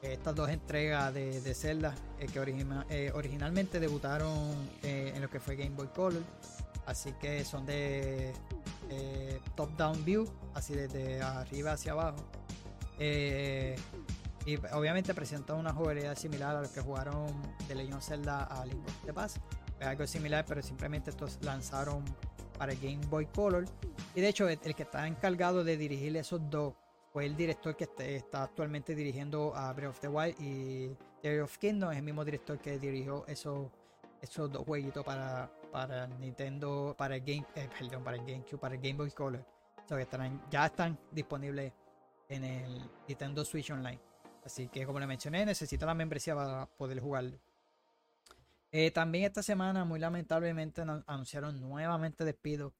[0.03, 1.95] Estas dos entregas de, de Zelda
[2.33, 6.23] que origina- originalmente debutaron en lo que fue Game Boy Color,
[6.87, 8.33] así que son de
[9.57, 12.19] top-down view, así desde arriba hacia abajo.
[14.47, 17.27] Y obviamente presenta una jugabilidad similar a los que jugaron
[17.67, 19.39] de Legend of Zelda a Link of the Past.
[19.81, 22.05] Es algo similar, pero simplemente estos lanzaron
[22.57, 23.65] para el Game Boy Color.
[24.15, 26.75] Y de hecho, el, que está encargado de dirigir esos dos
[27.13, 31.41] fue el director que este- está actualmente dirigiendo a Breath of the Wild y Theory
[31.41, 31.91] of Kingdom.
[31.91, 33.69] Es el mismo director que dirigió esos,
[34.23, 38.77] esos dos jueguitos para, para Nintendo, para el Game, eh, perdón, para el GameCube, para
[38.77, 39.45] el Game Boy Color.
[39.89, 41.73] So estarán, ya están disponibles
[42.29, 44.01] en el Nintendo Switch Online.
[44.47, 47.37] Así que como le mencioné, necesita la membresía para poder jugarlo.
[48.71, 52.73] Eh, también esta semana, muy lamentablemente, anunciaron nuevamente despidos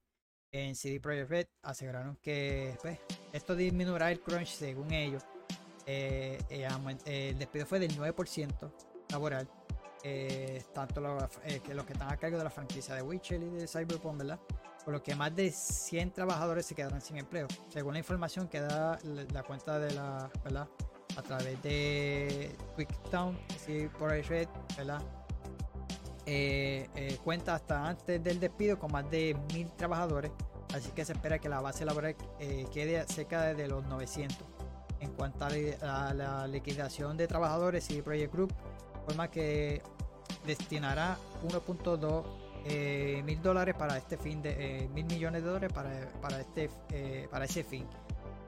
[0.51, 1.47] en CD Projekt Red.
[1.63, 2.99] Aseguraron que pues,
[3.33, 5.23] esto disminuirá el crunch según ellos.
[5.85, 6.67] Eh, eh,
[7.05, 8.71] el despido fue del 9%
[9.09, 9.49] laboral.
[10.73, 14.39] tanto los, que están a cargo de la franquicia de Witcher y de Cyberpunk, ¿verdad?
[14.85, 17.47] Por lo que más de 100 trabajadores se quedarán sin empleo.
[17.67, 20.69] Según la información que da la, cuenta de la, ¿verdad?
[21.17, 25.01] A través de QuickTown, CD Projekt Red, ¿verdad?
[26.29, 30.29] Eh, eh, cuenta hasta antes del despido con más de mil trabajadores,
[30.75, 34.37] así que se espera que la base laboral eh, quede cerca de los 900.
[34.99, 38.53] En cuanto a la, liquidación de trabajadores, CD Project Group
[39.05, 39.81] forma que
[40.45, 41.17] destinará
[41.47, 46.69] 1.2 mil dólares para este fin de mil millones de dólares para, para este
[47.31, 47.87] para ese fin.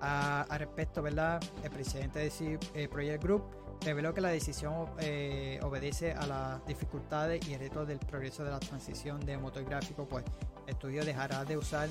[0.02, 1.42] A, respecto, ¿verdad?
[1.64, 3.44] El presidente de CD Project Group
[3.82, 8.60] reveló que la decisión eh, obedece a las dificultades y retos del progreso de la
[8.60, 10.26] transición de motor gráfico, pues
[10.68, 11.90] el estudio dejará de usar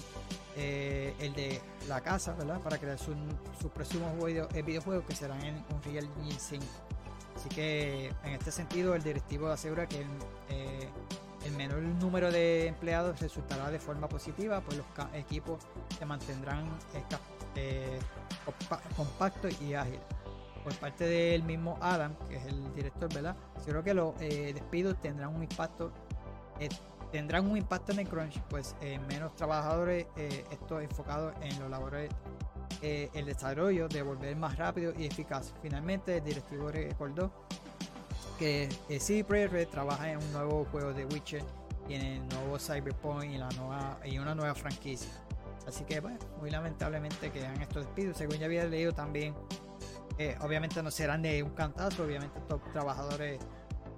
[0.57, 2.61] eh, el de la casa ¿verdad?
[2.61, 3.17] para crear sus
[3.61, 4.13] su próximos
[4.55, 6.65] eh, videojuegos que serán en un Real Engine 5.
[7.37, 10.09] Así que en este sentido el directivo asegura que el,
[11.53, 15.59] menor número de empleados resultará de forma positiva, pues los equipos
[15.99, 16.69] se mantendrán
[18.97, 20.01] compactos y ágiles
[20.69, 23.37] por parte del mismo Adam, que es el director, ¿verdad?
[23.65, 25.91] Creo que los eh, despidos tendrán un impacto,
[26.61, 26.69] eh,
[27.11, 30.07] tendrán un impacto en el crunch, pues eh, menos trabajadores,
[30.51, 32.11] esto enfocado en los labores,
[32.83, 35.55] el desarrollo de volver más rápido y eficaz.
[35.63, 37.33] Finalmente, el directivo recordó
[38.39, 38.69] que
[39.01, 41.43] CD Projekt trabaja en un nuevo juego de Witcher
[41.89, 45.11] y en el nuevo Cyberpunk y, la nueva, y una nueva franquicia.
[45.67, 48.17] Así que, bueno, muy lamentablemente quedan estos despidos.
[48.17, 49.35] Según ya había leído también
[50.41, 53.39] obviamente no serán de un cantazo, obviamente estos trabajadores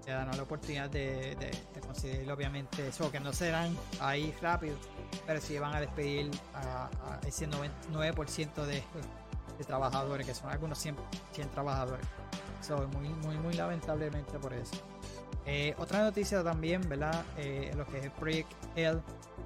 [0.04, 1.36] te dan la oportunidad de,
[1.86, 4.76] conseguir obviamente eso, que no serán ahí rápido,
[5.26, 6.88] pero sí van a despedir a,
[7.26, 8.82] ese 9% de,
[9.66, 10.96] trabajadores, que son algunos 100,
[11.32, 12.06] 100 trabajadores.
[12.60, 14.76] Eso muy, muy, muy lamentablemente por eso.
[15.46, 17.24] Eh, otra noticia también, ¿verdad?
[17.36, 19.00] Eh, lo que es el Project L,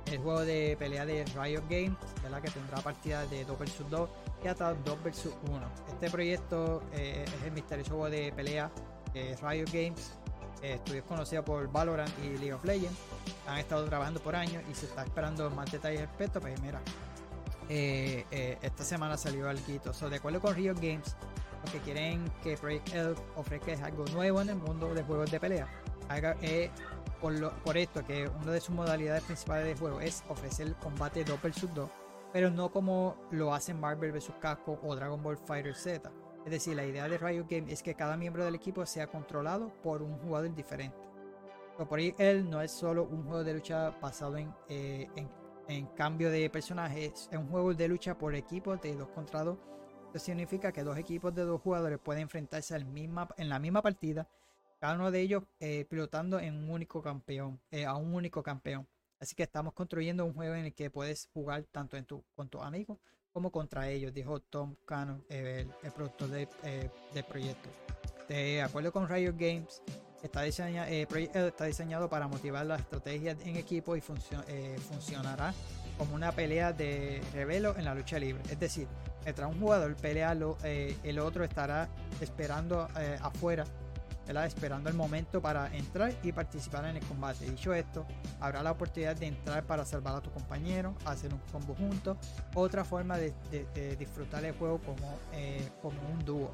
[0.07, 2.43] el juego de pelea de Riot Games, ¿verdad?
[2.43, 4.11] Que tendrá partida de 2 vs 2
[4.45, 5.67] y hasta 2 vs 1.
[5.89, 8.71] Este proyecto eh, es el misterioso juego de pelea
[9.13, 10.13] de Riot Games,
[10.61, 12.99] estudios conocidos por Valorant y League of Legends.
[13.47, 16.41] Han estado trabajando por años y se está esperando más detalles al respecto.
[16.41, 16.81] Pues mira,
[17.69, 19.63] esta semana salió algo.
[19.93, 21.17] So, de acuerdo con Riot Games,
[21.65, 25.41] lo que quieren que Project L ofrezca algo nuevo en el mundo de juegos de
[25.41, 25.69] pelea
[26.09, 26.71] haga, eh,
[27.21, 31.75] por, esto que una de sus modalidades principales de juego es ofrecer combate 2 vs
[31.75, 31.91] 2,
[32.33, 36.11] pero no como lo hacen Marvel vs Capcom o Dragon Ball Fighter Z.
[36.45, 39.73] Es decir, la idea de Riot Games es que cada miembro del equipo sea controlado
[39.83, 40.97] por un jugador diferente.
[41.77, 45.09] Pero por ahí él no es solo un juego de lucha basado en, eh,
[45.69, 49.59] en, cambio de personajes, es un juego de lucha por equipos de 2 contra 2.
[50.15, 54.29] Esto significa que dos equipos de dos jugadores pueden enfrentarse en la misma partida
[54.79, 58.87] cada uno de ellos eh, pilotando en un único campeón, eh, a un único campeón.
[59.19, 61.97] Así que estamos construyendo un juego en el que puedes jugar tanto
[62.37, 62.99] con tus amigos
[63.33, 67.69] como contra ellos, dijo Tom Cannon, el, productor del proyecto.
[68.29, 69.83] De acuerdo con Riot Games,
[70.23, 75.53] está, eh, está diseñado para motivar la estrategia en equipo y funcionará
[75.99, 78.43] como una pelea de revelo en la lucha libre.
[78.49, 78.87] Es decir,
[79.25, 81.89] mientras un jugador pelea, el otro estará
[82.21, 82.89] esperando
[83.21, 83.65] afuera
[84.47, 87.45] esperando el momento para entrar y participar en el combate.
[87.45, 88.07] Dicho esto,
[88.41, 92.17] habrá la oportunidad de entrar para salvar a tu compañero, hacer un combo junto,
[92.55, 93.35] otra forma de,
[93.99, 96.51] disfrutar el juego como, eh, como un dúo.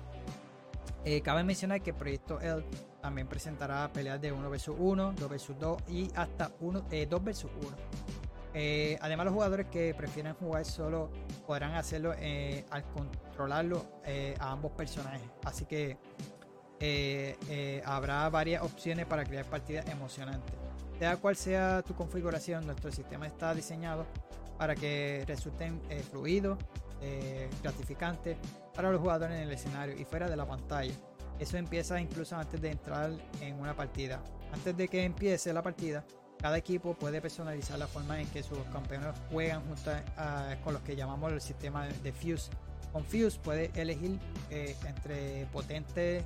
[1.05, 2.63] Eh, cabe mencionar que el proyecto L
[3.01, 7.45] también presentará peleas de 1 vs 1, 2 vs 2 y hasta 1, 2 vs
[7.45, 7.51] 1.
[9.01, 11.10] Además, los jugadores que prefieren jugar solo
[11.47, 13.85] podrán hacerlo eh, al controlarlo
[14.39, 15.28] a ambos personajes.
[15.44, 15.97] Así que
[16.82, 20.55] eh, eh, habrá varias opciones para crear partidas emocionantes.
[20.98, 24.06] Sea cual sea tu configuración, nuestro sistema está diseñado
[24.59, 26.59] para que resulten eh, fluidos,
[27.62, 28.36] gratificantes
[28.74, 30.93] para los jugadores en el escenario y fuera de la pantalla.
[31.39, 33.10] Eso empieza incluso antes de entrar
[33.40, 34.22] en una partida.
[34.52, 36.05] Antes de que empiece la partida,
[36.41, 39.91] cada equipo puede personalizar la forma en que sus campeones juegan junto
[40.65, 42.51] con los que llamamos el sistema de Fuse.
[42.93, 44.19] Con Fuse puede elegir
[44.51, 46.25] entre potentes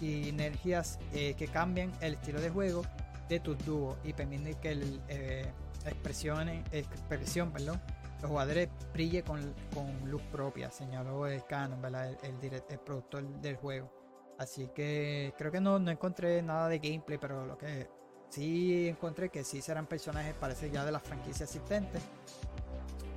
[0.00, 2.82] y energías eh, que cambian el estilo de juego
[3.28, 5.50] de tus dúos y permiten que el, eh,
[5.84, 7.80] expresión, perdón,
[8.20, 11.84] los jugadores brille con, con luz propia, señaló el Canon.
[11.84, 13.90] El, el, el productor del juego.
[14.38, 17.88] Así que creo que no, no encontré nada de gameplay, pero lo que
[18.32, 22.02] sí encontré que sí serán personajes, parece ya de las franquicias existentes.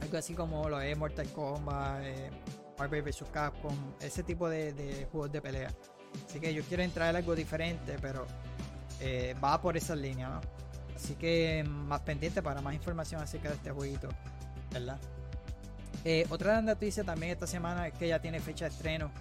[0.01, 2.29] Algo así como lo es Mortal Kombat, eh,
[2.77, 3.23] Marvel vs.
[3.31, 5.71] Capcom, ese tipo de, juegos de pelea.
[6.27, 8.25] Así que ellos quieren traer algo diferente, pero
[8.99, 10.41] eh, va por esa línea, ¿no?
[10.95, 14.09] Así que más pendiente para más información acerca de este jueguito,
[14.71, 14.99] ¿verdad?
[16.03, 19.11] Eh, otra noticia también esta semana es que ya tiene fecha de estreno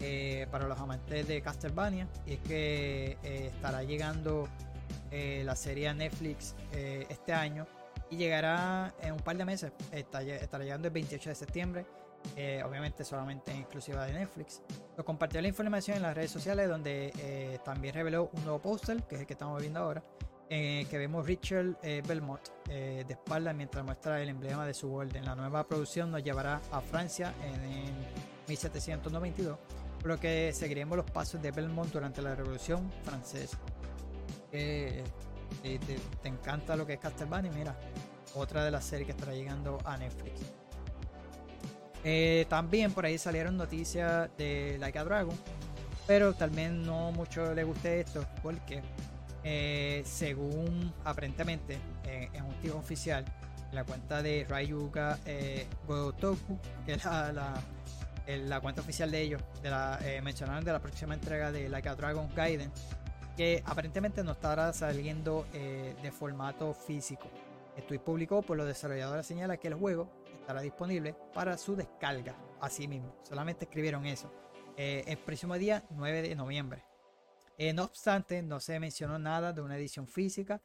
[0.00, 4.48] eh, para los amantes de Castlevania y es que eh, estará llegando
[5.14, 7.68] eh, la serie Netflix eh, este año
[8.10, 9.70] y llegará en un par de meses.
[9.92, 11.86] Estará llegando el 28 de septiembre.
[12.36, 14.62] eh, obviamente solamente en exclusiva de Netflix.
[14.96, 19.02] Lo compartió la información en las redes sociales donde eh, también reveló un nuevo póster,
[19.04, 20.02] que es el que estamos viendo ahora,
[20.48, 21.76] que vemos Richard
[22.06, 25.24] Belmont de espalda mientras muestra el emblema de su orden.
[25.24, 27.94] La nueva producción nos llevará a Francia en, en
[28.48, 29.58] 1792,
[29.98, 33.58] por lo que seguiremos los pasos de Belmont durante la Revolución Francesa.
[34.54, 35.02] Eh,
[36.22, 37.76] te, encanta lo que es Castlevania, mira,
[38.34, 40.40] otra de las series que estará llegando a Netflix.
[42.04, 45.36] Eh, también por ahí salieron noticias de Like a Dragon,
[46.06, 48.82] pero también no mucho le guste esto porque
[49.42, 53.24] eh, según aparentemente en un tío oficial
[53.72, 55.18] la cuenta de Ryuga
[55.88, 61.50] Gotoku, que es la, cuenta oficial de ellos, de la, mencionaron de la próxima entrega
[61.50, 62.70] de Like a Dragon Gaiden,
[63.36, 67.28] que aparentemente no estará saliendo eh, de formato físico.
[67.76, 72.36] Esto publicó por los desarrolladores señala que el juego estará disponible para su descarga.
[72.60, 74.30] Así mismo, solamente escribieron eso.
[74.76, 76.84] Eh, el próximo día 9 de noviembre.
[77.56, 80.60] Eh, no obstante, no se mencionó nada de una edición física.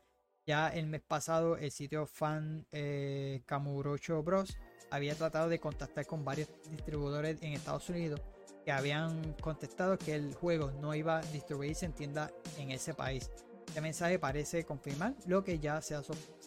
[0.46, 4.58] Ya el mes pasado el sitio fan eh, Kamurocho Bros
[4.90, 8.22] había tratado de contactar con varios distribuidores en Estados Unidos
[8.70, 12.30] que habían contestado que el juego no iba a distribuirse en tienda
[12.60, 13.32] en ese país.
[13.66, 15.96] Este mensaje parece confirmar lo que ya se,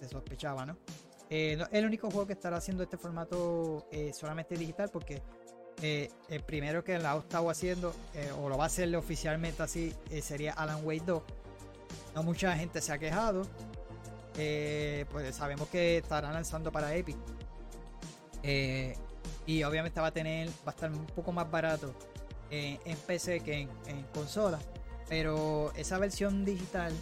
[0.09, 0.77] sospechaba, ¿no?
[1.31, 5.21] Eh, el único juego que estará haciendo este formato eh, solamente digital porque
[5.83, 9.61] eh, el primero que la ha estado haciendo eh, o lo va a hacer oficialmente
[9.61, 9.93] así
[10.23, 11.23] sería Alan Wake 2.
[12.15, 13.43] No mucha gente se ha quejado.
[14.35, 17.17] Pues sabemos que estará lanzando para Epic.
[19.45, 21.93] Y obviamente va a tener, va a estar un poco más barato
[22.53, 24.59] en PC que en, en consola.
[25.09, 26.93] Pero esa versión digital,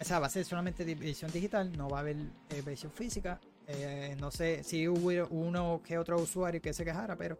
[0.00, 2.16] o sea, va a ser solamente versión digital, no va a haber
[2.50, 3.40] eh, versión física.
[3.68, 7.36] Eh, no sé si hubo uno que otro usuario que se quejara, pero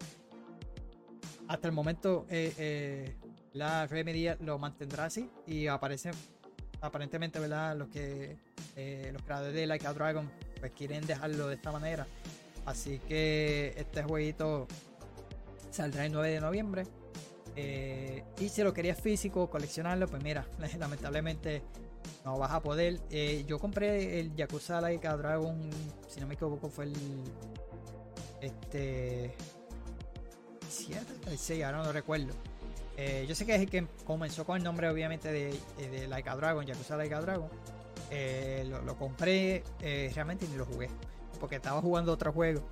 [1.46, 3.16] hasta el momento eh, eh,
[3.52, 6.10] la Remedy lo mantendrá así y aparece
[6.80, 8.36] aparentemente verdad los que
[9.12, 10.30] los creadores de Like a Dragon
[10.60, 12.06] pues quieren dejarlo de esta manera
[12.66, 14.66] así que este jueguito
[15.70, 16.84] saldrá el 9 de noviembre
[17.58, 20.46] Eh, y si lo querías físico coleccionarlo pues mira
[20.78, 21.62] lamentablemente
[22.22, 25.70] no vas a poder Eh, yo compré el Yakuza Like a Dragon
[26.06, 26.94] si no me equivoco fue el
[28.42, 29.34] este
[30.68, 31.00] 7
[31.30, 32.34] el 6 ahora no recuerdo
[32.98, 36.30] eh, yo sé que es el que comenzó con el nombre obviamente de, de Like
[36.30, 37.50] Dragon, Yakuza Like a Dragon.
[38.70, 39.62] Lo, lo compré
[40.14, 40.88] realmente ni lo jugué,
[41.38, 42.62] porque estaba jugando otro juego.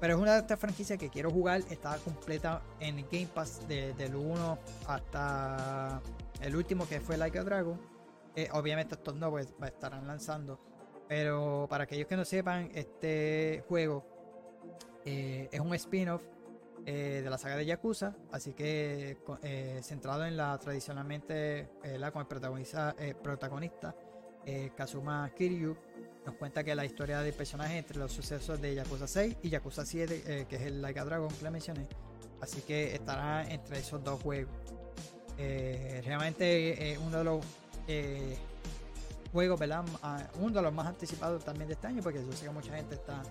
[0.00, 3.94] Pero es una de estas franquicias que quiero jugar, está completa en Game Pass de-
[3.94, 6.02] del 1 hasta
[6.42, 7.80] el último que fue Like a Dragon.
[8.34, 10.60] Eh, obviamente estos no pues, estarán lanzando.
[11.08, 14.04] Pero para aquellos que no sepan, este juego
[15.04, 16.22] eh, es un spin-off
[16.84, 19.16] eh, de la saga de Yakuza, así que
[19.82, 21.68] centrado en la tradicionalmente
[21.98, 23.94] la con el protagonista, protagonista
[24.76, 25.76] Kazuma Kiryu,
[26.26, 29.86] nos cuenta que la historia del personaje entre los sucesos de Yakuza 6 y Yakuza
[29.86, 31.86] 7, eh, que es el Like a Dragon que le mencioné,
[32.40, 34.52] así que estará entre esos dos juegos.
[35.38, 37.44] Eh, realmente eh, uno de los
[37.88, 38.36] eh,
[39.32, 39.84] juegos, ¿verdad?
[40.02, 42.74] Ah, Uno de los más anticipados también de este año, porque yo sé que mucha
[42.74, 43.22] gente está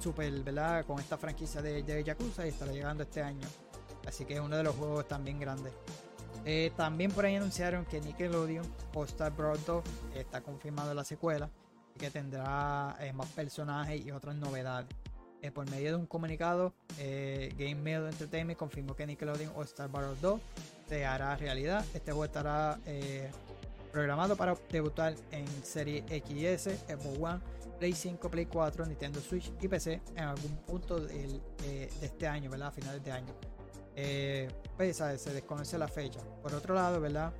[0.00, 0.84] super, ¿verdad?
[0.84, 3.46] Con esta franquicia de Yakuza y estará llegando este año.
[4.06, 5.72] Así que es uno de los juegos también grandes.
[6.44, 9.64] Eh, también por ahí anunciaron que Nickelodeon All Star Bros.
[9.64, 11.50] 2 está confirmado la secuela
[11.94, 14.88] y que tendrá eh, más personajes y otras novedades.
[15.42, 19.90] Eh, por medio de un comunicado, eh, Game Mail Entertainment confirmó que Nickelodeon All Star
[19.90, 20.40] Battle 2
[20.88, 21.84] se hará realidad.
[21.94, 23.28] Este juego estará eh,
[23.90, 27.40] programado para debutar en serie XS, Xbox One,
[27.80, 32.48] Play 5, Play 4, Nintendo Switch y PC en algún punto eh, de este año,
[32.48, 32.68] ¿verdad?
[32.68, 33.34] A finales de año.
[33.96, 36.20] Eh, pues, se desconoce la fecha.
[36.42, 37.32] Por otro lado, ¿verdad?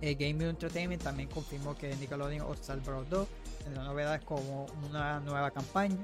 [0.00, 3.28] Eh, Game Entertainment también confirmó que Nickelodeon All Star Bros 2
[3.64, 5.98] tendrá novedades como una nueva campaña,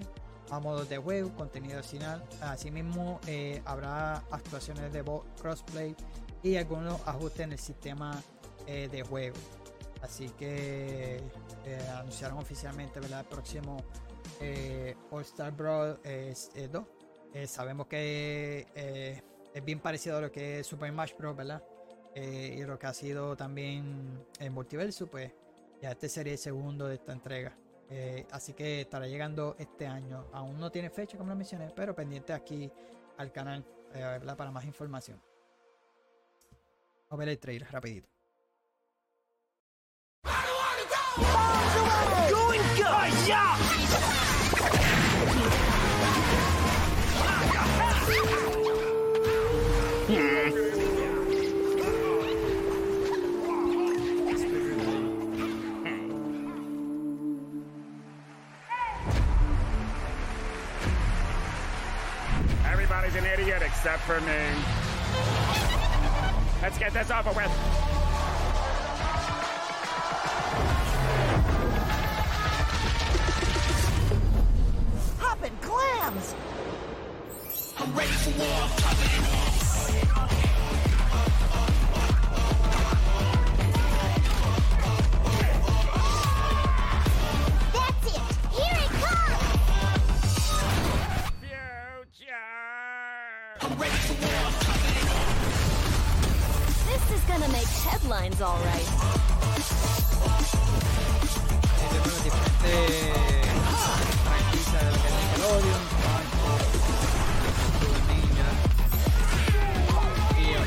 [0.50, 2.24] a modos de juego, contenido adicional.
[2.40, 5.04] Asimismo, eh, habrá actuaciones de
[5.40, 5.94] crossplay
[6.42, 8.20] y algunos ajustes en el sistema
[8.66, 9.36] eh, de juego.
[10.02, 11.22] Así que
[11.96, 13.20] anunciaron oficialmente ¿verdad?
[13.20, 13.78] el próximo
[14.40, 16.84] eh, All Star Brawl 2.
[17.48, 19.22] sabemos que
[19.54, 21.36] es bien parecido a lo que es Super Smash Bros.
[21.36, 21.62] ¿verdad?
[22.16, 25.32] y lo que ha sido también en Multiverso, pues
[25.82, 27.56] ya este sería el segundo de esta entrega.
[28.30, 30.26] así que estará llegando este año.
[30.32, 32.70] Aún no tiene fecha, como lo mencioné, pero pendiente aquí
[33.16, 34.36] al canal ¿verdad?
[34.36, 35.20] para más información.
[37.08, 38.08] Vamos a ver el trailer rapidito.
[42.30, 42.62] Going
[43.26, 44.23] guys!
[62.64, 64.38] Everybody's an idiot except for me.
[66.62, 67.50] Let's get this over with.
[75.18, 76.34] Poppin' clams!
[77.76, 79.53] That's
[97.26, 98.44] Gonna make headlines, Y
[101.84, 102.34] obviamente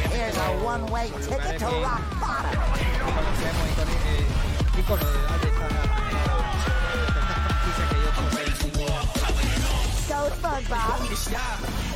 [0.09, 2.59] Here's a one-way ticket to rock bottom.
[10.07, 11.88] Go SpongeBob!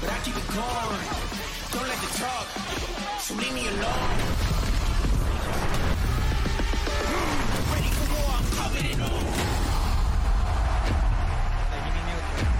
[0.00, 1.34] but I keep it going.
[1.72, 2.63] Don't like to talk,
[3.24, 3.80] so leave me alone.
[7.72, 9.24] Ready for war, I'm covered in all.
[11.70, 12.54] de Jimmy Neutron.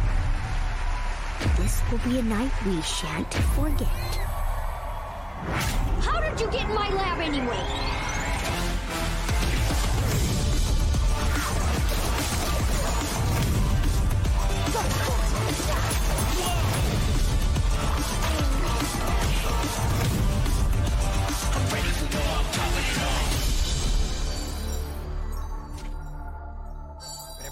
[1.59, 4.11] This will be a night we shan't forget.
[6.01, 7.94] How did you get in my lab anyway?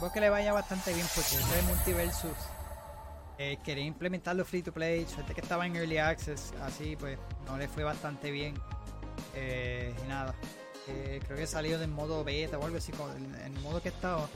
[0.03, 2.37] Esperemos que le vaya bastante bien porque este de Multiversus
[3.39, 5.07] eh, quería implementarlo free to play.
[5.07, 7.17] Suerte que estaba en Early Access, así pues
[7.47, 8.55] no le fue bastante bien.
[9.37, 10.35] Eh, y nada,
[10.89, 13.91] eh, creo que salió del modo beta o algo así, con el, el modo que
[13.91, 14.29] estaba.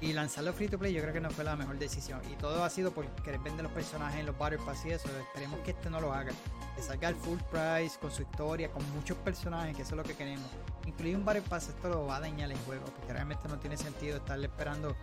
[0.00, 2.22] Y lanzarlo free to play yo creo que no fue la mejor decisión.
[2.32, 5.10] Y todo ha sido por querer vender los personajes en los Battle Pass y eso.
[5.28, 6.32] Esperemos que este no lo haga.
[6.74, 10.04] Que salga al full price, con su historia, con muchos personajes, que eso es lo
[10.04, 10.48] que queremos.
[10.94, 12.84] Incluir un Battle Pass, esto lo va a dañar el juego.
[12.84, 14.96] Porque realmente no tiene sentido estarle esperando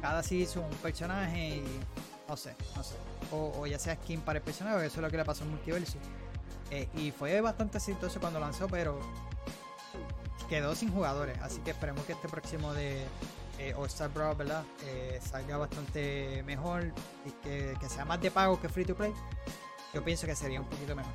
[0.00, 1.64] cada season un personaje y
[2.28, 2.96] no sé, no sé.
[3.30, 5.98] O, ya sea skin para el personaje, eso es lo que le pasó en Multiverso.
[6.70, 8.98] Eh, y fue bastante exitoso cuando lanzó, pero
[10.48, 11.38] quedó sin jugadores.
[11.42, 13.04] Así que esperemos que este próximo de
[13.58, 14.36] eh, All Star Brawl.
[14.84, 16.92] Eh, salga bastante mejor
[17.24, 19.12] y que sea más de pago que free to play.
[19.94, 21.12] Yo pienso que sería un poquito mejor.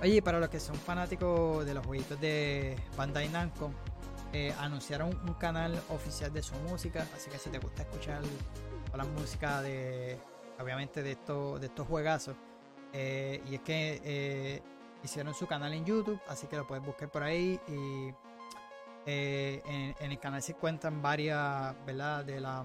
[0.00, 3.72] Oye, para los que son fanáticos de los jueguitos de Bandai Namco,
[4.32, 8.22] eh, anunciaron un canal oficial de su música, así que si te gusta escuchar
[8.96, 10.16] la música de,
[10.60, 12.36] obviamente de estos, de estos juegazos,
[12.92, 14.62] eh, y es que eh,
[15.02, 18.14] hicieron su canal en YouTube, así que lo puedes buscar por ahí y
[19.04, 22.24] en, el canal se encuentran varias, ¿verdad?
[22.24, 22.64] De la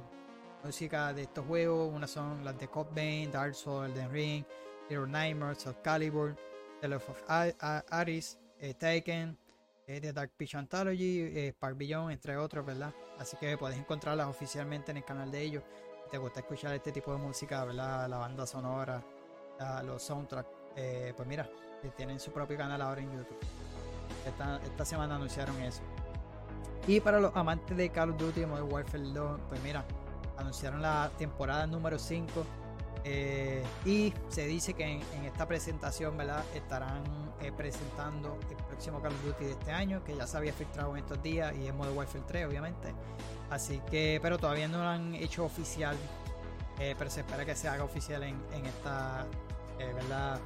[0.64, 4.46] música de estos juegos, unas son las de Code Vein, Dark Souls, Elden Ring,
[4.88, 6.36] Little Nightmares, Soul Calibur,
[6.84, 7.56] The
[7.92, 9.38] Aris, eh, Taken,
[9.88, 12.94] eh, The Dark Pitch Anthology, eh, Spark Beyond, entre otros, ¿verdad?
[13.18, 15.64] Así que puedes encontrarlas oficialmente en el canal de ellos.
[16.04, 18.10] Si te gusta escuchar este tipo de música, ¿verdad?
[18.10, 19.02] La banda sonora,
[19.86, 20.50] los soundtracks,
[21.16, 21.50] pues mira,
[21.96, 23.40] tienen su propio canal ahora en YouTube.
[24.26, 25.82] Esta, esta semana anunciaron eso.
[26.86, 29.86] Y para los amantes de Call of Duty Modern Warfare 2, pues mira,
[30.38, 32.46] anunciaron la temporada número 5.
[33.04, 36.44] Eh, y se dice que en, esta presentación, ¿verdad?
[36.54, 37.04] Estarán
[37.42, 40.96] eh, presentando el próximo Call of Duty de este año, que ya se había filtrado
[40.96, 42.94] en estos días, y es Modern Warfare 3, obviamente.
[43.50, 45.98] Así que, pero todavía no lo han hecho oficial.
[46.80, 49.26] eh, pero se espera que se haga oficial en, esta,
[49.78, 50.40] ¿verdad?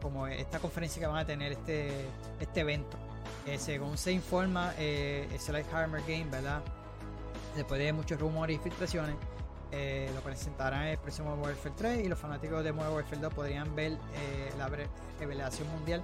[0.00, 2.06] Como esta conferencia que van a tener este,
[2.40, 2.98] este evento.
[3.58, 6.62] Según se informa, eh, Slide Hammer Game, ¿verdad?
[7.56, 9.16] Después de muchos rumores y filtraciones,
[9.72, 13.74] eh, lo presentarán el próximo Warfare 3 y los fanáticos de Modern Warfare 2 podrían
[13.74, 14.70] ver eh, la
[15.18, 16.02] revelación mundial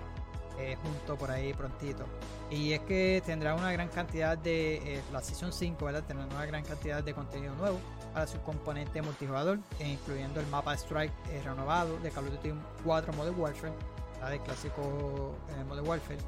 [0.59, 2.05] eh, junto por ahí prontito.
[2.51, 6.03] Y es que tendrá una gran cantidad de, eh, la Season 5, ¿verdad?
[6.05, 7.79] Tendrá una gran cantidad de contenido nuevo
[8.13, 12.55] para su componente multijugador, eh, incluyendo el mapa Strike eh, renovado de Call of Duty
[12.85, 13.75] 4 Modern Warfare,
[14.21, 15.35] la del clásico
[15.69, 16.19] Modern Warfare.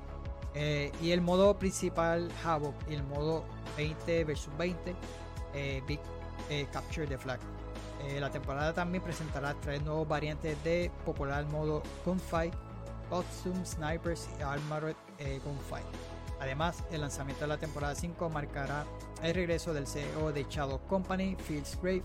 [1.01, 3.45] Y el modo principal Havoc y el modo
[3.77, 4.97] 20 vs 20
[5.55, 6.01] eh, Big
[6.51, 7.41] eh, Capture the Flag.
[8.03, 12.53] Eh, la temporada también presentará tres nuevos variantes de popular modo Gunfight,
[13.09, 15.87] Costume, Snipers y Armored eh, Gunfight.
[16.41, 18.85] Además, el lanzamiento de la temporada 5 marcará
[19.23, 22.03] el regreso del CEO de Shadow Company, Fields Grave,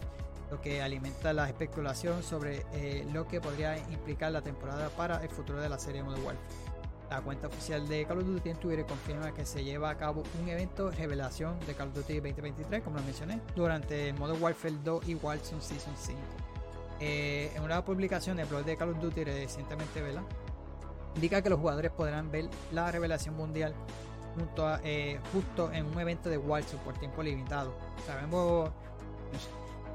[0.52, 2.66] lo que alimenta la especulación sobre
[3.14, 6.65] lo que podría implicar la temporada para el futuro de la serie Modern Warfare.
[7.10, 10.23] La cuenta oficial de Call of Duty en Twitter confirma que se lleva a cabo
[10.41, 15.07] un evento revelación de Call of Duty 2023, como lo mencioné, durante Modern Warfare 2
[15.07, 16.19] y Warzone Season 5.
[16.99, 20.23] Eh, en una publicación del blog de Call of Duty recientemente, ¿verdad?
[21.15, 23.73] indica que los jugadores podrán ver la revelación mundial
[24.84, 27.73] eh, justo en un evento de Warzone por tiempo limitado.
[28.06, 28.69] Sabemos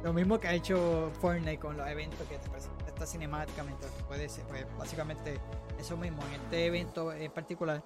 [0.03, 4.41] lo mismo que ha hecho Fortnite con los eventos que te presenta cinemática mientras pues
[4.79, 5.39] básicamente
[5.81, 7.83] eso mismo en este evento en particular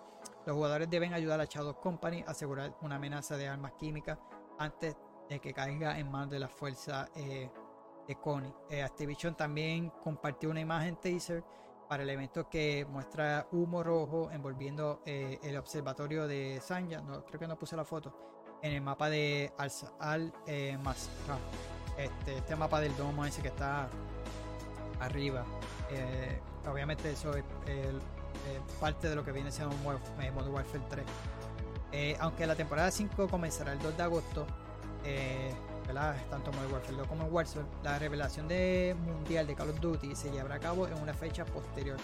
[0.46, 4.18] los jugadores deben ayudar a Shadow Company a asegurar una amenaza de armas químicas
[4.58, 4.96] antes
[5.28, 7.50] de que caiga en manos de la fuerza eh,
[8.06, 8.52] de Connie.
[8.68, 11.42] Eh, Activision también compartió una imagen teaser
[11.88, 17.38] para el evento que muestra humo rojo envolviendo eh, el observatorio de Sanya, no, creo
[17.38, 18.12] que no puse la foto,
[18.60, 20.32] en el mapa de Al, Al
[21.96, 23.88] este, este mapa del domo ese que está
[25.00, 25.44] arriba.
[26.64, 27.92] Eh, obviamente eso es eh,
[28.80, 31.04] parte de lo que viene siendo Modern eh, Modern Warfare 3.
[31.92, 34.46] Eh, aunque la temporada 5 comenzará el 2 de agosto,
[35.04, 35.52] eh,
[35.86, 36.16] ¿verdad?
[36.30, 40.30] tanto Modern Warfare 2 como Warzone, la revelación de mundial de Call of Duty se
[40.30, 41.96] llevará a cabo en una fecha posterior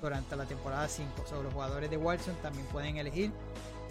[0.00, 1.24] durante la temporada 5.
[1.26, 3.32] So, los jugadores de Warzone también pueden elegir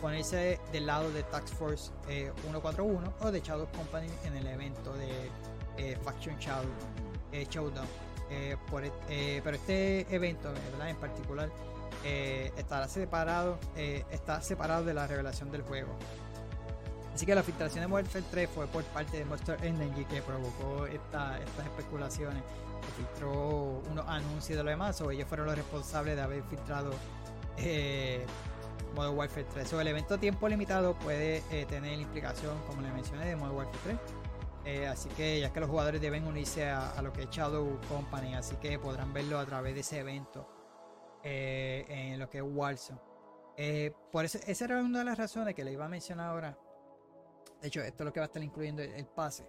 [0.01, 4.93] ponerse del lado de Task Force eh, 141 o de Shadow Company en el evento
[4.93, 5.29] de
[5.77, 6.69] eh, Faction Shadow,
[7.31, 8.10] eh, Showdown.
[8.31, 10.89] Eh, por et- eh, pero este evento ¿verdad?
[10.89, 11.49] en particular
[12.05, 15.89] eh, estará separado está separado de la revelación del juego.
[17.13, 20.85] Así que la filtración de Warfare 3 fue por parte de Monster Energy que provocó
[20.87, 22.41] esta- estas especulaciones.
[22.81, 26.91] Que filtró unos anuncios de lo demás, o ellos fueron los responsables de haber filtrado
[27.57, 28.25] eh,
[28.95, 29.67] Modern Warfare 3.
[29.67, 33.77] So, el evento tiempo limitado puede eh, tener implicación, como le mencioné, de Modern Warfare
[33.83, 33.97] 3.
[34.63, 38.35] Eh, así que ya que los jugadores deben unirse a, lo que es Shadow Company,
[38.35, 40.47] así que podrán verlo a través de ese evento
[41.23, 42.99] eh, en lo que es Warzone.
[43.57, 46.57] Eh, por eso, esa era una de las razones que le iba a mencionar ahora.
[47.59, 49.47] De hecho, esto es lo que va a estar incluyendo el, pase.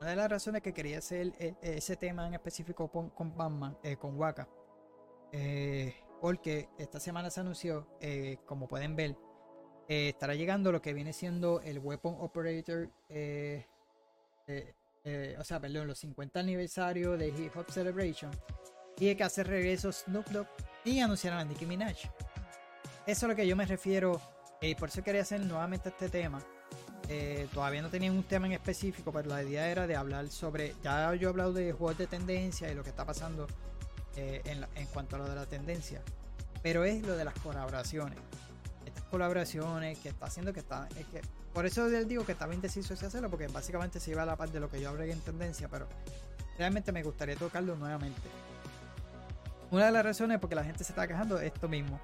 [0.00, 4.48] Una de las razones que quería hacer ese tema en específico con, Batman, con Waka,
[6.20, 7.86] porque esta semana se anunció,
[8.44, 9.16] como pueden ver,
[9.88, 12.90] estará llegando lo que viene siendo el Weapon Operator,
[14.46, 14.74] eh,
[15.04, 18.30] eh, o sea, perdón, los 50 aniversario de Hip Hop Celebration,
[18.98, 20.46] y que hace regreso Snoop Dogg
[20.84, 21.96] y anunciaron a Nicki Minaj.
[23.06, 24.20] Eso es lo que yo me refiero,
[24.60, 26.42] y por eso quería hacer nuevamente este tema.
[27.08, 30.74] Eh, todavía no tenían un tema en específico, pero la idea era de hablar sobre.
[30.82, 33.46] Ya yo he hablado de juegos de tendencia y lo que está pasando
[34.16, 36.02] eh, en, la- en cuanto a lo de la tendencia,
[36.64, 38.18] pero es lo de las colaboraciones.
[39.10, 40.88] Colaboraciones que está haciendo que está.
[40.98, 41.20] Es que,
[41.54, 44.36] por eso les digo que estaba indeciso si hacerlo, porque básicamente se iba a la
[44.36, 45.86] parte de lo que yo hablé en tendencia, pero
[46.58, 48.20] realmente me gustaría tocarlo nuevamente.
[49.70, 51.98] Una de las razones es porque la gente se está quejando de esto mismo.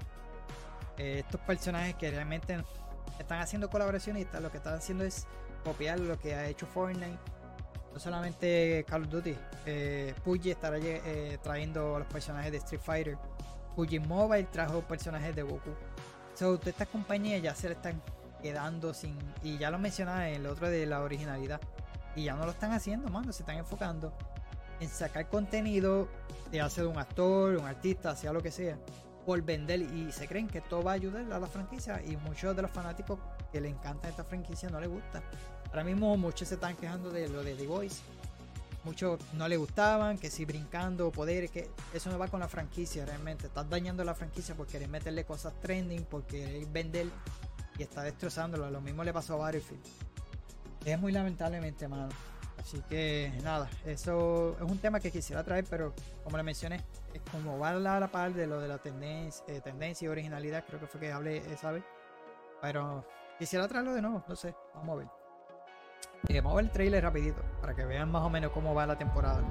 [0.97, 2.63] Eh, estos personajes que realmente
[3.19, 5.27] están haciendo colaboraciones está- lo que están haciendo es
[5.63, 7.17] copiar lo que ha hecho Fortnite.
[7.93, 9.35] No solamente Call of Duty,
[9.65, 13.17] eh, PUBG estará eh, trayendo los personajes de Street Fighter.
[13.75, 15.71] PUBG Mobile trajo personajes de Goku.
[16.35, 18.01] So, todas estas compañías ya se le están
[18.41, 19.17] quedando sin.
[19.43, 21.61] Y ya lo mencionaba en el otro de la originalidad.
[22.15, 23.31] Y ya no lo están haciendo, mano.
[23.31, 24.13] Se están enfocando
[24.79, 26.07] en sacar contenido,
[26.51, 28.77] ya sea de un actor, un artista, sea lo que sea,
[29.25, 29.81] por vender.
[29.81, 32.01] Y se creen que esto va a ayudar a la franquicia.
[32.03, 33.19] Y muchos de los fanáticos
[33.51, 35.21] que le encantan esta franquicia no les gusta.
[35.69, 38.01] Ahora mismo muchos se están quejando de lo de The Voice.
[38.83, 43.05] Muchos no le gustaban, que si brincando poderes, que eso no va con la franquicia
[43.05, 43.47] realmente.
[43.47, 47.07] Estás dañando la franquicia por querer meterle cosas trending, por querer vender
[47.77, 48.69] y está destrozándolo.
[48.69, 49.81] Lo mismo le pasó a Battlefield.
[50.85, 52.09] Es muy lamentablemente, mano.
[52.09, 55.93] La Así que nada, eso es un tema que quisiera traer, pero
[56.23, 56.81] como le mencioné,
[57.13, 60.63] es como va a la, par de lo de la tendencia, eh, tendencia y originalidad,
[60.65, 61.83] creo que fue que hablé esa vez.
[62.61, 63.05] Pero
[63.37, 65.22] quisiera traerlo de nuevo, no sé, vamos a ver.
[66.29, 68.85] Eh, vamos a ver el trailer rapidito, para que vean más o menos cómo va
[68.85, 69.41] la temporada.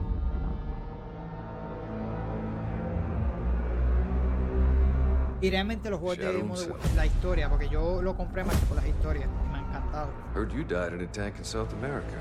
[5.41, 6.95] Y realmente los juegos de Shadow modo- himself.
[6.97, 10.09] la historia, porque yo lo compré más que por las historias, y me ha encantado.
[10.35, 12.16] Heard you died in a tank in South America.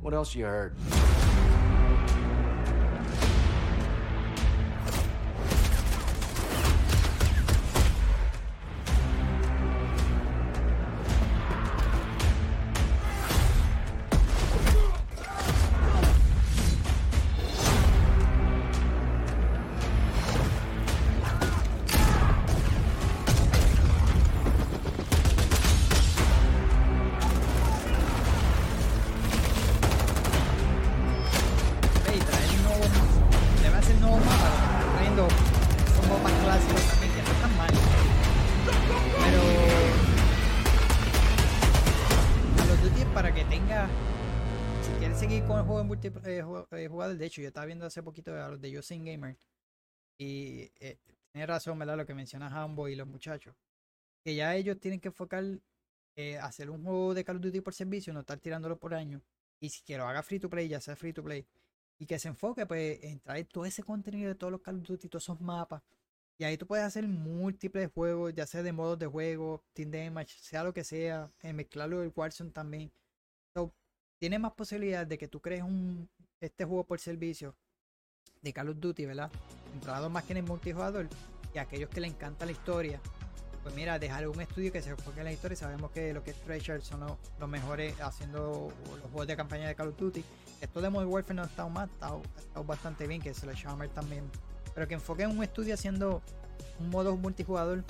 [0.00, 0.72] What else you heard?
[47.42, 49.36] Yo estaba viendo hace poquito a los de Yosin Gamer
[50.18, 50.98] y eh,
[51.32, 51.96] tiene razón, ¿verdad?
[51.96, 53.54] Lo que menciona Hambo y los muchachos.
[54.24, 55.44] Que ya ellos tienen que enfocar
[56.16, 59.22] eh, hacer un juego de Call of Duty por servicio, no estar tirándolo por año.
[59.60, 61.46] Y si quiero haga free to play, ya sea free to play,
[61.98, 64.82] y que se enfoque pues en traer todo ese contenido de todos los Call of
[64.82, 65.82] Duty, todos esos mapas.
[66.38, 70.32] Y ahí tú puedes hacer múltiples juegos, ya sea de modos de juego, Team Deathmatch,
[70.38, 72.92] sea lo que sea, eh, mezclarlo del Warzone también.
[73.54, 73.72] So,
[74.18, 76.08] tiene más posibilidades de que tú crees un
[76.40, 77.54] este juego por servicio
[78.42, 79.30] de Call of Duty, ¿verdad?
[79.72, 81.08] Centrado más que en el multijugador
[81.54, 83.00] y a aquellos que le encanta la historia.
[83.62, 85.56] Pues mira, dejar un estudio que se enfoque en la historia.
[85.56, 89.74] Sabemos que lo que es Treasure son los, mejores haciendo los juegos de campaña de
[89.74, 90.24] Call of Duty.
[90.60, 94.30] Esto de Modern Warfare no ha estado mal, ha estado, bastante bien, que Sledgehammer también.
[94.74, 96.22] Pero que enfoque en un estudio haciendo
[96.78, 97.84] un modo multijugador.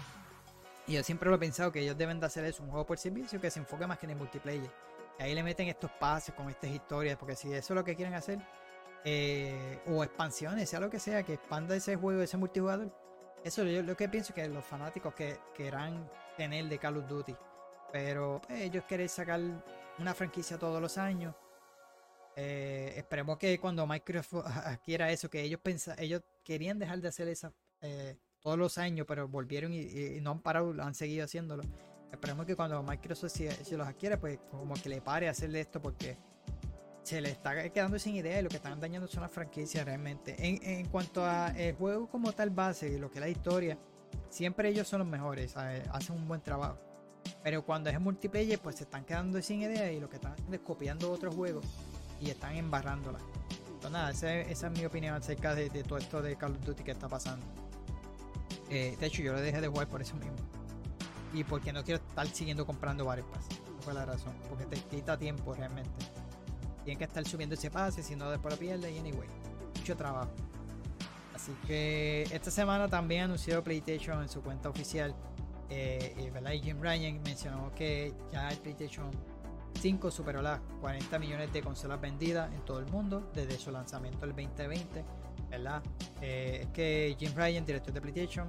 [0.87, 2.99] Y yo siempre lo he pensado que ellos deben de hacer eso, un juego por
[2.99, 4.71] servicio que se enfoque más que en el multiplayer.
[5.19, 8.15] Ahí le meten estos pases con estas historias, porque si eso es lo que quieren
[8.15, 8.39] hacer,
[9.05, 12.93] eh, o expansiones, sea lo que sea, que expanda ese juego, ese multijugador.
[13.45, 17.35] Eso yo lo que pienso que los fanáticos que querrán tener de Call of Duty.
[17.93, 19.41] Pero pues, ellos quieren sacar
[19.99, 21.35] una franquicia todos los años.
[22.37, 27.29] Eh, esperemos que cuando Microsoft adquiera eso, que ellos pensa, ellos querían dejar de hacer
[27.29, 31.65] esa eh, todos los años, pero volvieron y, y no han parado, han seguido haciéndolo.
[32.11, 35.61] Esperemos que cuando Microsoft si, si los adquiere, pues como que le pare a hacerle
[35.61, 36.17] esto porque
[37.03, 40.37] se le está quedando sin idea y lo que están dañando son las franquicias realmente.
[40.39, 43.79] En, en cuanto a el juego como tal base y lo que es la historia,
[44.29, 45.87] siempre ellos son los mejores, ¿sabes?
[45.93, 46.79] hacen un buen trabajo.
[47.43, 50.57] Pero cuando es multiplayer, pues se están quedando sin idea y lo que están haciendo
[50.57, 51.65] es copiando otros juegos
[52.21, 53.19] y están embarrándola.
[53.67, 56.83] Entonces, nada, esa, es mi opinión acerca de, de todo esto de Call of Duty
[56.83, 57.47] que está pasando.
[58.71, 60.37] Eh, de hecho, yo lo dejé de jugar por eso mismo.
[61.33, 63.47] Y porque no quiero estar siguiendo comprando Battle Pass.
[63.51, 64.33] Esa fue la razón.
[64.49, 65.91] Porque te quita tiempo realmente.
[66.85, 68.91] Tienen que estar subiendo ese pase, si no después lo pierdes.
[68.93, 69.29] Y anyway,
[69.77, 70.31] mucho trabajo.
[71.35, 75.15] Así que esta semana también anunció PlayStation en su cuenta oficial.
[75.71, 76.53] Eh, ¿verdad?
[76.53, 79.11] y Jim Ryan mencionó que ya el PlayStation
[79.79, 84.25] 5 superó las 40 millones de consolas vendidas en todo el mundo desde su lanzamiento
[84.25, 85.05] el 2020.
[85.51, 85.83] ¿verdad?
[86.21, 88.49] Eh, es que Jim Ryan, director de PlayStation,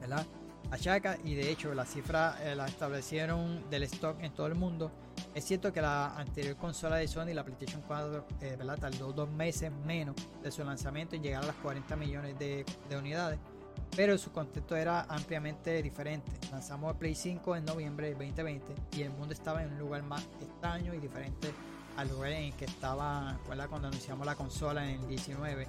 [0.00, 0.26] ¿verdad?
[0.70, 4.90] Achaca y de hecho la cifra eh, la establecieron del stock en todo el mundo.
[5.34, 8.78] Es cierto que la anterior consola de Sony, la PlayStation 4, eh, ¿verdad?
[8.78, 12.96] tardó dos meses menos de su lanzamiento en llegar a las 40 millones de, de
[12.96, 13.38] unidades,
[13.96, 16.30] pero su contexto era ampliamente diferente.
[16.50, 20.02] Lanzamos el Play 5 en noviembre del 2020 y el mundo estaba en un lugar
[20.02, 21.52] más extraño y diferente
[21.96, 25.66] al lugar en que estaba cuando anunciamos la consola en el 19,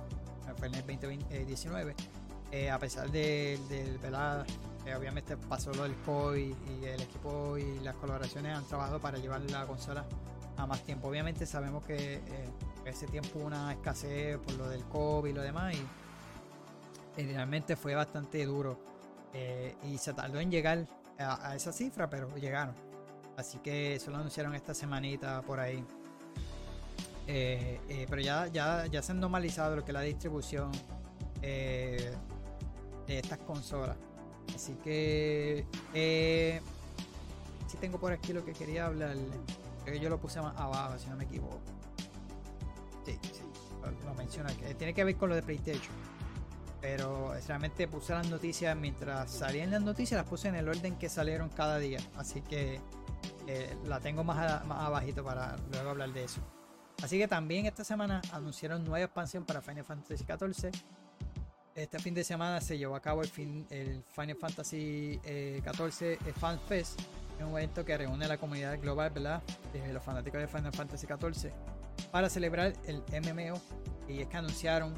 [0.58, 1.96] fue en el 2019.
[2.52, 3.58] Eh, a pesar de,
[4.02, 4.46] ¿verdad?
[4.86, 9.18] Eh, obviamente pasó lo del COVID y el equipo y las colaboraciones han trabajado para
[9.20, 10.06] llevar la consola
[10.58, 11.08] a más tiempo.
[11.08, 12.50] Obviamente sabemos que eh,
[12.86, 17.76] ese tiempo hubo una escasez por lo del COVID y lo demás y, y realmente
[17.76, 18.92] fue bastante duro
[19.34, 20.86] eh, y se tardó en llegar
[21.18, 22.76] a, esa cifra, pero llegaron.
[23.38, 25.84] Así que eso lo anunciaron esta semanita por ahí.
[27.28, 30.72] Eh, eh, pero ya, ya, ya se han normalizado lo que es la distribución
[31.42, 32.18] de
[33.08, 33.98] estas consolas.
[34.56, 36.62] Así que eh,
[37.68, 39.16] si tengo por aquí lo que quería hablar.
[39.84, 41.60] Creo que yo lo puse más abajo, si no me equivoco.
[43.06, 43.42] Sí, sí,
[44.06, 45.94] lo menciona que tiene que ver con lo de PlayStation.
[46.82, 51.10] Pero realmente puse las noticias mientras salían las noticias, las puse en el orden que
[51.10, 52.00] salieron cada día.
[52.16, 52.80] Así que
[53.48, 56.42] eh, la tengo más, a- más abajito para luego hablar de eso.
[57.04, 60.72] Así que también esta semana anunciaron nueva expansión para Final Fantasy XIV.
[61.76, 66.18] Este fin de semana se llevó a cabo el, fin- el Final Fantasy eh, XIV
[66.34, 67.00] Fan Fest,
[67.40, 69.42] es un evento que reúne a la comunidad global, ¿verdad?
[69.74, 71.52] De los fanáticos de Final Fantasy XIV
[72.12, 73.60] para celebrar el MMO.
[74.08, 74.94] Y es que anunciaron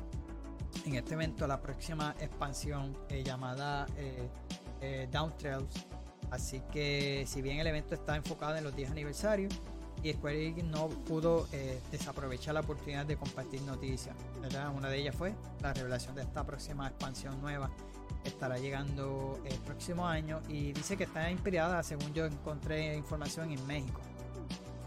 [0.85, 4.27] en este evento la próxima expansión eh, llamada eh,
[4.81, 5.85] eh, Down Trails.
[6.31, 9.53] Así que si bien el evento está enfocado en los 10 aniversarios
[10.03, 14.15] y Square Enix no pudo eh, desaprovechar la oportunidad de compartir noticias.
[14.75, 17.69] Una de ellas fue la revelación de esta próxima expansión nueva
[18.23, 23.65] estará llegando el próximo año y dice que está inspirada, según yo encontré información en
[23.67, 23.99] México.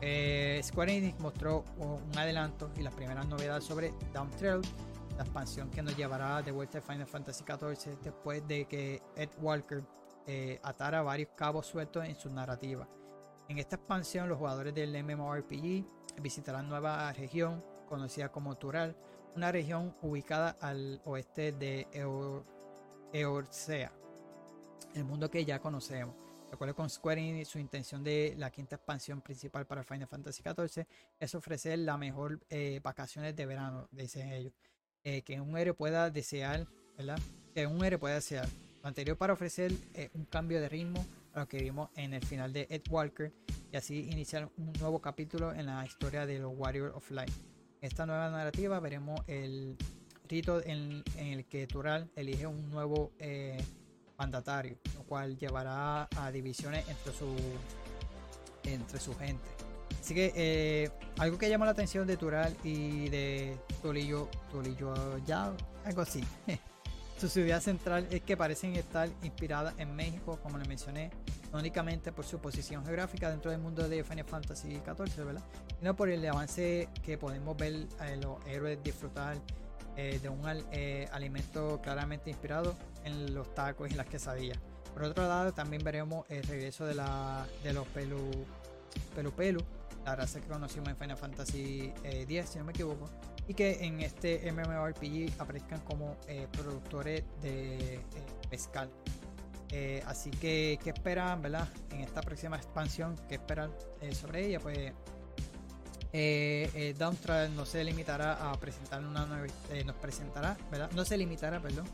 [0.00, 4.68] Eh, Square Enix mostró un adelanto y las primeras novedades sobre Down Trails
[5.16, 9.30] la expansión que nos llevará de vuelta a Final Fantasy XIV después de que Ed
[9.40, 9.82] Walker
[10.26, 12.86] eh, atara varios cabos sueltos en su narrativa.
[13.48, 15.84] En esta expansión, los jugadores del MMORPG
[16.20, 18.96] visitarán nueva región conocida como Tural,
[19.36, 22.44] una región ubicada al oeste de Eo-
[23.12, 23.92] Eorzea,
[24.94, 26.16] el mundo que ya conocemos.
[26.48, 30.42] De acuerdo con Square Enix, su intención de la quinta expansión principal para Final Fantasy
[30.42, 30.86] XIV
[31.18, 34.52] es ofrecer la mejor eh, vacaciones de verano, dicen ellos
[35.04, 36.66] eh, que un héroe pueda desear,
[36.96, 37.18] ¿verdad?
[37.54, 38.48] Que un héroe pueda desear.
[38.82, 41.04] Lo anterior para ofrecer eh, un cambio de ritmo
[41.36, 43.32] a lo que vimos en el final de Ed Walker
[43.70, 47.32] y así iniciar un nuevo capítulo en la historia de los Warriors of Light.
[47.80, 49.76] En esta nueva narrativa veremos el
[50.28, 53.62] rito en, en el que Tural elige un nuevo eh,
[54.18, 57.36] mandatario, lo cual llevará a divisiones entre su,
[58.64, 59.44] entre su gente.
[60.00, 65.52] Así que eh, algo que llamó la atención de Tural y de Tolillo, Tolillo ya,
[65.84, 66.24] algo así.
[67.18, 71.10] Su ciudad central es que parecen estar inspiradas en México, como le mencioné,
[71.50, 75.42] no únicamente por su posición geográfica dentro del mundo de Final Fantasy XIV, ¿verdad?
[75.78, 79.38] Sino por el avance que podemos ver a los héroes disfrutar
[79.96, 84.58] eh, de un eh, alimento claramente inspirado en los tacos y las quesadillas.
[84.92, 88.30] Por otro lado, también veremos el regreso de, la, de los pelu,
[89.14, 89.60] pelu pelu,
[90.06, 93.10] la raza que conocimos en Final Fantasy eh, X, si no me equivoco,
[93.48, 98.00] y que en este MMORPG aparezcan como eh, productores de eh,
[98.48, 98.88] pescal.
[99.70, 101.68] Eh, así que, ¿qué esperan, verdad?
[101.90, 104.60] En esta próxima expansión, ¿qué esperan eh, sobre ella?
[104.60, 104.92] Pues eh,
[106.12, 110.88] eh, Downtrail no se limitará a presentar una nueva, eh, nos presentará, ¿verdad?
[110.92, 111.84] No se limitará, perdón,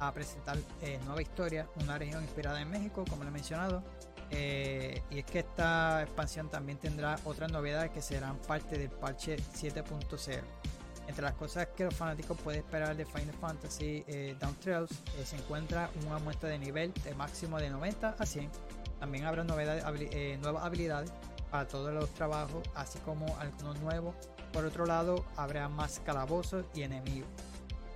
[0.00, 3.82] a presentar eh, nueva historia, una región inspirada en México, como lo he mencionado.
[4.36, 9.36] Eh, y es que esta expansión también tendrá otras novedades que serán parte del parche
[9.36, 10.40] 7.0.
[11.06, 15.24] Entre las cosas que los fanáticos pueden esperar de Final Fantasy eh, Down Trails eh,
[15.24, 18.50] se encuentra un aumento de nivel de máximo de 90 a 100.
[18.98, 19.84] También habrá novedades,
[20.40, 21.12] nuevas habilidades
[21.50, 24.16] para todos los trabajos, así como algunos nuevos.
[24.52, 27.28] Por otro lado, habrá más calabozos y enemigos.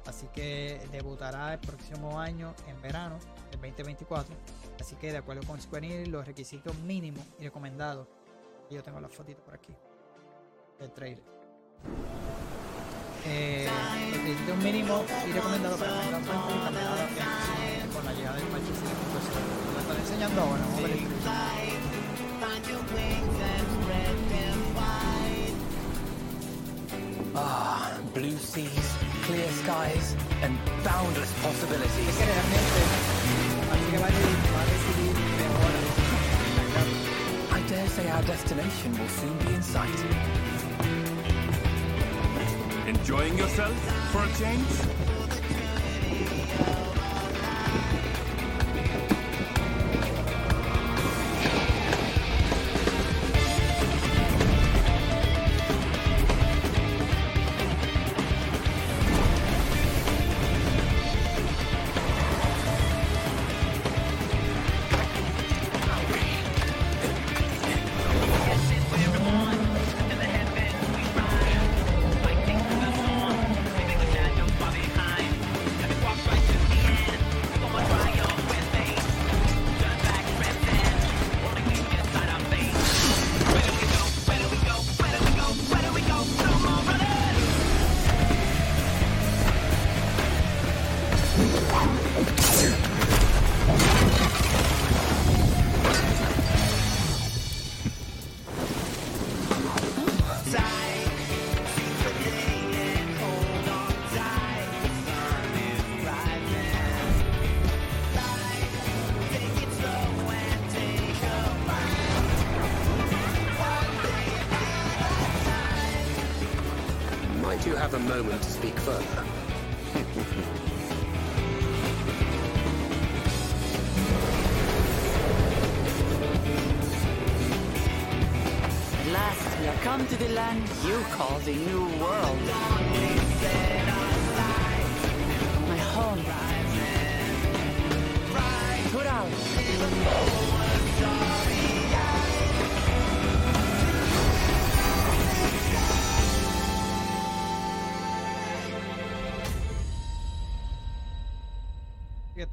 [0.07, 3.19] Así que debutará el próximo año en verano
[3.51, 4.35] del 2024.
[4.81, 8.07] Así que de acuerdo con Square Enix, los requisitos mínimos y recomendados.
[8.71, 9.75] Yo tengo la fotito por aquí
[10.79, 11.25] del trailer.
[13.27, 13.69] Eh,
[14.11, 16.39] los requisitos mínimos y recomendados para adaptan
[17.93, 19.75] con la llegada del parche 5.0.
[19.75, 20.99] Lo están enseñando ahora, vamos a ver el.
[27.35, 28.97] Ah, blue seas,
[29.27, 32.17] clear skies, and boundless Es possibilities.
[32.19, 32.81] que realmente
[33.89, 34.15] así que va a, re-
[34.55, 35.85] va a recibir mejoras.
[36.57, 37.09] las gráficas.
[37.53, 39.89] I dare say our destination will soon be in sight.
[42.87, 43.75] Enjoying yourself
[44.13, 45.08] for a change?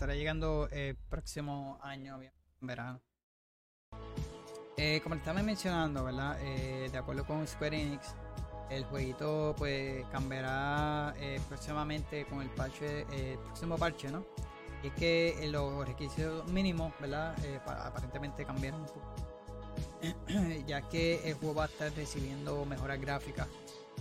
[0.06, 2.32] Estará llegando el próximo año, en
[2.68, 3.02] verano.
[4.78, 6.38] Eh, como estaba mencionando, ¿verdad?
[6.42, 8.14] Eh, de acuerdo con Square Enix,
[8.70, 14.24] el jueguito pues cambiará eh, próximamente con el parche, eh, el próximo parche, ¿no?
[14.84, 17.34] Y es que eh, los requisitos mínimos, ¿verdad?
[17.44, 19.16] Eh, pa- aparentemente cambiaron un poco.
[20.68, 23.48] ya que el juego va a estar recibiendo mejoras gráficas,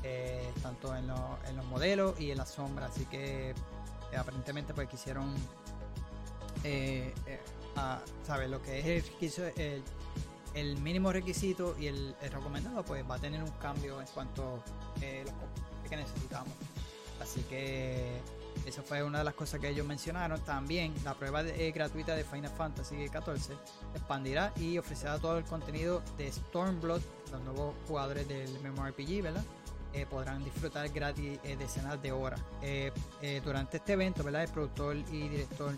[0.02, 2.90] eh, tanto en, lo- en los modelos y en las sombras.
[2.90, 3.54] Así que
[4.12, 5.34] eh, aparentemente pues quisieron
[6.64, 7.40] eh, eh,
[7.76, 8.50] a, ¿sabes?
[8.50, 9.38] Lo que es
[10.54, 15.24] el, mínimo requisito y el, recomendado, pues va a tener un cambio en cuanto a
[15.24, 16.52] los que necesitamos.
[17.20, 18.20] Así que
[18.66, 20.40] eso fue una de las cosas que ellos mencionaron.
[20.40, 23.56] También la prueba de- eh, gratuita de Final Fantasy XIV
[23.94, 27.02] expandirá y ofrecerá todo el contenido de Stormblood.
[27.32, 29.44] Los nuevos jugadores del MMORPG, ¿verdad?
[29.92, 32.40] Eh, podrán disfrutar gratis eh, decenas de horas.
[32.62, 32.90] Eh,
[33.22, 34.42] eh, durante este evento, ¿verdad?
[34.42, 35.76] El productor y director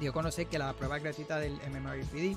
[0.00, 2.36] dio a conocer que la prueba gratuita del MMORPG,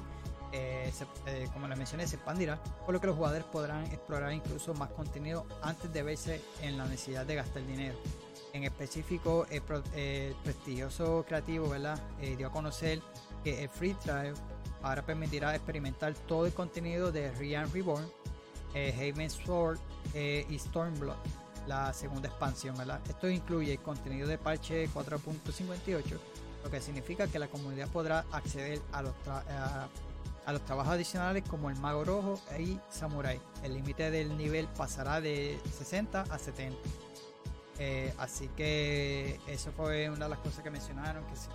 [0.51, 4.31] eh, se- eh, como les mencioné, se expandirá, por lo que los jugadores podrán explorar
[4.33, 7.97] incluso más contenido antes de verse en la necesidad de gastar dinero.
[8.53, 9.63] En específico, el,
[10.43, 11.99] prestigioso creativo ¿verdad?
[12.21, 13.01] Eh, dio a conocer
[13.43, 14.35] que el Free Trial
[14.83, 18.05] ahora permitirá experimentar todo el contenido de Rian Reborn,
[18.75, 19.79] Haven Sword
[20.13, 21.15] eh, y Stormblood,
[21.67, 22.75] la segunda expansión.
[22.77, 22.99] ¿verdad?
[23.09, 26.19] Esto incluye el contenido de parche 4.58
[26.63, 31.69] lo que significa que la comunidad podrá acceder a los, a, los trabajos adicionales como
[31.69, 33.39] el mago rojo y samurai.
[33.63, 36.77] El límite del nivel pasará de 60 a 70.
[37.79, 41.49] Eh, así que eso fue una de las cosas que mencionaron, que si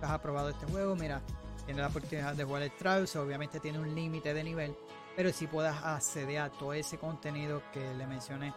[0.00, 1.22] has aprobado este juego, mira,
[1.64, 4.76] tienes la oportunidad de jugar el Trials, obviamente tiene un límite de nivel,
[5.16, 8.52] pero si puedas acceder a todo ese contenido que le mencioné,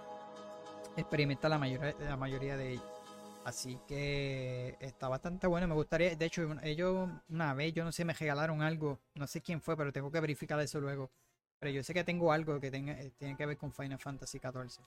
[0.97, 2.98] experimenta la mayoría, la mayoría de ellos.
[3.49, 5.67] Así que está bastante bueno.
[5.67, 8.99] Me gustaría, de hecho, ellos una vez, yo no sé, me regalaron algo.
[9.15, 11.09] No sé quién fue, pero tengo que verificar eso luego.
[11.57, 14.37] Pero yo sé que tengo algo que tenga, eh, tiene que ver con Final Fantasy
[14.37, 14.83] XIV.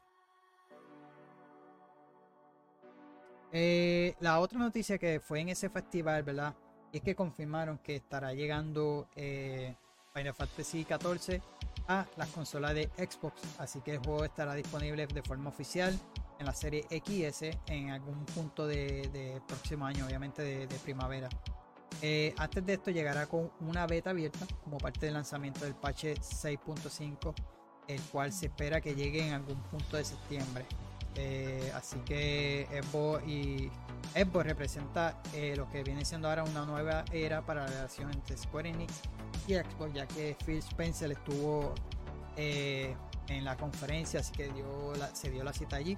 [3.51, 6.55] Eh, la otra noticia que fue en ese festival, ¿verdad?
[6.93, 9.75] Es que confirmaron que estará llegando eh,
[10.15, 11.43] Final Fantasy XIV
[11.89, 13.43] a las consolas de Xbox.
[13.59, 15.99] Así que el juego estará disponible de forma oficial
[16.43, 21.29] en la serie XS en algún punto de, de próximo año, obviamente de, de primavera.
[22.01, 26.15] Eh, antes de esto llegará con una beta abierta como parte del lanzamiento del parche
[26.17, 27.33] 6.5,
[27.89, 30.67] el cual se espera que llegue en algún punto de septiembre.
[31.15, 33.71] Eh, así que Xbox y
[34.15, 38.37] Xbox representa eh, lo que viene siendo ahora una nueva era para la relación entre
[38.37, 39.01] Square Enix
[39.47, 41.75] y Xbox, ya que Phil Spencer estuvo
[42.37, 42.97] eh,
[43.29, 45.97] en la conferencia, así que dio la- se dio la cita allí.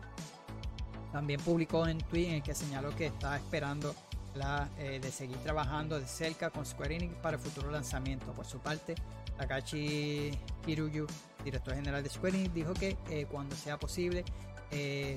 [1.15, 3.95] También publicó en tweet en el que señaló que está esperando
[4.35, 8.33] la, eh, de seguir trabajando de cerca con Square Enix para el futuro lanzamiento.
[8.33, 8.97] Por su parte,
[9.39, 10.37] Takashi
[10.67, 11.07] Kiruyu,
[11.45, 14.25] director general de Square Enix, dijo que eh, cuando sea posible
[14.73, 15.15] eh,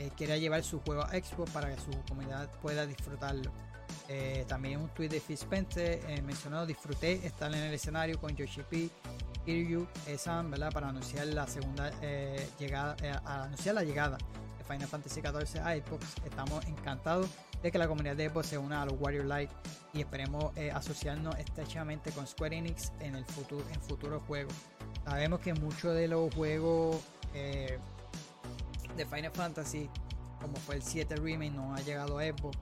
[0.00, 3.52] eh, quiere llevar su juego a Xbox para que su comunidad pueda disfrutarlo.
[4.48, 8.90] También un tweet de Phil Spencer mencionó disfruté estar en el escenario con Yoshi P,
[9.44, 10.72] Kiryu, Esan, ¿verdad?
[10.72, 11.90] Para anunciar la segunda
[12.58, 14.18] llegada, anunciar la llegada
[14.66, 16.14] Final Fantasy XIV a Xbox.
[16.24, 17.28] Estamos encantados
[17.62, 19.50] de que la comunidad de Xbox se una a los Warrior Light
[19.92, 24.54] y esperemos eh, asociarnos estrechamente con Square Enix en el futuro, en futuros juegos.
[25.04, 26.96] Sabemos que muchos de los juegos
[27.34, 27.78] eh,
[28.96, 29.88] de Final Fantasy,
[30.40, 32.58] como fue el 7 Remake, no ha llegado a Xbox.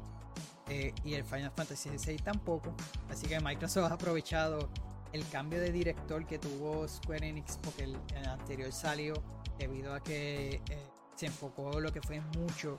[0.68, 2.72] eh, y el Final Fantasy XVI tampoco.
[3.10, 4.68] Así que Microsoft ha aprovechado
[5.12, 9.14] el cambio de director que tuvo Square Enix porque el, el anterior salió
[9.58, 12.78] debido a que eh, se enfocó lo que fue mucho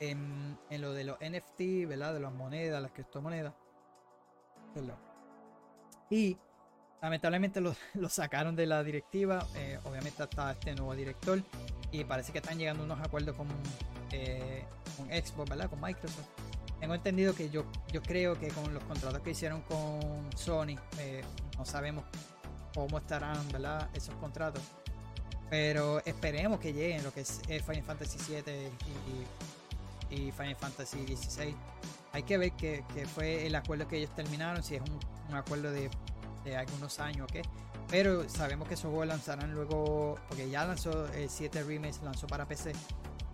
[0.00, 2.14] en, lo de los NFT, ¿verdad?
[2.14, 3.54] De las monedas, las criptomonedas.
[4.74, 4.96] Perdón.
[6.10, 6.36] Y
[7.00, 9.46] lamentablemente lo, lo sacaron de la directiva.
[9.54, 11.42] eh, obviamente está este nuevo director.
[11.92, 13.46] Y parece que están llegando unos acuerdos con,
[14.12, 14.64] eh,
[14.96, 15.70] con Xbox, ¿verdad?
[15.70, 16.26] Con Microsoft.
[16.80, 21.22] Tengo entendido que yo, yo creo que con los contratos que hicieron con Sony, eh,
[21.56, 22.04] no sabemos
[22.74, 23.88] cómo estarán, ¿verdad?
[23.94, 24.62] Esos contratos.
[25.48, 28.70] Pero esperemos que lleguen lo que es eh, Final Fantasy 7
[30.10, 31.54] y, Final Fantasy 16.
[32.12, 34.82] Hay que ver qué qué fue el acuerdo que ellos terminaron, si es
[35.28, 35.90] un, acuerdo de,
[36.44, 37.42] de algunos años o qué.
[37.88, 42.46] Pero sabemos que esos juegos lanzarán luego, porque ya lanzó el 7 Remix, lanzó para
[42.46, 42.72] PC.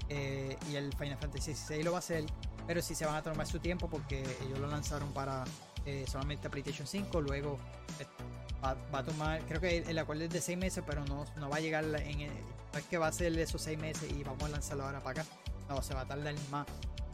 [0.09, 2.25] eh, y el Final Fantasy 16 lo va a hacer.
[2.67, 5.45] Pero sí se van a tomar su tiempo porque ellos lo lanzaron para
[5.87, 7.21] eh, solamente PlayStation 5.
[7.21, 7.59] Luego
[8.65, 11.57] va, a tomar, creo que el, acuerdo es de 6 meses, pero no, no va
[11.57, 12.31] a llegar en el,
[12.73, 15.23] no es que va a ser esos 6 meses y vamos a lanzarlo ahora para
[15.23, 15.31] acá.
[15.69, 16.67] No, se va a tardar más.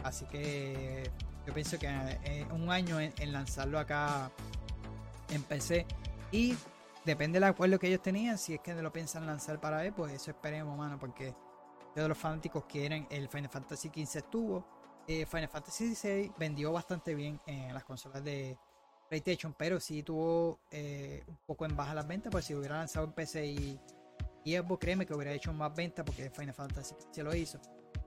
[0.02, 1.10] Así que
[1.46, 1.86] yo pienso que
[2.24, 4.30] eh, un año en, lanzarlo acá
[5.30, 5.86] en PC.
[6.30, 6.56] Y
[7.04, 8.38] depende del acuerdo que ellos tenían.
[8.38, 10.98] Si es que lo piensan lanzar para él, pues eso esperemos, mano.
[10.98, 11.34] Porque
[11.94, 13.06] todos los fanáticos quieren.
[13.10, 14.64] El Final Fantasy XV estuvo.
[15.06, 18.58] eh, Final Fantasy XVI vendió bastante bien en las consolas de
[19.08, 19.54] PlayStation.
[19.58, 22.30] Pero sí tuvo eh, un poco en baja las ventas.
[22.30, 23.80] Pues si hubiera lanzado en PC y,
[24.44, 26.04] y Xbox, créeme que hubiera hecho más ventas.
[26.04, 27.58] Porque Final Fantasy se lo hizo.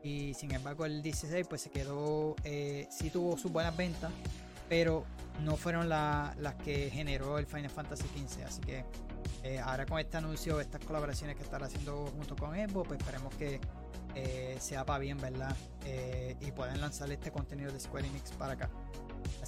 [0.04, 2.36] Y sin embargo, el 16 pues se quedó.
[2.44, 4.12] Eh, sí tuvo sus buenas ventas
[4.70, 5.04] pero
[5.44, 8.46] no fueron la- las que generó el Final Fantasy XV.
[8.46, 8.86] Así que
[9.44, 13.36] eh, ahora con este anuncio, estas colaboraciones que están haciendo junto con Xbox, pues esperemos
[13.36, 13.60] que
[14.16, 15.54] eh, sea para bien, ¿verdad?
[16.40, 18.70] Y puedan lanzar este contenido de Square Enix para acá.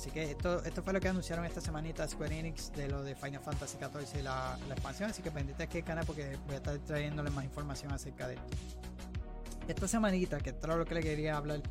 [0.03, 3.15] Así que esto, esto fue lo que anunciaron esta semanita Square Enix de lo de
[3.15, 5.09] Final Fantasy XIV y la, expansión.
[5.09, 8.33] Así que pendiente aquí el canal porque voy a estar trayéndoles más información acerca de
[8.33, 8.47] esto.
[9.65, 11.61] Esta semanita, que esto era lo que le quería hablar,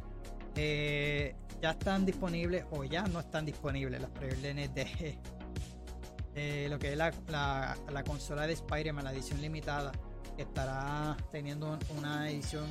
[0.56, 4.70] eh, ya están disponibles o ya no están disponibles las preórdenes
[6.34, 9.92] de lo que es la, la- la consola de Spider-Man, la edición limitada,
[10.38, 12.64] estará teniendo un- una edición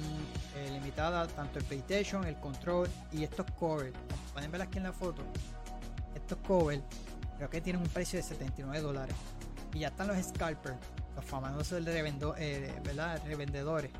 [0.55, 3.93] eh, limitada, tanto el PlayStation, el control y estos covers.
[4.33, 5.21] Pueden ver aquí en la foto,
[6.15, 6.81] estos covers
[7.38, 9.15] creo que tienen un precio de 79 dólares.
[9.73, 10.75] Y ya están los scalpers,
[11.15, 13.21] los famosos revendo- eh, ¿verdad?
[13.25, 13.91] revendedores.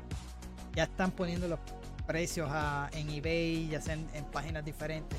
[0.74, 1.58] Ya están poniendo los
[2.06, 5.18] precios a- en eBay, ya sea en, en páginas diferentes.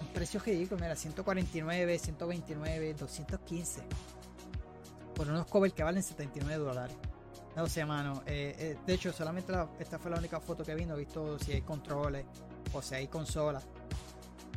[0.00, 3.82] Un precio ridículo, mira, 149, 129, 215.
[5.14, 6.96] Por unos covers que valen 79 dólares.
[7.56, 8.22] No sé, mano.
[8.26, 10.86] eh, eh, de hecho, solamente la- esta fue la única foto que vi.
[10.86, 12.24] No he visto si hay controles
[12.72, 13.64] o si hay consolas.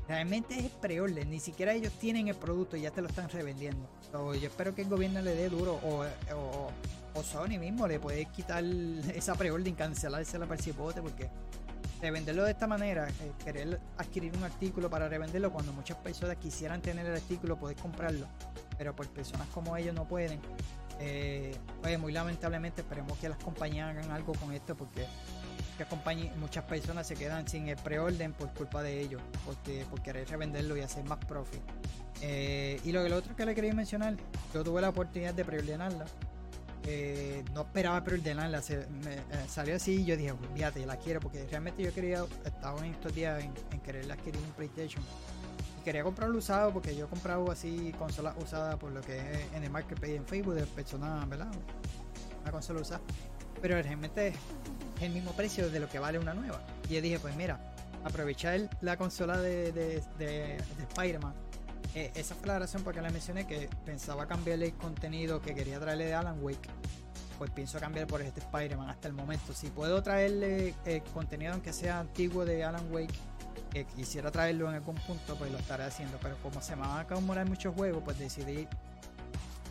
[0.07, 3.89] Realmente es preorden, ni siquiera ellos tienen el producto y ya te lo están revendiendo.
[4.11, 6.05] So, yo espero que el gobierno le dé duro o,
[7.23, 8.63] Sony mismo le puede quitar
[9.15, 11.29] esa preorden, cancelársela para el cipote porque
[12.01, 16.81] revenderlo de esta manera, eh, querer adquirir un artículo para revenderlo cuando muchas personas quisieran
[16.81, 18.27] tener el artículo, poder comprarlo,
[18.77, 20.39] pero por personas como ellos no pueden.
[20.99, 25.05] Eh, pues muy lamentablemente esperemos que las compañías hagan algo con esto porque
[26.37, 30.77] muchas, personas se quedan sin el preorden por culpa de ellos, porque por querer revenderlo
[30.77, 31.61] y hacer más profit.
[32.21, 34.15] Eh, y lo, lo otro que le quería mencionar,
[34.53, 36.05] yo tuve la oportunidad de preordenarla.
[36.87, 38.61] Eh, no esperaba preordenarla,
[39.47, 42.93] salió así y yo dije, "Pues, fíjate, la quiero porque realmente yo quería, estaba en
[42.93, 45.03] estos días en, en adquirir un PlayStation.
[45.85, 49.53] Y quería comprarlo usado porque yo he comprado así consolas usadas por lo que es
[49.53, 51.51] en el marketplace en Facebook de personas, ¿verdad?
[52.41, 53.01] Una consola usada.
[53.61, 54.35] Pero realmente es
[55.01, 56.59] el mismo precio de lo que vale una nueva.
[56.89, 57.59] Y yo dije, pues mira,
[58.03, 60.25] aprovechar la consola de, de, de,
[60.57, 61.35] de Spider-Man.
[61.93, 65.39] Eh, esa fue la razón por la que le mencioné que pensaba cambiarle el contenido
[65.39, 66.67] que quería traerle de Alan Wake.
[67.37, 69.53] Pues pienso cambiar por este Spider-Man hasta el momento.
[69.53, 73.13] Si puedo traerle eh, contenido aunque sea antiguo de Alan Wake,
[73.83, 76.17] que quisiera traerlo en algún punto, pues lo estaré haciendo.
[76.21, 78.67] Pero como se me van a acabar muchos juegos, pues decidí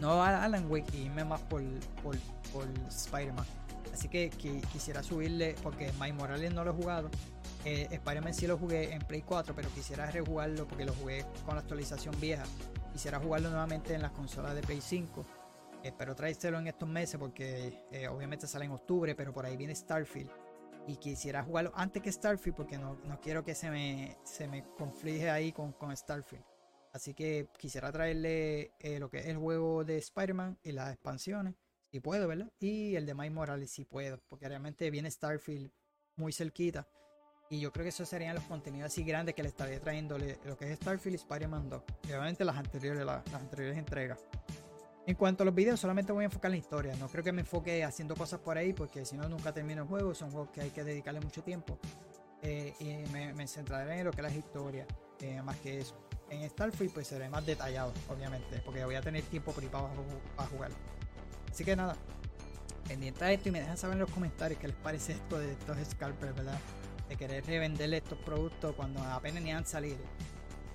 [0.01, 1.63] no a Alan Wake y irme más por,
[2.03, 2.17] por,
[2.53, 3.47] por Spider-Man.
[3.93, 7.11] Así que, qui- quisiera subirle, porque Miles Morales no lo he jugado.
[7.65, 11.55] Eh, Spider-Man sí lo jugué en Play 4, pero quisiera rejugarlo porque lo jugué con
[11.55, 12.43] la actualización vieja.
[12.93, 15.25] Quisiera jugarlo nuevamente en las consolas de Play 5.
[15.83, 19.75] Espero traérselo en estos meses porque eh, obviamente sale en octubre, pero por ahí viene
[19.75, 20.31] Starfield.
[20.87, 24.65] Y quisiera jugarlo antes que Starfield porque no, no quiero que se me, se me
[24.77, 26.45] conflige ahí con, con Starfield.
[26.93, 31.55] Así que quisiera traerle eh, lo que es el juego de Spider-Man y las expansiones,
[31.91, 32.53] si puedo, ¿verdad?
[32.61, 35.71] Y el de Miles Morales, si puedo, porque realmente viene Starfield
[36.17, 36.87] muy cerquita.
[37.51, 40.57] Y yo creo que esos serían los contenidos así grandes que le estaría trayendo lo
[40.57, 41.83] que es Starfield y Spider-Man 2.
[42.05, 44.19] Y obviamente las anteriores, la- las anteriores entregas.
[45.07, 46.97] En cuanto a los videos, solamente voy a enfocar en la historia.
[46.97, 49.89] No creo que me enfoque haciendo cosas por ahí, porque si no, nunca termino el
[49.89, 50.15] juego.
[50.15, 51.79] Son juegos que hay que dedicarle mucho tiempo.
[52.43, 54.87] Eh, y me, centraré en lo que es la historia,
[55.21, 55.97] eh, más que eso.
[56.31, 60.37] En Starfield, pues seré más detallado, obviamente, porque voy a tener tiempo privado para, ju-
[60.37, 60.71] para jugar.
[61.51, 61.97] Así que nada,
[62.89, 65.53] pendiente a esto y me dejan saber en los comentarios qué les parece esto de
[65.53, 66.59] estos scalpers, ¿verdad?
[67.09, 69.99] De querer revenderle estos productos cuando apenas ni han salido.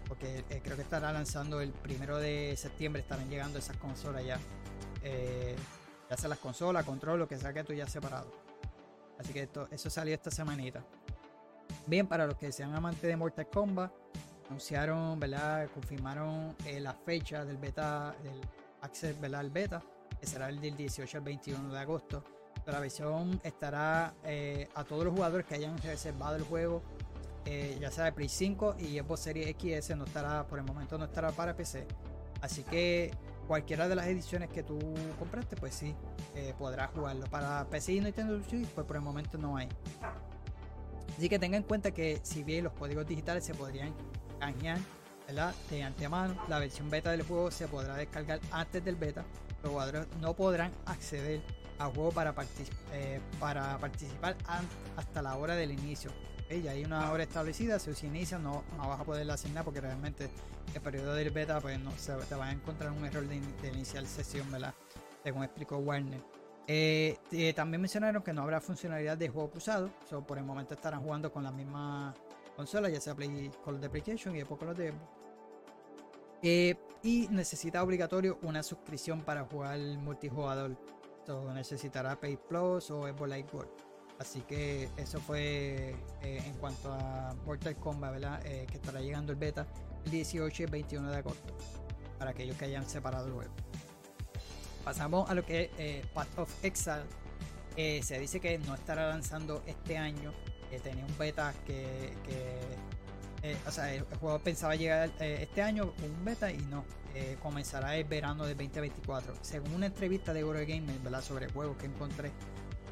[0.10, 4.38] Porque eh, creo que estará lanzando el primero de septiembre, estarán llegando esas consolas ya.
[5.04, 5.56] Eh,
[6.10, 8.30] ya sea las consolas, control, lo que sea que tú ya separado.
[9.20, 10.84] Así que esto, eso salió esta semanita.
[11.86, 13.92] Bien, para los que sean amantes de Mortal Kombat,
[14.48, 15.70] anunciaron, ¿verdad?
[15.74, 18.42] Confirmaron eh, la fecha del beta, del
[18.82, 19.42] access, ¿verdad?
[19.42, 19.82] El beta,
[20.20, 22.24] que será el del 18 al 21 de agosto.
[22.66, 26.84] La versión estará eh, a todos los jugadores que hayan reservado el juego,
[27.46, 30.98] eh, ya sea de Play 5 y Xbox Series XS, no estará, por el momento
[30.98, 31.86] no estará para PC.
[32.42, 33.12] Así que
[33.48, 34.78] cualquiera de las ediciones que tú
[35.18, 35.96] compraste, pues sí,
[36.36, 37.26] eh, podrás jugarlo.
[37.28, 39.68] Para PC y Nintendo Switch, pues por el momento no hay.
[41.18, 43.94] Así que tenga en cuenta que si bien los códigos digitales se podrían
[44.40, 44.80] canjear
[45.70, 49.24] de antemano, la versión beta del juego se podrá descargar antes del beta.
[49.62, 51.42] Los jugadores no podrán acceder
[51.78, 52.34] al juego para,
[52.94, 53.22] eh,
[53.80, 54.36] participar
[54.96, 56.12] hasta la hora del inicio.
[56.50, 59.82] Ya hay una hora establecida, si se inicia no, no vas a poderla asignar porque
[59.82, 60.30] realmente
[60.74, 61.92] el periodo del beta pues no
[62.28, 64.74] te va a encontrar un error de, in- de iniciar sesión, ¿verdad?
[65.24, 66.20] Según explicó Warner.
[66.68, 70.74] Eh, eh, también mencionaron que no habrá funcionalidad de juego cruzado, so, por el momento
[70.74, 72.14] estarán jugando con la misma
[72.56, 74.92] consola, ya sea Play, Call de PlayStation y después con los de.
[76.42, 80.76] Eh, y necesita obligatorio una suscripción para jugar multijugador.
[81.26, 83.70] So, necesitará Pay Plus o Xbox Live Gold.
[84.20, 88.46] Así que eso fue eh, en cuanto a Mortal Kombat, ¿verdad?
[88.46, 89.66] Eh, que estará llegando el beta
[90.06, 91.54] el 18 y el 21 de agosto.
[92.18, 93.52] Para aquellos que hayan separado el juego.
[94.84, 97.06] Pasamos a lo que es eh, Path of Exile.
[97.78, 100.34] Se dice que no estará lanzando este año.
[100.84, 102.12] tenía un beta que,
[103.66, 106.84] o sea, el, juego pensaba llegar este año un beta y no.
[107.42, 109.34] comenzará el verano de 2024.
[109.44, 111.22] Según una entrevista de Eurogamer, ¿verdad?
[111.22, 112.34] Sobre el juego que encontré,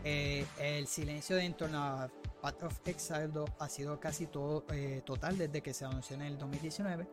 [0.04, 2.10] eh, el silencio de en torno a
[2.42, 6.24] Path of Exile 2 ha sido casi todo eh, total desde que se anunció en
[6.24, 7.08] el 2019.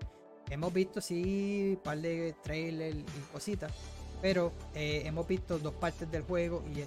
[0.51, 3.73] Hemos visto sí un par de trailers y cositas,
[4.21, 6.81] pero eh, hemos visto dos partes del juego y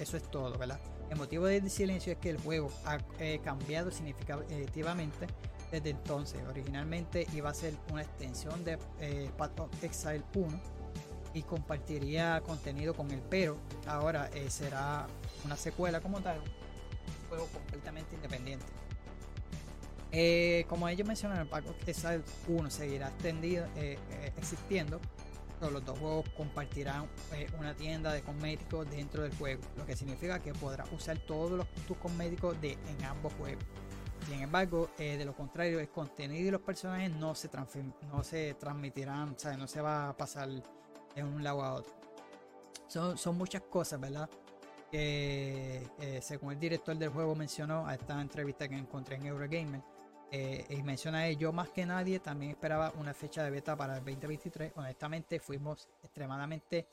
[0.00, 0.80] eso es todo, ¿verdad?
[1.10, 2.98] El motivo del silencio es que el juego ha
[3.42, 5.26] cambiado significativamente
[5.70, 6.40] desde entonces.
[6.48, 8.78] Originalmente iba a ser una extensión de
[9.36, 10.79] Path of Exile 1
[11.32, 15.06] y compartiría contenido con el pero ahora eh, será
[15.44, 18.66] una secuela como tal, un juego completamente independiente.
[20.12, 23.96] Eh, como ellos mencionaron, Path of Exile 1 seguirá extendido, eh,
[24.36, 25.00] existiendo.
[25.60, 27.06] pero Los dos juegos compartirán
[27.58, 31.68] una tienda de cosméticos dentro del juego, lo que significa que podrás usar todos los,
[31.86, 33.62] tus cosméticos de, en ambos juegos.
[34.28, 37.48] Sin embargo, de lo contrario, el contenido y los personajes no se,
[38.12, 40.48] no se transmitirán, o sea, no se va a pasar
[41.14, 41.92] de un lado a otro.
[42.86, 44.28] Son, son muchas cosas, ¿verdad?
[44.90, 49.82] Que eh, según el director del juego mencionó a esta entrevista que encontré en Eurogamer,
[50.32, 53.96] eh, y menciona él, yo más que nadie también esperaba una fecha de beta para
[53.96, 54.72] el 2023.
[54.76, 56.86] Honestamente, fuimos extremadamente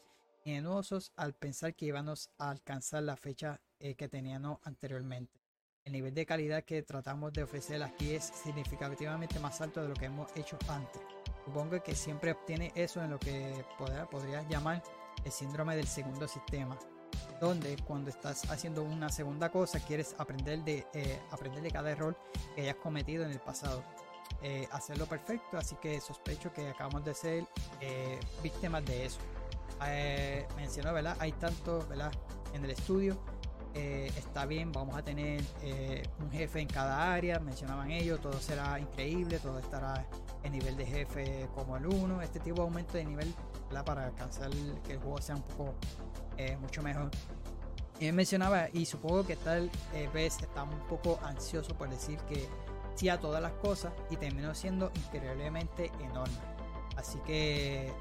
[0.43, 5.39] ingenuosos al pensar que íbamos a alcanzar la fecha eh, que teníamos anteriormente.
[5.85, 9.93] El nivel de calidad que tratamos de ofrecer aquí es significativamente más alto de lo
[9.93, 11.01] que hemos hecho antes.
[11.47, 13.63] Supongo que siempre obtiene eso en lo que
[14.11, 14.83] podrías llamar
[15.23, 16.77] el síndrome del segundo sistema,
[17.39, 21.21] donde cuando estás haciendo una segunda cosa quieres aprender de, eh,
[21.71, 22.17] cada error
[22.53, 23.81] que hayas cometido en el pasado.
[24.41, 27.45] Eh, hacerlo perfecto, así que sospecho que acabamos de ser
[27.79, 29.19] eh, víctimas de eso.
[29.85, 31.15] Eh, mencionó, ¿verdad?
[31.17, 32.11] Hay tanto, ¿verdad?
[32.53, 33.17] En el estudio.
[33.77, 38.39] Eh, está bien, vamos a tener eh, un jefe en cada área, mencionaban ellos, todo
[38.39, 40.03] será increíble, todo estará
[40.41, 43.35] en nivel de jefe como el 1, este tipo de aumento de nivel
[43.67, 43.85] ¿verdad?
[43.85, 44.49] para alcanzar
[44.83, 45.75] que el juego sea un poco
[46.37, 47.11] eh, mucho mejor.
[47.99, 49.69] Él mencionaba, y supongo que tal
[50.11, 52.47] vez está un poco ansioso por decir que
[52.95, 56.35] sí a todas las cosas y terminó siendo increíblemente enorme.
[56.95, 57.91] Así que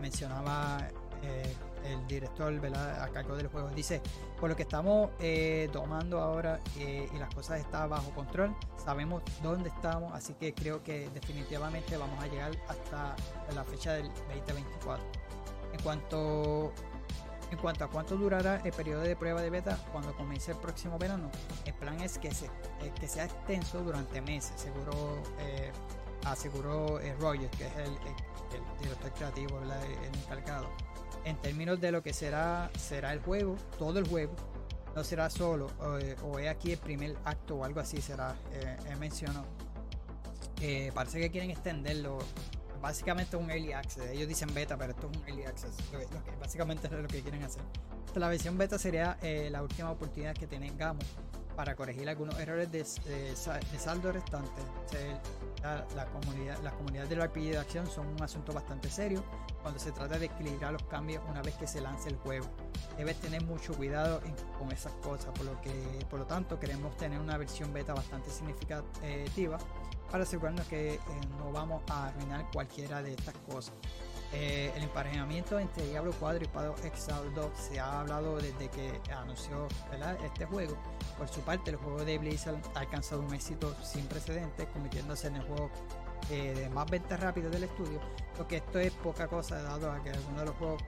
[0.00, 0.88] mencionaba
[1.22, 1.54] eh,
[1.84, 3.02] el director ¿verdad?
[3.02, 3.68] a cargo del juego.
[3.70, 4.00] Dice,
[4.40, 9.22] por lo que estamos eh, tomando ahora eh, y las cosas están bajo control, sabemos
[9.42, 13.16] dónde estamos, así que creo que definitivamente vamos a llegar hasta
[13.54, 15.04] la fecha del 2024.
[15.72, 16.72] En cuanto
[17.54, 20.98] en cuanto a cuánto durará el periodo de prueba de beta cuando comience el próximo
[20.98, 21.30] verano,
[21.64, 25.70] el plan es que, se, eh, que sea extenso durante meses, seguro, eh,
[26.26, 27.96] aseguró eh, Rogers, que es el,
[28.80, 30.66] director creativo, el encargado.
[31.24, 34.34] En términos de lo que será, será el juego, todo el juego,
[34.94, 35.68] no será solo,
[36.22, 39.44] o, es aquí el primer acto o algo así será, eh, mencionó.
[40.60, 42.18] Eh, parece que quieren extenderlo.
[42.80, 44.10] Básicamente un early access.
[44.10, 45.72] Ellos dicen beta, pero esto es un early access.
[45.90, 47.62] Lo que- lo que básicamente es lo que quieren hacer.
[48.14, 51.04] La versión beta sería eh, la última oportunidad que tengamos
[51.56, 52.78] para corregir algunos errores de,
[53.10, 54.60] de sa- de saldo restante.
[55.64, 59.24] La, comunidad, las comunidades del RPG de acción son un asunto bastante serio
[59.62, 62.46] cuando se trata de equilibrar los cambios una vez que se lance el juego.
[62.98, 64.20] Debes tener mucho cuidado
[64.58, 65.72] con esas cosas, por lo que,
[66.10, 69.56] por lo tanto, queremos tener una versión beta bastante significativa
[70.10, 71.00] para asegurarnos que eh,
[71.38, 73.74] no vamos a arruinar cualquiera de estas cosas.
[74.36, 79.00] Eh, el emparejamiento entre Diablo 4 y Pado Exile 2 se ha hablado desde que
[79.12, 80.18] anunció ¿verdad?
[80.24, 80.76] este juego.
[81.16, 85.36] Por su parte, el juego de Blizzard ha alcanzado un éxito sin precedentes, convirtiéndose en
[85.36, 85.70] el juego
[86.30, 88.00] eh, de más ventas rápido del estudio,
[88.36, 90.82] lo que esto es poca cosa dado a que algunos de los juegos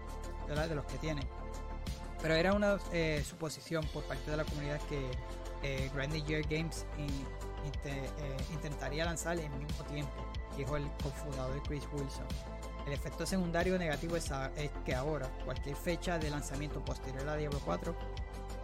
[0.48, 0.68] ¿verdad?
[0.68, 1.24] de los que tienen.
[2.20, 5.08] Pero era una eh, suposición por parte de la comunidad que
[5.62, 7.26] eh, Grandy Year Games in-
[7.64, 10.12] inte- eh, intentaría lanzar al mismo tiempo,
[10.56, 12.26] dijo el cofundador Chris Wilson.
[12.86, 14.30] El efecto secundario negativo es,
[14.84, 17.94] que ahora cualquier fecha de lanzamiento posterior a Diablo 4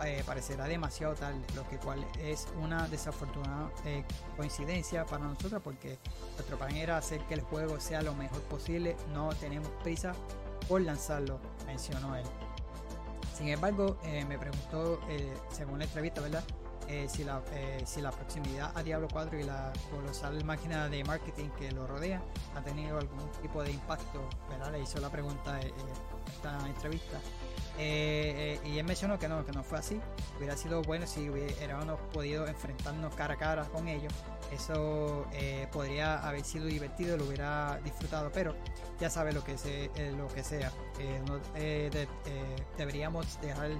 [0.04, 4.04] eh, parecerá demasiado tarde, lo que cual es una desafortunada eh,
[4.36, 5.98] coincidencia para nosotros porque
[6.34, 10.12] nuestro plan era hacer que el juego sea lo mejor posible, no tenemos prisa
[10.68, 12.24] por lanzarlo, mencionó él.
[13.36, 16.44] Sin embargo, eh, me preguntó, eh, según la entrevista, ¿verdad?
[16.88, 21.04] Eh, si, la, eh, si la proximidad a Diablo 4 y la colosal máquina de
[21.04, 22.22] marketing que lo rodea
[22.54, 24.72] ha tenido algún tipo de impacto, ¿verdad?
[24.72, 25.72] Le hizo la pregunta en
[26.26, 27.18] esta entrevista.
[27.78, 30.00] Eh, eh, y él mencionó que no, que no fue así.
[30.36, 34.12] Hubiera sido bueno si hubiéramos podido enfrentarnos cara a cara con ellos.
[34.52, 38.54] Eso eh, podría haber sido divertido, lo hubiera disfrutado, pero
[39.00, 40.70] ya sabe lo que, se, eh, lo que sea.
[40.98, 41.22] Eh,
[41.56, 43.70] eh, eh, deberíamos dejar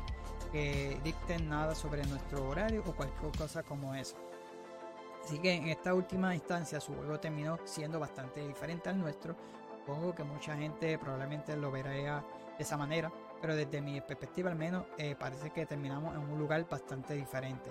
[0.52, 4.16] que dicten nada sobre nuestro horario o cualquier cosa como eso.
[5.24, 9.34] Así que en esta última instancia su juego terminó siendo bastante diferente al nuestro.
[9.78, 13.10] Supongo que mucha gente probablemente lo verá de esa manera,
[13.40, 17.70] pero desde mi perspectiva al menos eh, parece que terminamos en un lugar bastante diferente.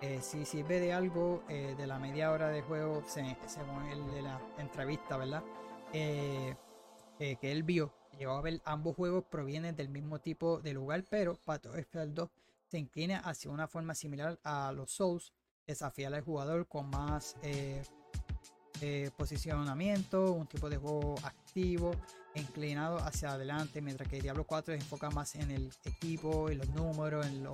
[0.00, 4.10] Eh, si sirve de algo eh, de la media hora de juego, se- según el
[4.12, 5.42] de la entrevista, ¿verdad?
[5.92, 6.54] Eh,
[7.18, 11.36] que él vio, llegó a ver ambos juegos provienen del mismo tipo de lugar, pero
[11.36, 12.28] Path of Exile 2
[12.66, 15.32] se inclina hacia una forma similar a los Souls,
[15.66, 17.82] desafiar al jugador con más eh,
[18.80, 21.92] eh, posicionamiento, un tipo de juego activo
[22.34, 26.68] inclinado hacia adelante, mientras que Diablo 4 se enfoca más en el equipo y los
[26.70, 27.46] números, en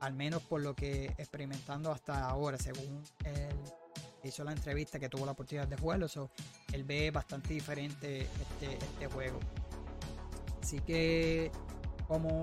[0.00, 3.56] al menos por lo que experimentando hasta ahora, según él
[4.24, 6.30] hizo la entrevista que tuvo la oportunidad de jugarlo, so,
[6.72, 9.38] él ve bastante diferente este, este juego.
[10.66, 11.52] Así que
[12.08, 12.40] como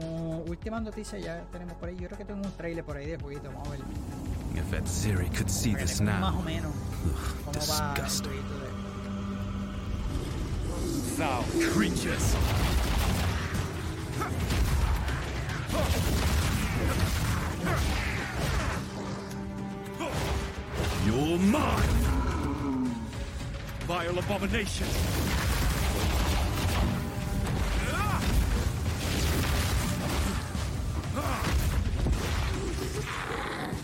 [0.47, 3.17] última noticia ya tenemos por ahí, yo creo que tengo un trailer por ahí de
[3.17, 3.81] jueguito, vamos a ver.
[4.55, 6.45] If Ed Ziri could see this tengamos más o now.
[6.45, 6.73] menos
[7.47, 8.31] el disgusting.
[8.31, 8.73] de-
[11.17, 11.43] Foul
[11.73, 12.33] creatures!
[21.05, 22.93] You're mine!
[23.87, 24.87] Vile abomination!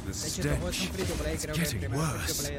[0.10, 0.90] The stench.
[0.98, 2.50] It's getting worse.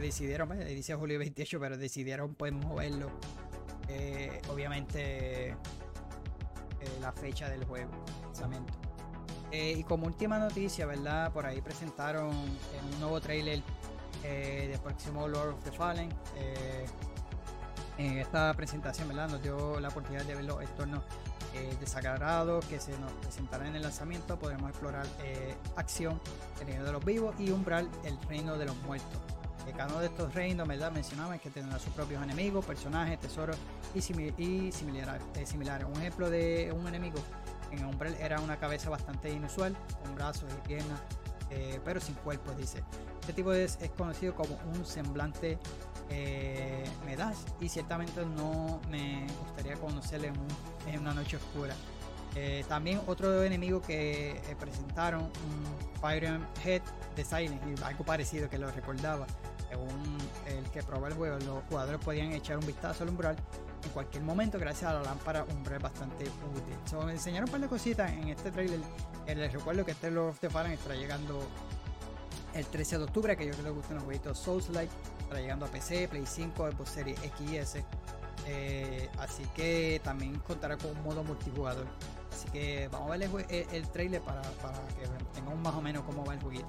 [0.00, 3.10] Decidieron, vaya, dice julio 28, pero decidieron pues moverlo.
[3.88, 5.54] eh, obviamente eh,
[7.00, 7.90] la fecha del juego,
[8.24, 8.72] lanzamiento.
[9.50, 11.32] Eh, y como última noticia, ¿verdad?
[11.32, 13.62] Por ahí presentaron un nuevo trailer
[14.22, 16.08] del próximo Lord of the Fallen.
[17.98, 19.28] en esta presentación, ¿verdad?
[19.28, 21.02] Nos dio la oportunidad de ver los entornos
[21.80, 24.38] desagradados que se nos presentarán en el lanzamiento.
[24.38, 25.06] Podremos explorar
[25.76, 26.20] acción,
[26.60, 29.20] el reino de los vivos y umbral, el reino de los muertos.
[29.66, 30.90] Eh, cada de estos reinos, ¿verdad?
[30.90, 33.56] Mencionaba que tendrá sus propios enemigos, personajes, tesoros
[33.94, 35.86] y, simi- y similar- eh, similares.
[35.86, 37.18] Un ejemplo de un enemigo
[37.70, 41.00] en Umbral era una cabeza bastante inusual, con brazos y piernas,
[41.50, 42.82] eh, pero sin cuerpo, dice.
[43.20, 45.58] Este tipo es, conocido como un semblante
[46.08, 46.84] eh,
[47.60, 51.74] y ciertamente no me gustaría conocerle en, un- en una noche oscura.
[52.36, 56.82] Eh, también otro enemigo que eh, presentaron, un Pyrian Head
[57.16, 59.26] de Silent algo parecido que lo recordaba.
[59.70, 63.36] Según el que probó el juego, los jugadores podían echar un vistazo al umbral
[63.84, 66.74] en cualquier momento gracias a la lámpara umbral bastante útil.
[66.84, 68.80] So, me enseñaron un par de cositas en este trailer.
[69.26, 71.40] Eh, les recuerdo que este Lord of the Fallen estará llegando
[72.52, 74.92] el 13 de octubre, que yo creo que les gustan los jueguitos Souls-like.
[75.20, 77.84] Estará llegando a PC, Play 5, Xbox Series X y.
[78.46, 81.86] Eh, así que también contará con un modo multijugador.
[82.32, 85.80] Así que vamos a ver el, el- el trailer para, para que tengamos más o
[85.80, 86.66] menos cómo va el jueguito.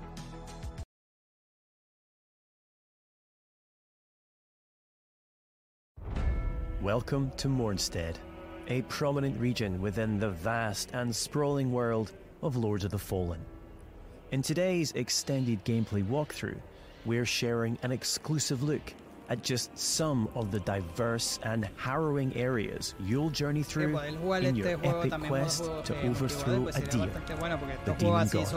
[6.82, 8.16] Welcome to Mornstead,
[8.68, 13.40] a prominent region within the vast and sprawling world of Lords of the Fallen.
[14.32, 16.58] In today's extended gameplay walkthrough,
[17.06, 18.82] we're sharing an exclusive look
[19.30, 25.12] at just some of the diverse and harrowing areas you'll journey through in your epic
[25.28, 28.48] quest to overthrow pues a deer, bastante bueno porque the demon god.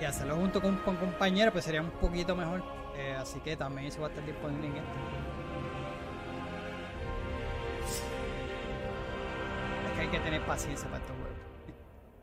[0.00, 2.62] Y hacerlo junto con, con compañeros pues sería un poquito mejor
[2.96, 5.39] Eh, así que también eso va a estar disponible en este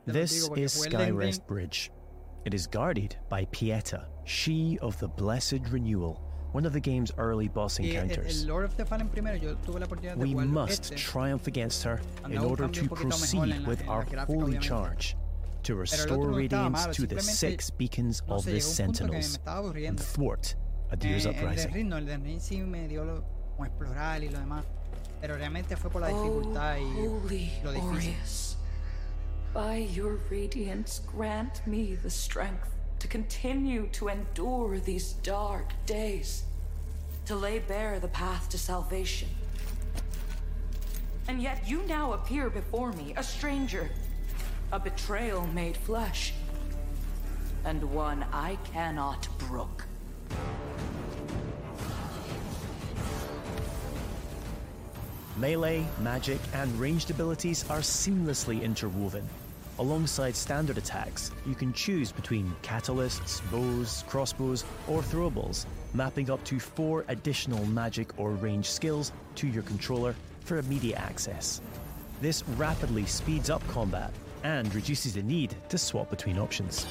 [0.06, 1.92] This is Skyrest Bridge.
[2.46, 6.22] It is guarded by Pieta, she of the Blessed Renewal,
[6.54, 8.46] one of the game's early boss encounters.
[10.16, 15.16] We must triumph against her in order to proceed with our holy charge
[15.64, 19.40] to restore radiance to the six beacons of the Sentinels.
[19.88, 20.56] and thwart
[20.94, 21.72] Adir's uprising.
[25.22, 25.72] Ring no, el de Ring sí me dio lo, como explorar y lo demás.
[25.72, 28.58] Pero realmente fue por la oh, dificultad Oh, y holy lo difícil.
[29.54, 36.44] By your radiance, grant me the strength to continue to endure these dark days,
[37.26, 39.30] to lay bare the path to salvation.
[41.28, 43.90] And yet you now appear before me, a stranger,
[44.72, 46.34] a betrayal made flesh,
[47.66, 49.86] and one I cannot brook.
[55.38, 59.24] Melee, magic, and ranged abilities are seamlessly interwoven.
[59.78, 66.60] Alongside standard attacks, you can choose between catalysts, bows, crossbows, or throwables, mapping up to
[66.60, 71.62] four additional magic or range skills to your controller for immediate access.
[72.20, 74.12] This rapidly speeds up combat
[74.44, 76.88] and reduces the need to swap between options.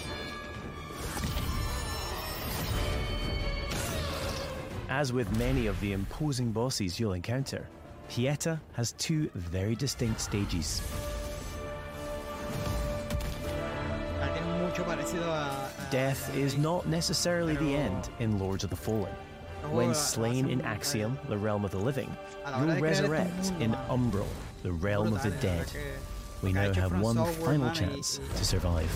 [4.89, 7.67] As with many of the imposing bosses you'll encounter,
[8.09, 10.81] Pieta has two very distinct stages.
[14.21, 18.71] Ya tiene mucho parecido a, a- Death is not necessarily the end in Lords of
[18.71, 19.13] the Fallen.
[19.71, 22.93] When slain in Axiom, the realm of the living, A la hora you'll de crear
[22.93, 23.73] este resurrect in.
[23.91, 24.29] Umbral,
[24.63, 26.03] the realm of the Brutal, de verdad dead.
[26.43, 28.89] We lo que ha now have one final chance to survive.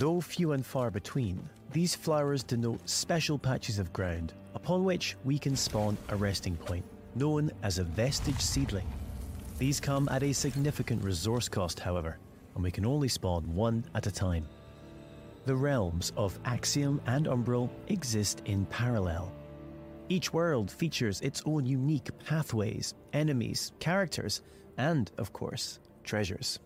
[0.00, 5.38] Though few and far between, these flowers denote special patches of ground upon which we
[5.38, 8.86] can spawn a resting point, known as a vestige seedling.
[9.58, 12.16] These come at a significant resource cost, however,
[12.54, 14.48] and we can only spawn one at a time.
[15.44, 19.30] The realms of Axiom and Umbral exist in parallel.
[20.08, 24.40] Each world features its own unique pathways, enemies, characters,
[24.78, 26.58] and, of course, treasures.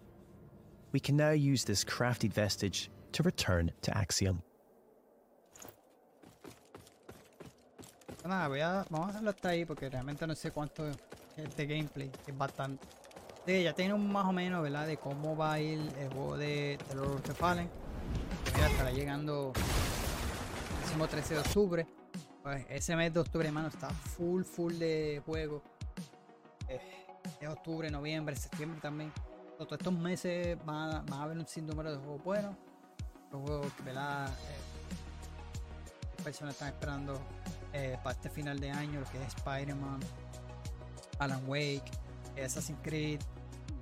[0.93, 4.43] We can now use this crafted vestige to return to Axiom.
[8.25, 10.97] Nada, voy a, vamos a hacerlo hasta ahí porque realmente no sé cuánto es
[11.37, 12.87] este gameplay, es bastante.
[13.47, 14.87] Que ya tenemos más o menos, ¿verdad?
[14.87, 17.69] De cómo va a ir el juego de, de of the Fallen.
[18.59, 21.87] Ya estará llegando el próximo 13 de octubre.
[22.43, 25.63] Pues ese mes de octubre, hermano, está full, full de juego.
[26.69, 26.81] Eh,
[27.41, 29.13] es octubre, noviembre, septiembre también.
[29.59, 32.57] Todos estos meses van a, van a haber un sinnúmero de juegos buenos.
[33.41, 34.29] Juegos, ¿verdad?
[34.29, 37.21] Eh, personas están esperando
[37.73, 40.01] eh, para este final de año, lo que es Spider-Man,
[41.19, 41.85] Alan Wake,
[42.43, 43.21] Assassin's Creed,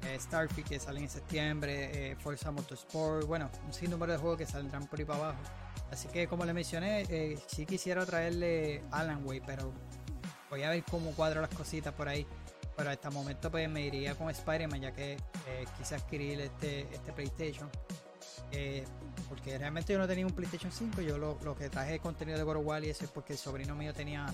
[0.04, 4.46] eh, Starfield que salen en septiembre, eh, Forza Motorsport, bueno, un sinnúmero de juegos que
[4.46, 5.38] saldrán por ahí para abajo.
[5.92, 9.72] Así que como le mencioné, eh, sí quisiera traerle Alan Wake, pero
[10.50, 12.26] voy a ver cómo cuadro las cositas por ahí.
[12.74, 16.88] Pero hasta el momento pues me iría con Spider-Man ya que eh, quise adquirir este,
[16.92, 17.70] este PlayStation.
[18.50, 18.84] Eh,
[19.32, 22.84] porque realmente yo no tenía un PlayStation 5, yo lo, que traje contenido de War
[22.84, 24.26] y eso es porque el sobrino mío tenía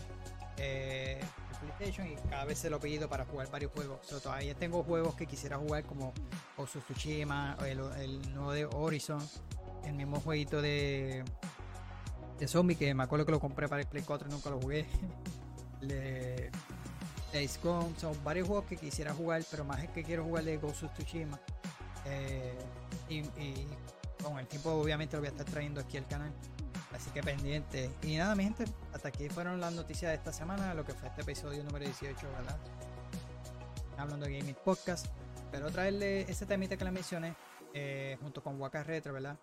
[0.56, 1.20] eh,
[1.52, 4.00] el PlayStation y cada vez se lo pido para jugar varios juegos.
[4.02, 6.12] So, todavía tengo juegos que quisiera jugar como
[6.56, 7.78] Osu Tsushima, el,
[8.34, 9.20] nuevo de Horizon,
[9.84, 11.22] el mismo jueguito de,
[12.40, 14.60] de Zombie que me acuerdo que lo compré para el Play 4 y nunca lo
[14.60, 14.84] jugué.
[15.80, 16.50] Le,
[17.32, 20.82] Days son varios juegos que quisiera jugar, pero más es que quiero jugar de Ghost
[20.82, 21.38] of Tsushima.
[22.04, 22.58] Eh,
[24.22, 26.32] con el tiempo obviamente lo voy a estar trayendo aquí al canal.
[26.92, 27.90] Así que pendiente.
[28.02, 31.08] Y nada, mi gente, hasta aquí fueron las noticias de esta semana, lo que fue
[31.08, 32.58] este episodio número 18, ¿verdad?
[33.96, 35.06] Hablando de Gaming Podcast.
[35.50, 37.34] Pero traerle ese temita que le mencioné,
[37.74, 39.38] eh, junto con Waka Retro, ¿verdad?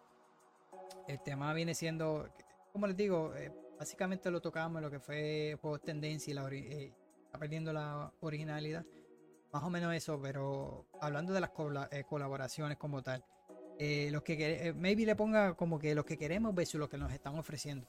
[1.07, 2.29] El tema viene siendo,
[2.71, 6.47] como les digo, eh, básicamente lo tocamos en lo que fue juegos tendencia y la
[6.51, 6.93] eh,
[7.39, 8.85] perdiendo la originalidad.
[9.51, 13.23] Más o menos eso, pero hablando de las colaboraciones como tal.
[13.77, 16.97] Eh, los que eh, maybe le ponga como que los que queremos versus lo que
[16.97, 17.87] nos están ofreciendo.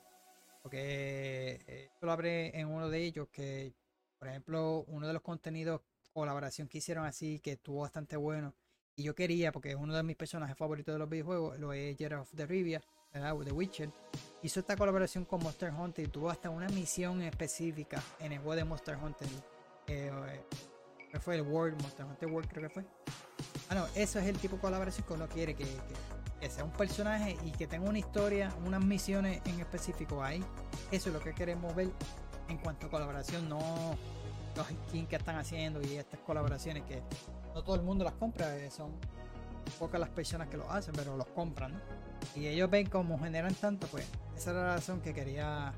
[0.63, 3.73] Porque eh, lo hablé en uno de ellos que,
[4.19, 5.81] por ejemplo, uno de los contenidos,
[6.13, 8.55] colaboración que hicieron así, que estuvo bastante bueno.
[8.97, 11.97] Y yo quería, porque es uno de mis personajes favoritos de los videojuegos, lo es
[11.97, 12.83] Gerard of the Rivia,
[13.13, 13.37] ¿verdad?
[13.45, 13.91] The Witcher.
[14.43, 18.57] Hizo esta colaboración con Monster Hunter y tuvo hasta una misión específica en el juego
[18.57, 19.29] de Monster Hunter.
[19.87, 20.11] Eh,
[21.21, 22.85] fue el World, Monster Hunter World creo que fue.
[23.69, 25.67] Ah, no, eso es el tipo de colaboración que uno quiere, que,
[26.49, 30.45] sea un personaje y que tenga una historia, unas misiones en específico ahí.
[30.93, 31.91] Eso es lo que queremos ver
[32.49, 33.59] en cuanto a colaboración, no
[34.55, 37.03] los skins que están haciendo y estas colaboraciones que
[37.55, 38.93] no todo el mundo las compra, eh, son
[39.79, 41.81] pocas las personas que lo hacen, pero los compran,
[42.35, 45.73] Y ellos ven cómo generan tanto, pues esa era la razón que quería.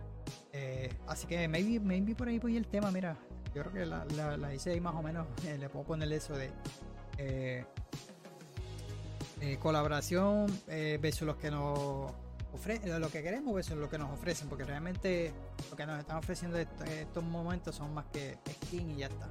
[0.52, 3.17] Eh, así que maybe, maybe por ahí voy el tema, mira,
[3.55, 5.26] yo creo que la, hice ahí más o menos,
[5.58, 6.50] le puedo poner eso de
[7.18, 7.65] eh,
[9.41, 12.12] eh, colaboración eh, versus los que nos
[12.52, 15.33] ofrecen, lo que queremos versus lo que nos ofrecen, porque realmente
[15.70, 19.28] lo que nos están ofreciendo en estos momentos son más que skin y ya está.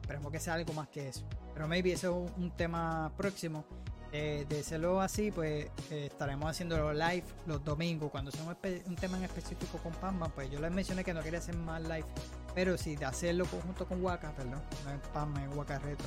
[0.00, 1.24] Esperemos que sea algo más que eso.
[1.52, 3.64] Pero maybe eso es un, tema próximo.
[4.12, 8.10] de serlo así, pues estaremos haciendo live los domingos.
[8.10, 11.40] Cuando sea un, tema en específico con Pamman, pues yo les mencioné que no quería
[11.40, 12.06] hacer más live.
[12.54, 16.04] Pero si de hacerlo junto con Waka, perdón, no es Pamman, es Waka Reto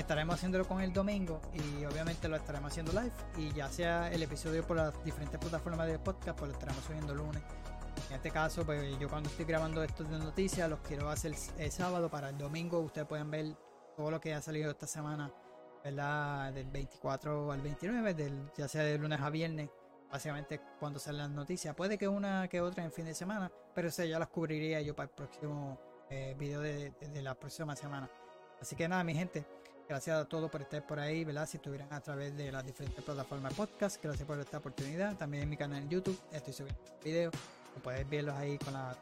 [0.00, 3.12] estaremos haciéndolo con el domingo y obviamente lo estaremos haciendo live.
[3.36, 7.14] Y ya sea el episodio por las diferentes plataformas de podcast pues lo estaremos subiendo
[7.14, 7.42] lunes.
[8.08, 11.70] En este caso pues yo cuando estoy grabando esto de noticias los quiero hacer el
[11.70, 12.80] sábado para el domingo.
[12.80, 13.54] Ustedes pueden ver
[13.96, 15.32] todo lo que ha salido esta semana
[15.84, 16.52] ¿verdad?
[16.52, 19.70] del 24 al 29 del, ya sea de lunes a viernes
[20.10, 21.74] básicamente cuando salen las noticias.
[21.74, 25.08] Puede que una que otra en fin de semana pero ya las cubriría yo para
[25.08, 25.78] el próximo
[26.10, 28.10] eh, video de la próxima semana.
[28.60, 29.46] Así que nada mi gente
[29.90, 31.48] Gracias a todos por estar por ahí, ¿verdad?
[31.48, 35.16] Si estuvieran a través de las diferentes plataformas podcast, gracias por esta oportunidad.
[35.16, 37.34] También en mi canal en YouTube estoy subiendo videos,
[37.82, 38.96] puedes verlos ahí con las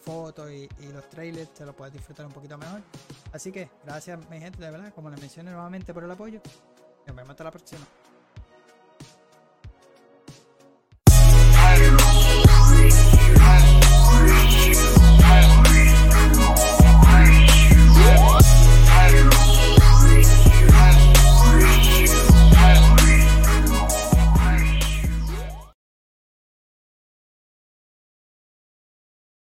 [0.00, 2.80] fotos y, los trailers, te lo puedes disfrutar un poquito mejor.
[3.34, 6.40] Así que gracias mi gente, de verdad, como les mencioné nuevamente por el apoyo.
[7.06, 7.86] Nos vemos hasta la próxima.